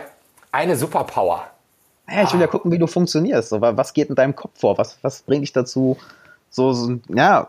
Eine 0.51 0.75
Superpower. 0.75 1.45
Ja, 2.09 2.23
ich 2.23 2.33
will 2.33 2.41
ja 2.41 2.47
gucken, 2.47 2.73
wie 2.73 2.79
du 2.79 2.87
funktionierst. 2.87 3.51
So, 3.51 3.61
was 3.61 3.93
geht 3.93 4.09
in 4.09 4.15
deinem 4.15 4.35
Kopf 4.35 4.59
vor? 4.59 4.79
Was, 4.79 4.97
was 5.03 5.21
bringt 5.21 5.43
dich 5.43 5.53
dazu, 5.53 5.99
so, 6.49 6.73
so 6.73 6.95
ja, 7.09 7.49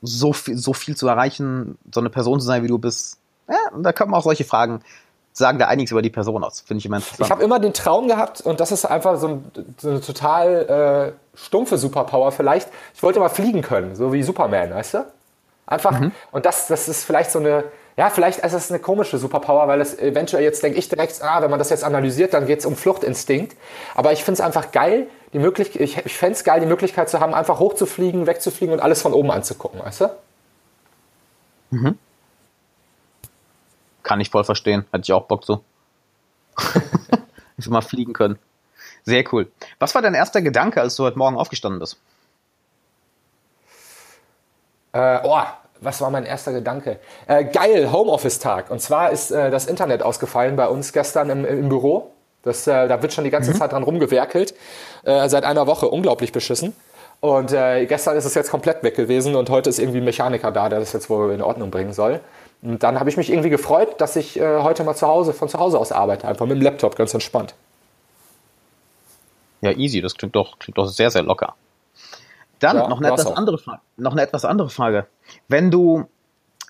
so 0.00 0.32
viel, 0.32 0.56
so 0.56 0.72
viel 0.72 0.96
zu 0.96 1.08
erreichen, 1.08 1.78
so 1.92 1.98
eine 1.98 2.10
Person 2.10 2.38
zu 2.38 2.46
sein, 2.46 2.62
wie 2.62 2.68
du 2.68 2.78
bist. 2.78 3.18
Ja, 3.48 3.56
da 3.76 3.92
man 4.06 4.14
auch 4.14 4.22
solche 4.22 4.44
Fragen 4.44 4.82
sagen 5.32 5.58
da 5.58 5.66
einiges 5.66 5.90
über 5.90 6.00
die 6.00 6.10
Person 6.10 6.44
aus. 6.44 6.60
Finde 6.60 6.78
ich 6.78 6.86
immer 6.86 6.98
interessant. 6.98 7.26
Ich 7.26 7.30
habe 7.32 7.42
immer 7.42 7.58
den 7.58 7.74
Traum 7.74 8.06
gehabt, 8.06 8.40
und 8.40 8.60
das 8.60 8.70
ist 8.70 8.84
einfach 8.84 9.18
so, 9.18 9.26
ein, 9.26 9.50
so 9.78 9.90
eine 9.90 10.00
total 10.00 11.16
äh, 11.34 11.36
stumpfe 11.36 11.76
Superpower 11.76 12.30
vielleicht. 12.30 12.68
Ich 12.94 13.02
wollte 13.02 13.18
mal 13.18 13.30
fliegen 13.30 13.62
können, 13.62 13.96
so 13.96 14.12
wie 14.12 14.22
Superman, 14.22 14.70
weißt 14.70 14.94
du? 14.94 15.06
Einfach, 15.66 15.98
mhm. 15.98 16.12
und 16.30 16.46
das, 16.46 16.68
das 16.68 16.86
ist 16.86 17.02
vielleicht 17.02 17.32
so 17.32 17.40
eine, 17.40 17.64
ja, 17.96 18.08
vielleicht 18.08 18.38
ist 18.40 18.52
es 18.52 18.70
eine 18.70 18.80
komische 18.80 19.18
Superpower, 19.18 19.68
weil 19.68 19.80
es 19.80 19.98
eventuell 19.98 20.42
jetzt 20.42 20.62
denke 20.62 20.78
ich 20.78 20.88
direkt, 20.88 21.22
ah, 21.22 21.42
wenn 21.42 21.50
man 21.50 21.58
das 21.58 21.70
jetzt 21.70 21.84
analysiert, 21.84 22.32
dann 22.32 22.46
geht 22.46 22.60
es 22.60 22.66
um 22.66 22.74
Fluchtinstinkt. 22.74 23.56
Aber 23.94 24.12
ich 24.12 24.24
finde 24.24 24.40
es 24.40 24.40
einfach 24.40 24.72
geil, 24.72 25.08
die 25.32 25.38
Möglichkeit, 25.38 25.82
ich, 25.82 25.98
ich 25.98 26.16
fände 26.16 26.34
es 26.34 26.44
geil, 26.44 26.60
die 26.60 26.66
Möglichkeit 26.66 27.10
zu 27.10 27.20
haben, 27.20 27.34
einfach 27.34 27.58
hochzufliegen, 27.58 28.26
wegzufliegen 28.26 28.72
und 28.74 28.80
alles 28.80 29.02
von 29.02 29.12
oben 29.12 29.30
anzugucken, 29.30 29.80
weißt 29.80 30.02
du? 30.02 30.10
Mhm. 31.70 31.98
Kann 34.02 34.20
ich 34.20 34.30
voll 34.30 34.44
verstehen. 34.44 34.86
Hätte 34.90 35.02
ich 35.04 35.12
auch 35.12 35.26
Bock 35.26 35.44
zu. 35.44 35.62
ich 37.56 37.66
will 37.66 37.72
mal 37.72 37.82
fliegen 37.82 38.14
können. 38.14 38.38
Sehr 39.04 39.24
cool. 39.32 39.50
Was 39.78 39.94
war 39.94 40.02
dein 40.02 40.14
erster 40.14 40.42
Gedanke, 40.42 40.80
als 40.80 40.96
du 40.96 41.04
heute 41.04 41.18
Morgen 41.18 41.36
aufgestanden 41.36 41.78
bist? 41.80 42.00
Äh, 44.92 45.20
oh, 45.24 45.42
was 45.82 46.00
war 46.00 46.10
mein 46.10 46.24
erster 46.24 46.52
Gedanke? 46.52 46.98
Äh, 47.26 47.44
geil, 47.44 47.92
Homeoffice-Tag. 47.92 48.70
Und 48.70 48.80
zwar 48.80 49.10
ist 49.10 49.30
äh, 49.30 49.50
das 49.50 49.66
Internet 49.66 50.02
ausgefallen 50.02 50.56
bei 50.56 50.68
uns 50.68 50.92
gestern 50.92 51.30
im, 51.30 51.44
im 51.44 51.68
Büro. 51.68 52.10
Das, 52.42 52.66
äh, 52.66 52.88
da 52.88 53.02
wird 53.02 53.12
schon 53.12 53.24
die 53.24 53.30
ganze 53.30 53.52
mhm. 53.52 53.56
Zeit 53.56 53.72
dran 53.72 53.82
rumgewerkelt. 53.82 54.54
Äh, 55.04 55.28
seit 55.28 55.44
einer 55.44 55.66
Woche 55.66 55.88
unglaublich 55.88 56.32
beschissen. 56.32 56.74
Und 57.20 57.52
äh, 57.52 57.86
gestern 57.86 58.16
ist 58.16 58.24
es 58.24 58.34
jetzt 58.34 58.50
komplett 58.50 58.82
weg 58.82 58.96
gewesen 58.96 59.36
und 59.36 59.48
heute 59.48 59.70
ist 59.70 59.78
irgendwie 59.78 59.98
ein 59.98 60.04
Mechaniker 60.04 60.50
da, 60.50 60.68
der 60.68 60.80
das 60.80 60.92
jetzt 60.92 61.08
wohl 61.08 61.32
in 61.32 61.40
Ordnung 61.40 61.70
bringen 61.70 61.92
soll. 61.92 62.20
Und 62.62 62.82
dann 62.82 62.98
habe 62.98 63.10
ich 63.10 63.16
mich 63.16 63.30
irgendwie 63.30 63.50
gefreut, 63.50 64.00
dass 64.00 64.16
ich 64.16 64.40
äh, 64.40 64.58
heute 64.62 64.82
mal 64.82 64.94
zu 64.94 65.06
Hause, 65.06 65.32
von 65.32 65.48
zu 65.48 65.58
Hause 65.58 65.78
aus 65.78 65.92
arbeite, 65.92 66.26
einfach 66.26 66.46
mit 66.46 66.56
dem 66.56 66.62
Laptop, 66.62 66.96
ganz 66.96 67.14
entspannt. 67.14 67.54
Ja, 69.60 69.70
easy, 69.70 70.00
das 70.00 70.16
klingt 70.16 70.34
doch, 70.34 70.58
klingt 70.58 70.78
doch 70.78 70.86
sehr, 70.86 71.10
sehr 71.12 71.22
locker. 71.22 71.54
Dann 72.62 72.76
ja, 72.76 72.88
noch, 72.88 72.98
eine 72.98 73.08
etwas 73.08 73.26
andere 73.26 73.58
Frage, 73.58 73.80
noch 73.96 74.12
eine 74.12 74.22
etwas 74.22 74.44
andere 74.44 74.70
Frage. 74.70 75.06
Wenn 75.48 75.70
du, 75.70 76.04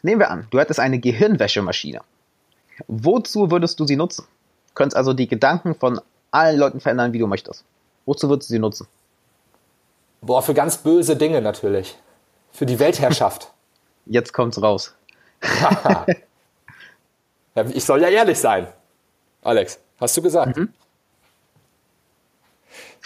nehmen 0.03 0.21
wir 0.21 0.31
an, 0.31 0.47
du 0.51 0.59
hättest 0.59 0.81
eine 0.81 0.99
Gehirnwäschemaschine. 0.99 2.01
Wozu 2.89 3.51
würdest 3.51 3.79
du 3.79 3.87
sie 3.87 3.97
nutzen? 3.97 4.27
könntest 4.75 4.97
also 4.97 5.13
die 5.13 5.29
Gedanken 5.29 5.75
von 5.75 6.01
allen 6.31 6.59
Leuten 6.59 6.81
verändern, 6.81 7.13
wie 7.13 7.19
du 7.19 7.27
möchtest. 7.27 7.65
Wozu 8.07 8.29
würdest 8.29 8.49
du 8.49 8.55
sie 8.55 8.59
nutzen? 8.59 8.87
Boah, 10.23 10.43
für 10.43 10.55
ganz 10.55 10.79
böse 10.79 11.17
Dinge 11.17 11.43
natürlich. 11.43 11.97
Für 12.53 12.67
die 12.67 12.79
Weltherrschaft. 12.79 13.53
Jetzt 14.07 14.33
kommt's 14.33 14.63
raus. 14.63 14.95
ich 17.73 17.85
soll 17.85 18.01
ja 18.01 18.09
ehrlich 18.09 18.39
sein. 18.39 18.67
Alex, 19.43 19.79
hast 20.01 20.17
du 20.17 20.23
gesagt? 20.23 20.57
Mhm. 20.57 20.73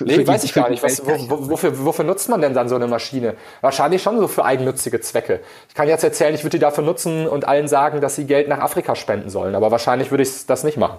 Nee, 0.01 0.27
weiß 0.27 0.45
ich 0.45 0.53
gar 0.53 0.69
nicht. 0.69 0.83
Was, 0.83 1.07
wo, 1.07 1.49
wofür, 1.49 1.85
wofür 1.85 2.05
nutzt 2.05 2.29
man 2.29 2.41
denn 2.43 2.53
dann 2.53 2.69
so 2.69 2.75
eine 2.75 2.87
Maschine? 2.87 3.35
Wahrscheinlich 3.63 4.03
schon 4.03 4.19
so 4.19 4.29
für 4.29 4.45
eigennützige 4.45 5.01
Zwecke. 5.01 5.41
Ich 5.69 5.75
kann 5.75 5.89
jetzt 5.89 6.05
erzählen, 6.05 6.35
ich 6.35 6.45
würde 6.45 6.59
die 6.59 6.61
dafür 6.61 6.85
nutzen 6.85 7.27
und 7.27 7.49
allen 7.49 7.67
sagen, 7.67 8.01
dass 8.01 8.17
sie 8.17 8.27
Geld 8.27 8.49
nach 8.49 8.59
Afrika 8.59 8.95
spenden 8.95 9.31
sollen. 9.31 9.55
Aber 9.55 9.71
wahrscheinlich 9.71 10.11
würde 10.11 10.23
ich 10.23 10.47
das 10.47 10.65
nicht 10.65 10.77
machen. 10.77 10.99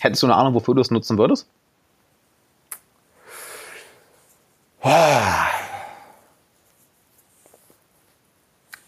Hättest 0.00 0.22
du 0.22 0.26
eine 0.26 0.36
Ahnung, 0.36 0.54
wofür 0.54 0.74
du 0.74 0.82
es 0.82 0.90
nutzen 0.90 1.16
würdest? 1.18 1.48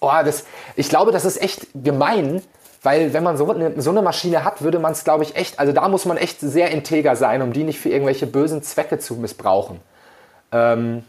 Oh, 0.00 0.10
das, 0.24 0.44
ich 0.76 0.88
glaube, 0.88 1.12
das 1.12 1.24
ist 1.24 1.40
echt 1.42 1.66
gemein, 1.74 2.42
weil 2.82 3.12
wenn 3.12 3.22
man 3.22 3.36
so 3.36 3.50
eine, 3.50 3.80
so 3.80 3.90
eine 3.90 4.02
Maschine 4.02 4.44
hat, 4.44 4.62
würde 4.62 4.78
man 4.78 4.92
es, 4.92 5.04
glaube 5.04 5.24
ich, 5.24 5.36
echt, 5.36 5.58
also 5.58 5.72
da 5.72 5.88
muss 5.88 6.06
man 6.06 6.16
echt 6.16 6.40
sehr 6.40 6.70
integer 6.70 7.14
sein, 7.14 7.42
um 7.42 7.52
die 7.52 7.64
nicht 7.64 7.78
für 7.78 7.90
irgendwelche 7.90 8.26
bösen 8.26 8.62
Zwecke 8.62 8.98
zu 8.98 9.16
missbrauchen. 9.16 9.80
Ähm, 10.52 11.04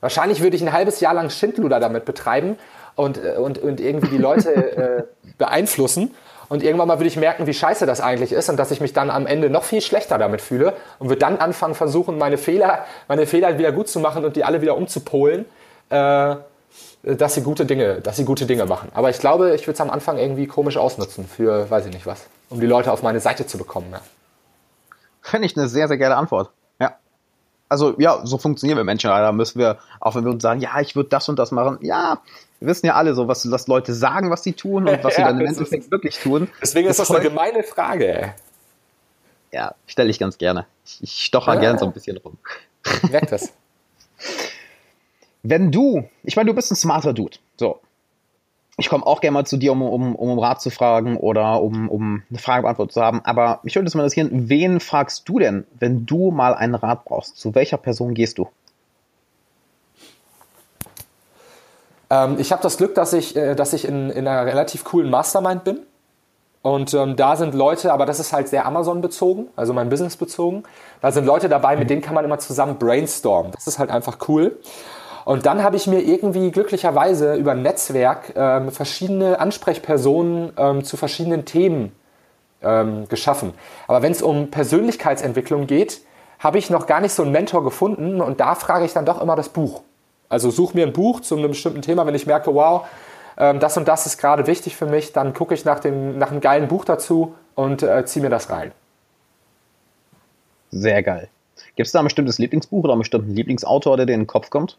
wahrscheinlich 0.00 0.42
würde 0.42 0.56
ich 0.56 0.62
ein 0.62 0.72
halbes 0.72 1.00
Jahr 1.00 1.14
lang 1.14 1.30
Schindluder 1.30 1.80
damit 1.80 2.04
betreiben 2.04 2.58
und, 2.96 3.18
äh, 3.18 3.36
und, 3.36 3.58
und 3.58 3.80
irgendwie 3.80 4.08
die 4.08 4.18
Leute 4.18 4.54
äh, 4.76 5.02
beeinflussen. 5.38 6.14
Und 6.50 6.62
irgendwann 6.62 6.88
mal 6.88 6.98
würde 6.98 7.08
ich 7.08 7.16
merken, 7.16 7.46
wie 7.46 7.54
scheiße 7.54 7.86
das 7.86 8.02
eigentlich 8.02 8.30
ist 8.30 8.50
und 8.50 8.58
dass 8.58 8.70
ich 8.70 8.82
mich 8.82 8.92
dann 8.92 9.08
am 9.08 9.26
Ende 9.26 9.48
noch 9.48 9.64
viel 9.64 9.80
schlechter 9.80 10.18
damit 10.18 10.42
fühle 10.42 10.74
und 10.98 11.08
würde 11.08 11.20
dann 11.20 11.38
anfangen, 11.38 11.74
versuchen, 11.74 12.18
meine 12.18 12.36
Fehler, 12.36 12.84
meine 13.08 13.26
Fehler 13.26 13.56
wieder 13.56 13.72
gut 13.72 13.88
zu 13.88 14.00
machen 14.00 14.22
und 14.22 14.36
die 14.36 14.44
alle 14.44 14.60
wieder 14.60 14.76
umzupolen, 14.76 15.46
äh, 15.88 16.36
dass 17.02 17.34
sie 17.34 17.42
gute 17.42 17.66
Dinge, 17.66 18.00
dass 18.00 18.16
sie 18.16 18.24
gute 18.24 18.46
Dinge 18.46 18.64
machen. 18.66 18.90
Aber 18.94 19.10
ich 19.10 19.18
glaube, 19.18 19.54
ich 19.54 19.62
würde 19.62 19.72
es 19.72 19.80
am 19.80 19.90
Anfang 19.90 20.18
irgendwie 20.18 20.46
komisch 20.46 20.76
ausnutzen 20.76 21.26
für, 21.26 21.68
weiß 21.68 21.86
ich 21.86 21.92
nicht 21.92 22.06
was, 22.06 22.26
um 22.48 22.60
die 22.60 22.66
Leute 22.66 22.92
auf 22.92 23.02
meine 23.02 23.20
Seite 23.20 23.46
zu 23.46 23.58
bekommen. 23.58 23.88
Ja. 23.90 24.00
Fände 25.20 25.46
ich 25.46 25.56
eine 25.56 25.68
sehr, 25.68 25.88
sehr 25.88 25.98
geile 25.98 26.16
Antwort. 26.16 26.50
Ja. 26.80 26.96
Also, 27.68 27.98
ja, 27.98 28.20
so 28.24 28.38
funktionieren 28.38 28.76
wir 28.76 28.84
Menschen 28.84 29.10
leider. 29.10 29.32
Müssen 29.32 29.58
wir, 29.58 29.78
auch 30.00 30.14
wenn 30.14 30.24
wir 30.24 30.30
uns 30.30 30.42
sagen, 30.42 30.60
ja, 30.60 30.80
ich 30.80 30.94
würde 30.94 31.08
das 31.08 31.28
und 31.28 31.38
das 31.38 31.50
machen. 31.50 31.78
Ja, 31.80 32.20
wir 32.60 32.68
wissen 32.68 32.86
ja 32.86 32.94
alle 32.94 33.14
so, 33.14 33.26
was, 33.26 33.50
was 33.50 33.66
Leute 33.66 33.94
sagen, 33.94 34.30
was 34.30 34.44
sie 34.44 34.52
tun 34.52 34.88
und 34.88 35.02
was 35.02 35.16
ja, 35.16 35.26
sie 35.26 35.32
dann 35.32 35.40
im 35.40 35.46
Endeffekt 35.46 35.90
wirklich 35.90 36.18
tun. 36.18 36.48
Deswegen 36.60 36.88
ist 36.88 37.00
das, 37.00 37.08
das 37.08 37.16
eine 37.16 37.28
gemeine 37.28 37.64
Frage. 37.64 38.34
Ja, 39.50 39.74
stelle 39.86 40.10
ich 40.10 40.18
ganz 40.20 40.38
gerne. 40.38 40.66
Ich, 40.84 41.02
ich 41.02 41.24
stocher 41.24 41.54
ja. 41.54 41.60
gern 41.60 41.78
so 41.78 41.84
ein 41.84 41.92
bisschen 41.92 42.16
rum. 42.18 42.38
Merkt 43.10 43.32
das. 43.32 43.52
Wenn 45.42 45.72
du, 45.72 46.04
ich 46.22 46.36
meine, 46.36 46.48
du 46.48 46.54
bist 46.54 46.70
ein 46.70 46.76
smarter 46.76 47.12
Dude. 47.12 47.38
So. 47.56 47.80
Ich 48.78 48.88
komme 48.88 49.04
auch 49.06 49.20
gerne 49.20 49.34
mal 49.34 49.44
zu 49.44 49.58
dir, 49.58 49.72
um, 49.72 49.82
um, 49.82 50.14
um 50.14 50.38
Rat 50.38 50.62
zu 50.62 50.70
fragen 50.70 51.16
oder 51.16 51.60
um, 51.60 51.88
um 51.88 52.22
eine 52.30 52.38
Frage 52.38 52.62
beantwortet 52.62 52.94
zu 52.94 53.02
haben. 53.02 53.20
Aber 53.24 53.60
mich 53.64 53.74
würde 53.74 53.86
es 53.86 53.94
mal 53.94 54.02
interessieren, 54.02 54.48
wen 54.48 54.80
fragst 54.80 55.28
du 55.28 55.38
denn, 55.38 55.66
wenn 55.78 56.06
du 56.06 56.30
mal 56.30 56.54
einen 56.54 56.74
Rat 56.74 57.04
brauchst? 57.04 57.36
Zu 57.36 57.54
welcher 57.54 57.76
Person 57.76 58.14
gehst 58.14 58.38
du? 58.38 58.48
Ähm, 62.08 62.36
ich 62.38 62.52
habe 62.52 62.62
das 62.62 62.76
Glück, 62.78 62.94
dass 62.94 63.12
ich, 63.12 63.36
äh, 63.36 63.54
dass 63.54 63.72
ich 63.72 63.86
in, 63.86 64.10
in 64.10 64.26
einer 64.26 64.46
relativ 64.46 64.84
coolen 64.84 65.10
Mastermind 65.10 65.64
bin. 65.64 65.80
Und 66.62 66.94
ähm, 66.94 67.16
da 67.16 67.34
sind 67.36 67.54
Leute, 67.54 67.92
aber 67.92 68.06
das 68.06 68.20
ist 68.20 68.32
halt 68.32 68.48
sehr 68.48 68.66
Amazon-bezogen, 68.66 69.48
also 69.56 69.72
mein 69.72 69.88
Business 69.88 70.16
bezogen. 70.16 70.62
Da 71.00 71.10
sind 71.10 71.26
Leute 71.26 71.48
dabei, 71.48 71.76
mit 71.76 71.90
denen 71.90 72.02
kann 72.02 72.14
man 72.14 72.24
immer 72.24 72.38
zusammen 72.38 72.78
brainstormen. 72.78 73.50
Das 73.50 73.66
ist 73.66 73.80
halt 73.80 73.90
einfach 73.90 74.18
cool. 74.28 74.58
Und 75.24 75.46
dann 75.46 75.62
habe 75.62 75.76
ich 75.76 75.86
mir 75.86 76.00
irgendwie 76.00 76.50
glücklicherweise 76.50 77.34
über 77.34 77.52
ein 77.52 77.62
Netzwerk 77.62 78.32
ähm, 78.34 78.70
verschiedene 78.70 79.38
Ansprechpersonen 79.38 80.52
ähm, 80.56 80.84
zu 80.84 80.96
verschiedenen 80.96 81.44
Themen 81.44 81.92
ähm, 82.62 83.08
geschaffen. 83.08 83.54
Aber 83.86 84.02
wenn 84.02 84.12
es 84.12 84.22
um 84.22 84.50
Persönlichkeitsentwicklung 84.50 85.66
geht, 85.66 86.00
habe 86.38 86.58
ich 86.58 86.70
noch 86.70 86.86
gar 86.86 87.00
nicht 87.00 87.12
so 87.12 87.22
einen 87.22 87.32
Mentor 87.32 87.62
gefunden 87.62 88.20
und 88.20 88.40
da 88.40 88.54
frage 88.54 88.84
ich 88.84 88.92
dann 88.92 89.06
doch 89.06 89.20
immer 89.20 89.36
das 89.36 89.48
Buch. 89.48 89.82
Also 90.28 90.50
suche 90.50 90.76
mir 90.76 90.86
ein 90.86 90.92
Buch 90.92 91.20
zu 91.20 91.36
einem 91.36 91.48
bestimmten 91.48 91.82
Thema, 91.82 92.06
wenn 92.06 92.14
ich 92.14 92.26
merke, 92.26 92.54
wow, 92.54 92.86
ähm, 93.36 93.60
das 93.60 93.76
und 93.76 93.86
das 93.86 94.06
ist 94.06 94.18
gerade 94.18 94.46
wichtig 94.46 94.76
für 94.76 94.86
mich, 94.86 95.12
dann 95.12 95.34
gucke 95.34 95.54
ich 95.54 95.64
nach, 95.64 95.78
dem, 95.78 96.18
nach 96.18 96.30
einem 96.30 96.40
geilen 96.40 96.68
Buch 96.68 96.84
dazu 96.84 97.34
und 97.54 97.82
äh, 97.82 98.04
ziehe 98.06 98.22
mir 98.22 98.30
das 98.30 98.50
rein. 98.50 98.72
Sehr 100.70 101.02
geil. 101.02 101.28
Gibt 101.76 101.86
es 101.86 101.92
da 101.92 102.00
ein 102.00 102.04
bestimmtes 102.04 102.38
Lieblingsbuch 102.38 102.84
oder 102.84 102.94
einen 102.94 103.00
bestimmten 103.00 103.30
Lieblingsautor, 103.34 103.96
der 103.96 104.06
dir 104.06 104.14
in 104.14 104.20
den 104.22 104.26
Kopf 104.26 104.50
kommt? 104.50 104.78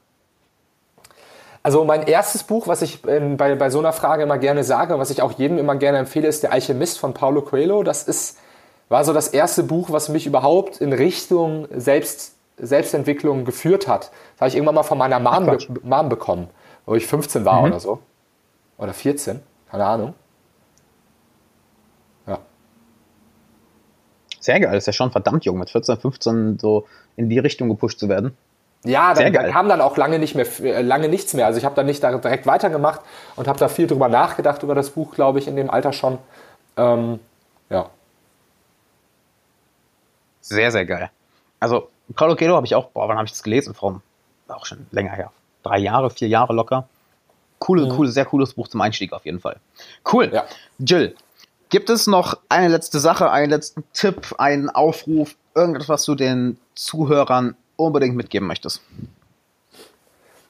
Also 1.63 1.85
mein 1.85 2.03
erstes 2.03 2.43
Buch, 2.43 2.67
was 2.67 2.81
ich 2.81 3.07
ähm, 3.07 3.37
bei, 3.37 3.55
bei 3.55 3.69
so 3.69 3.79
einer 3.79 3.93
Frage 3.93 4.23
immer 4.23 4.37
gerne 4.37 4.65
sage, 4.65 4.99
was 4.99 5.09
ich 5.09 5.21
auch 5.21 5.31
jedem 5.31 5.57
immer 5.57 5.77
gerne 5.77 5.97
empfehle, 5.97 6.27
ist 6.27 6.43
Der 6.43 6.51
Alchemist 6.51 6.99
von 6.99 7.13
Paulo 7.13 7.41
Coelho. 7.41 7.83
Das 7.83 8.03
ist, 8.03 8.37
war 8.89 9.05
so 9.05 9.13
das 9.13 9.29
erste 9.29 9.63
Buch, 9.63 9.89
was 9.89 10.09
mich 10.09 10.27
überhaupt 10.27 10.81
in 10.81 10.91
Richtung 10.91 11.69
Selbst, 11.71 12.35
Selbstentwicklung 12.57 13.45
geführt 13.45 13.87
hat. 13.87 14.11
Das 14.33 14.41
habe 14.41 14.49
ich 14.49 14.55
irgendwann 14.55 14.75
mal 14.75 14.83
von 14.83 14.97
meiner 14.97 15.19
Mom, 15.19 15.45
be 15.45 15.57
Mom 15.83 16.09
bekommen, 16.09 16.49
wo 16.85 16.95
ich 16.95 17.07
15 17.07 17.45
war 17.45 17.61
mhm. 17.61 17.67
oder 17.67 17.79
so. 17.79 17.99
Oder 18.77 18.93
14, 18.93 19.39
keine 19.71 19.85
Ahnung. 19.85 20.13
Ja. 22.27 22.39
Sehr 24.41 24.59
geil, 24.59 24.75
ist 24.75 24.87
ja 24.87 24.91
schon 24.91 25.11
verdammt 25.11 25.45
jung, 25.45 25.59
mit 25.59 25.69
14, 25.69 25.95
15 25.95 26.59
so 26.59 26.85
in 27.15 27.29
die 27.29 27.39
Richtung 27.39 27.69
gepusht 27.69 27.99
zu 27.99 28.09
werden. 28.09 28.35
Ja, 28.83 29.13
dann, 29.13 29.31
da 29.31 29.49
kam 29.49 29.69
dann 29.69 29.79
auch 29.79 29.95
lange 29.95 30.19
nicht 30.19 30.35
mehr, 30.35 30.45
äh, 30.61 30.81
lange 30.81 31.07
nichts 31.07 31.33
mehr. 31.33 31.45
Also 31.45 31.57
ich 31.57 31.65
habe 31.65 31.75
dann 31.75 31.85
nicht 31.85 32.03
da 32.03 32.17
direkt 32.17 32.45
weitergemacht 32.45 33.01
und 33.35 33.47
habe 33.47 33.57
da 33.57 33.69
viel 33.69 33.87
drüber 33.87 34.09
nachgedacht 34.09 34.61
über 34.63 34.75
das 34.75 34.89
Buch, 34.89 35.13
glaube 35.15 35.39
ich, 35.39 35.47
in 35.47 35.55
dem 35.55 35.69
Alter 35.69 35.93
schon. 35.93 36.17
Ähm, 36.75 37.19
ja. 37.69 37.89
Sehr, 40.41 40.71
sehr 40.71 40.85
geil. 40.85 41.09
Also 41.61 41.89
Paulo 42.13 42.35
Coelho 42.35 42.55
habe 42.55 42.65
ich 42.65 42.75
auch, 42.75 42.89
boah, 42.89 43.07
wann 43.07 43.15
habe 43.17 43.25
ich 43.25 43.31
das 43.31 43.43
gelesen? 43.43 43.73
Vor 43.73 44.01
auch 44.49 44.65
schon 44.65 44.85
länger 44.91 45.11
her. 45.11 45.31
Drei 45.63 45.79
Jahre, 45.79 46.09
vier 46.09 46.27
Jahre 46.27 46.53
locker. 46.53 46.87
Coole, 47.59 47.85
mhm. 47.85 47.89
coole, 47.95 48.11
sehr 48.11 48.25
cooles 48.25 48.53
Buch 48.53 48.67
zum 48.67 48.81
Einstieg 48.81 49.13
auf 49.13 49.25
jeden 49.25 49.39
Fall. 49.39 49.55
Cool. 50.11 50.29
Ja. 50.33 50.43
Jill, 50.79 51.15
gibt 51.69 51.89
es 51.89 52.07
noch 52.07 52.37
eine 52.49 52.67
letzte 52.67 52.99
Sache, 52.99 53.31
einen 53.31 53.49
letzten 53.49 53.83
Tipp, 53.93 54.35
einen 54.37 54.69
Aufruf, 54.69 55.35
irgendetwas, 55.55 55.89
was 55.89 56.05
du 56.05 56.15
den 56.15 56.57
Zuhörern 56.75 57.55
unbedingt 57.75 58.15
mitgeben 58.15 58.47
möchtest? 58.47 58.81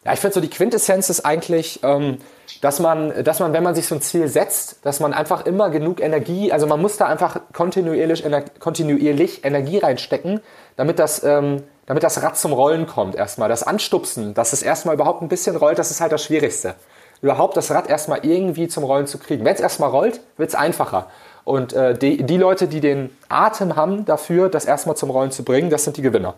Ja, 0.05 0.11
ich 0.11 0.19
finde 0.19 0.34
so 0.34 0.41
die 0.41 0.49
Quintessenz 0.49 1.09
ist 1.09 1.21
eigentlich, 1.26 1.80
ähm, 1.82 2.17
dass 2.61 2.80
man, 2.80 3.24
dass 3.24 3.39
man, 3.39 3.53
wenn 3.53 3.63
man 3.63 3.74
sich 3.74 3.88
so 3.88 3.95
ein 3.95 4.01
Ziel 4.01 4.28
setzt, 4.28 4.86
dass 4.86 4.99
man 4.99 5.13
einfach 5.13 5.45
immer 5.45 5.69
genug 5.69 6.01
Energie, 6.01 6.51
also 6.51 6.67
man 6.67 6.82
muss 6.82 6.97
da 6.97 7.05
einfach 7.05 7.39
kontinuierlich, 7.53 8.26
ener 8.26 8.41
kontinuierlich 8.59 9.45
Energie 9.45 9.78
reinstecken, 9.78 10.41
damit 10.76 10.99
das, 10.99 11.24
ähm, 11.24 11.63
damit 11.86 12.03
das 12.03 12.21
Rad 12.21 12.38
zum 12.38 12.51
Rollen 12.51 12.86
kommt 12.86 13.15
erstmal. 13.15 13.47
Das 13.47 13.63
Anstupsen, 13.63 14.34
dass 14.34 14.51
es 14.51 14.61
erstmal 14.61 14.95
überhaupt 14.95 15.21
ein 15.21 15.30
bisschen 15.30 15.55
rollt, 15.55 15.80
das 15.80 15.89
ist 15.89 16.01
halt 16.01 16.11
das 16.11 16.24
Schwierigste. 16.24 16.76
Überhaupt 17.21 17.55
das 17.55 17.71
Rad 17.71 17.89
erstmal 17.89 18.26
irgendwie 18.26 18.67
zum 18.67 18.84
Rollen 18.84 19.07
zu 19.07 19.17
kriegen. 19.17 19.45
Wenn 19.45 19.55
es 19.55 19.61
erstmal 19.61 19.89
rollt, 19.89 20.19
wird 20.36 20.49
es 20.49 20.55
einfacher. 20.55 21.07
Und 21.45 21.71
äh, 21.71 21.97
die, 21.97 22.24
die 22.24 22.38
Leute, 22.38 22.67
die 22.67 22.82
den 22.82 23.15
Atem 23.30 23.78
haben 23.78 24.03
dafür, 24.03 24.49
das 24.49 24.65
erstmal 24.65 24.97
zum 24.97 25.09
Rollen 25.09 25.32
zu 25.32 25.43
bringen, 25.43 25.69
das 25.69 25.86
sind 25.86 25.95
die 25.95 26.01
Gewinner 26.01 26.36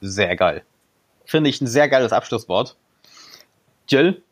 sehr 0.00 0.36
geil. 0.36 0.62
Finde 1.24 1.50
ich 1.50 1.60
ein 1.60 1.66
sehr 1.66 1.88
geiles 1.88 2.12
Abschlusswort. 2.12 2.76
Jill, 3.88 4.22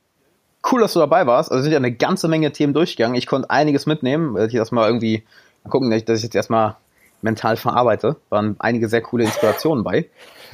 cool, 0.71 0.81
dass 0.81 0.93
du 0.93 0.99
dabei 0.99 1.27
warst. 1.27 1.51
Also 1.51 1.63
sind 1.63 1.73
ja 1.73 1.79
eine 1.79 1.93
ganze 1.93 2.29
Menge 2.29 2.53
Themen 2.53 2.75
durchgegangen. 2.75 3.17
Ich 3.17 3.27
konnte 3.27 3.51
einiges 3.51 3.87
mitnehmen. 3.87 4.37
Ich 4.47 4.55
erstmal 4.55 4.89
irgendwie 4.89 5.25
mal 5.65 5.71
gucken, 5.71 5.91
dass 5.91 6.19
ich 6.19 6.25
jetzt 6.25 6.35
erstmal 6.35 6.77
mental 7.23 7.57
verarbeite. 7.57 8.17
Waren 8.31 8.57
einige 8.59 8.89
sehr 8.89 9.03
coole 9.03 9.25
Inspirationen 9.25 9.85
bei. 9.85 10.09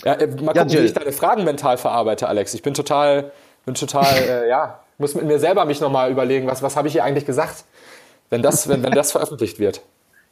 Ja, 0.04 0.14
äh, 0.14 0.26
mal 0.26 0.52
gucken, 0.52 0.68
ja, 0.68 0.80
wie 0.80 0.86
ich 0.86 0.94
deine 0.94 1.12
Fragen 1.12 1.44
mental 1.44 1.76
verarbeite, 1.76 2.28
Alex. 2.28 2.54
Ich 2.54 2.62
bin 2.62 2.74
total, 2.74 3.32
bin 3.64 3.74
total, 3.74 4.16
äh, 4.28 4.48
ja, 4.48 4.80
muss 4.98 5.14
mit 5.14 5.24
mir 5.24 5.38
selber 5.38 5.64
mich 5.64 5.80
nochmal 5.80 6.10
überlegen, 6.10 6.46
was, 6.46 6.62
was 6.62 6.76
habe 6.76 6.88
ich 6.88 6.94
hier 6.94 7.04
eigentlich 7.04 7.26
gesagt, 7.26 7.64
wenn 8.30 8.42
das, 8.42 8.68
wenn, 8.68 8.82
wenn 8.82 8.92
das 8.92 9.12
veröffentlicht 9.12 9.58
wird. 9.58 9.82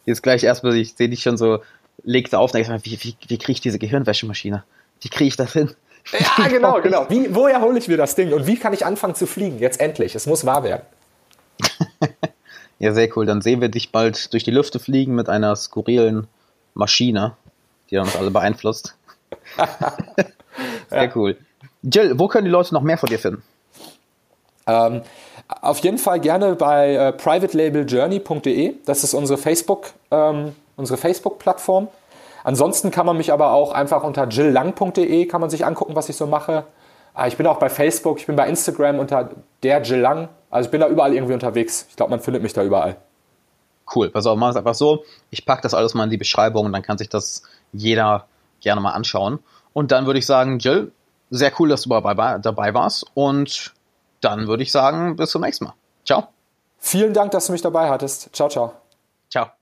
Jetzt 0.05 0.23
gleich 0.23 0.43
erstmal, 0.43 0.75
ich 0.77 0.95
sehe 0.95 1.09
dich 1.09 1.23
schon 1.23 1.37
so 1.37 1.61
legte 2.03 2.39
auf 2.39 2.55
und 2.55 2.61
ich 2.61 2.69
wie, 2.69 2.99
wie, 3.03 3.17
wie 3.29 3.39
kriege 3.39 3.53
ich 3.53 3.61
diese 3.61 3.79
Gehirnwäschemaschine? 3.79 4.65
Wie 5.01 5.09
kriege 5.09 5.29
ich 5.29 5.37
das 5.37 5.53
hin? 5.53 5.71
Ja, 6.37 6.49
genau, 6.49 6.81
genau. 6.81 7.07
Wie, 7.11 7.33
woher 7.33 7.61
hole 7.61 7.79
ich 7.79 7.87
mir 7.87 7.97
das 7.97 8.17
Ding 8.17 8.33
und 8.33 8.49
wie 8.49 8.57
kann 8.57 8.73
ich 8.73 8.85
anfangen 8.85 9.15
zu 9.15 9.25
fliegen? 9.25 9.61
Jetzt 9.61 9.81
endlich. 9.81 10.17
Es 10.17 10.27
muss 10.27 10.45
wahr 10.45 10.65
werden. 10.65 10.83
ja, 12.81 12.93
sehr 12.93 13.09
cool. 13.17 13.25
Dann 13.25 13.41
sehen 13.41 13.61
wir 13.61 13.69
dich 13.69 13.93
bald 13.93 14.33
durch 14.33 14.43
die 14.43 14.51
Lüfte 14.51 14.81
fliegen 14.81 15.15
mit 15.15 15.29
einer 15.29 15.55
skurrilen 15.55 16.27
Maschine, 16.75 17.37
die 17.89 17.99
uns 17.99 18.17
alle 18.17 18.33
beeinflusst. 18.33 18.97
sehr 20.91 21.05
ja. 21.05 21.13
cool. 21.15 21.37
Jill, 21.83 22.19
wo 22.19 22.27
können 22.27 22.47
die 22.47 22.51
Leute 22.51 22.75
noch 22.75 22.83
mehr 22.83 22.99
von 22.99 23.09
dir 23.09 23.21
finden? 23.21 23.43
Ähm, 24.67 25.03
auf 25.49 25.79
jeden 25.79 25.99
Fall 25.99 26.21
gerne 26.21 26.55
bei 26.55 26.95
äh, 26.95 27.13
privatelabeljourney.de. 27.13 28.75
Das 28.85 29.05
ist 29.05 29.15
unsere 29.15 29.39
Facebook, 29.39 29.93
ähm, 30.11 30.55
unsere 30.77 30.97
Facebook-Plattform. 30.97 31.89
Ansonsten 32.45 32.91
kann 32.91 33.07
man 33.07 33.17
mich 33.17 33.33
aber 33.33 33.53
auch 33.53 33.73
einfach 33.73 34.03
unter 34.03 34.27
jilllang.de 34.27 35.27
kann 35.27 35.41
man 35.41 35.51
sich 35.51 35.65
angucken, 35.65 35.95
was 35.95 36.09
ich 36.09 36.17
so 36.17 36.27
mache. 36.27 36.65
Ah, 37.15 37.27
ich 37.27 37.37
bin 37.37 37.47
auch 37.47 37.59
bei 37.59 37.69
Facebook, 37.69 38.19
ich 38.19 38.27
bin 38.27 38.37
bei 38.37 38.49
Instagram 38.49 38.99
unter 38.99 39.31
der 39.63 39.83
Jill 39.83 40.01
Lang. 40.01 40.29
Also 40.51 40.67
ich 40.67 40.71
bin 40.71 40.81
da 40.81 40.89
überall 40.89 41.15
irgendwie 41.15 41.35
unterwegs. 41.35 41.87
Ich 41.91 41.97
glaube, 41.97 42.11
man 42.11 42.21
findet 42.21 42.43
mich 42.43 42.53
da 42.53 42.63
überall. 42.63 42.97
Cool. 43.95 44.11
Pass 44.11 44.27
auf, 44.27 44.39
mach 44.39 44.51
es 44.51 44.57
einfach 44.57 44.75
so. 44.75 45.05
Ich 45.31 45.45
packe 45.45 45.63
das 45.63 45.75
alles 45.75 45.95
mal 45.95 46.05
in 46.05 46.11
die 46.11 46.17
Beschreibung 46.17 46.67
und 46.67 46.73
dann 46.73 46.83
kann 46.83 46.99
sich 46.99 47.09
das 47.09 47.43
jeder 47.73 48.27
gerne 48.61 48.81
mal 48.81 48.93
anschauen. 48.93 49.41
Und 49.73 49.93
dann 49.93 50.07
würde 50.07 50.19
ich 50.19 50.27
sagen, 50.27 50.59
Jill, 50.59 50.93
sehr 51.31 51.53
cool, 51.59 51.69
dass 51.69 51.83
du 51.83 51.91
dabei, 51.91 52.39
dabei 52.39 52.75
warst. 52.75 53.07
Und 53.15 53.73
dann 54.21 54.47
würde 54.47 54.63
ich 54.63 54.73
sagen, 54.73 55.17
bis 55.17 55.31
zum 55.31 55.43
nächsten 55.43 55.67
Mal. 55.67 55.75
Ciao. 56.05 56.29
Vielen 56.79 57.15
Dank, 57.15 57.31
dass 57.33 57.47
du 57.47 57.53
mich 57.53 57.63
dabei 57.63 57.89
hattest. 57.89 58.35
Ciao, 58.35 58.49
ciao. 58.49 58.73
Ciao. 59.31 59.62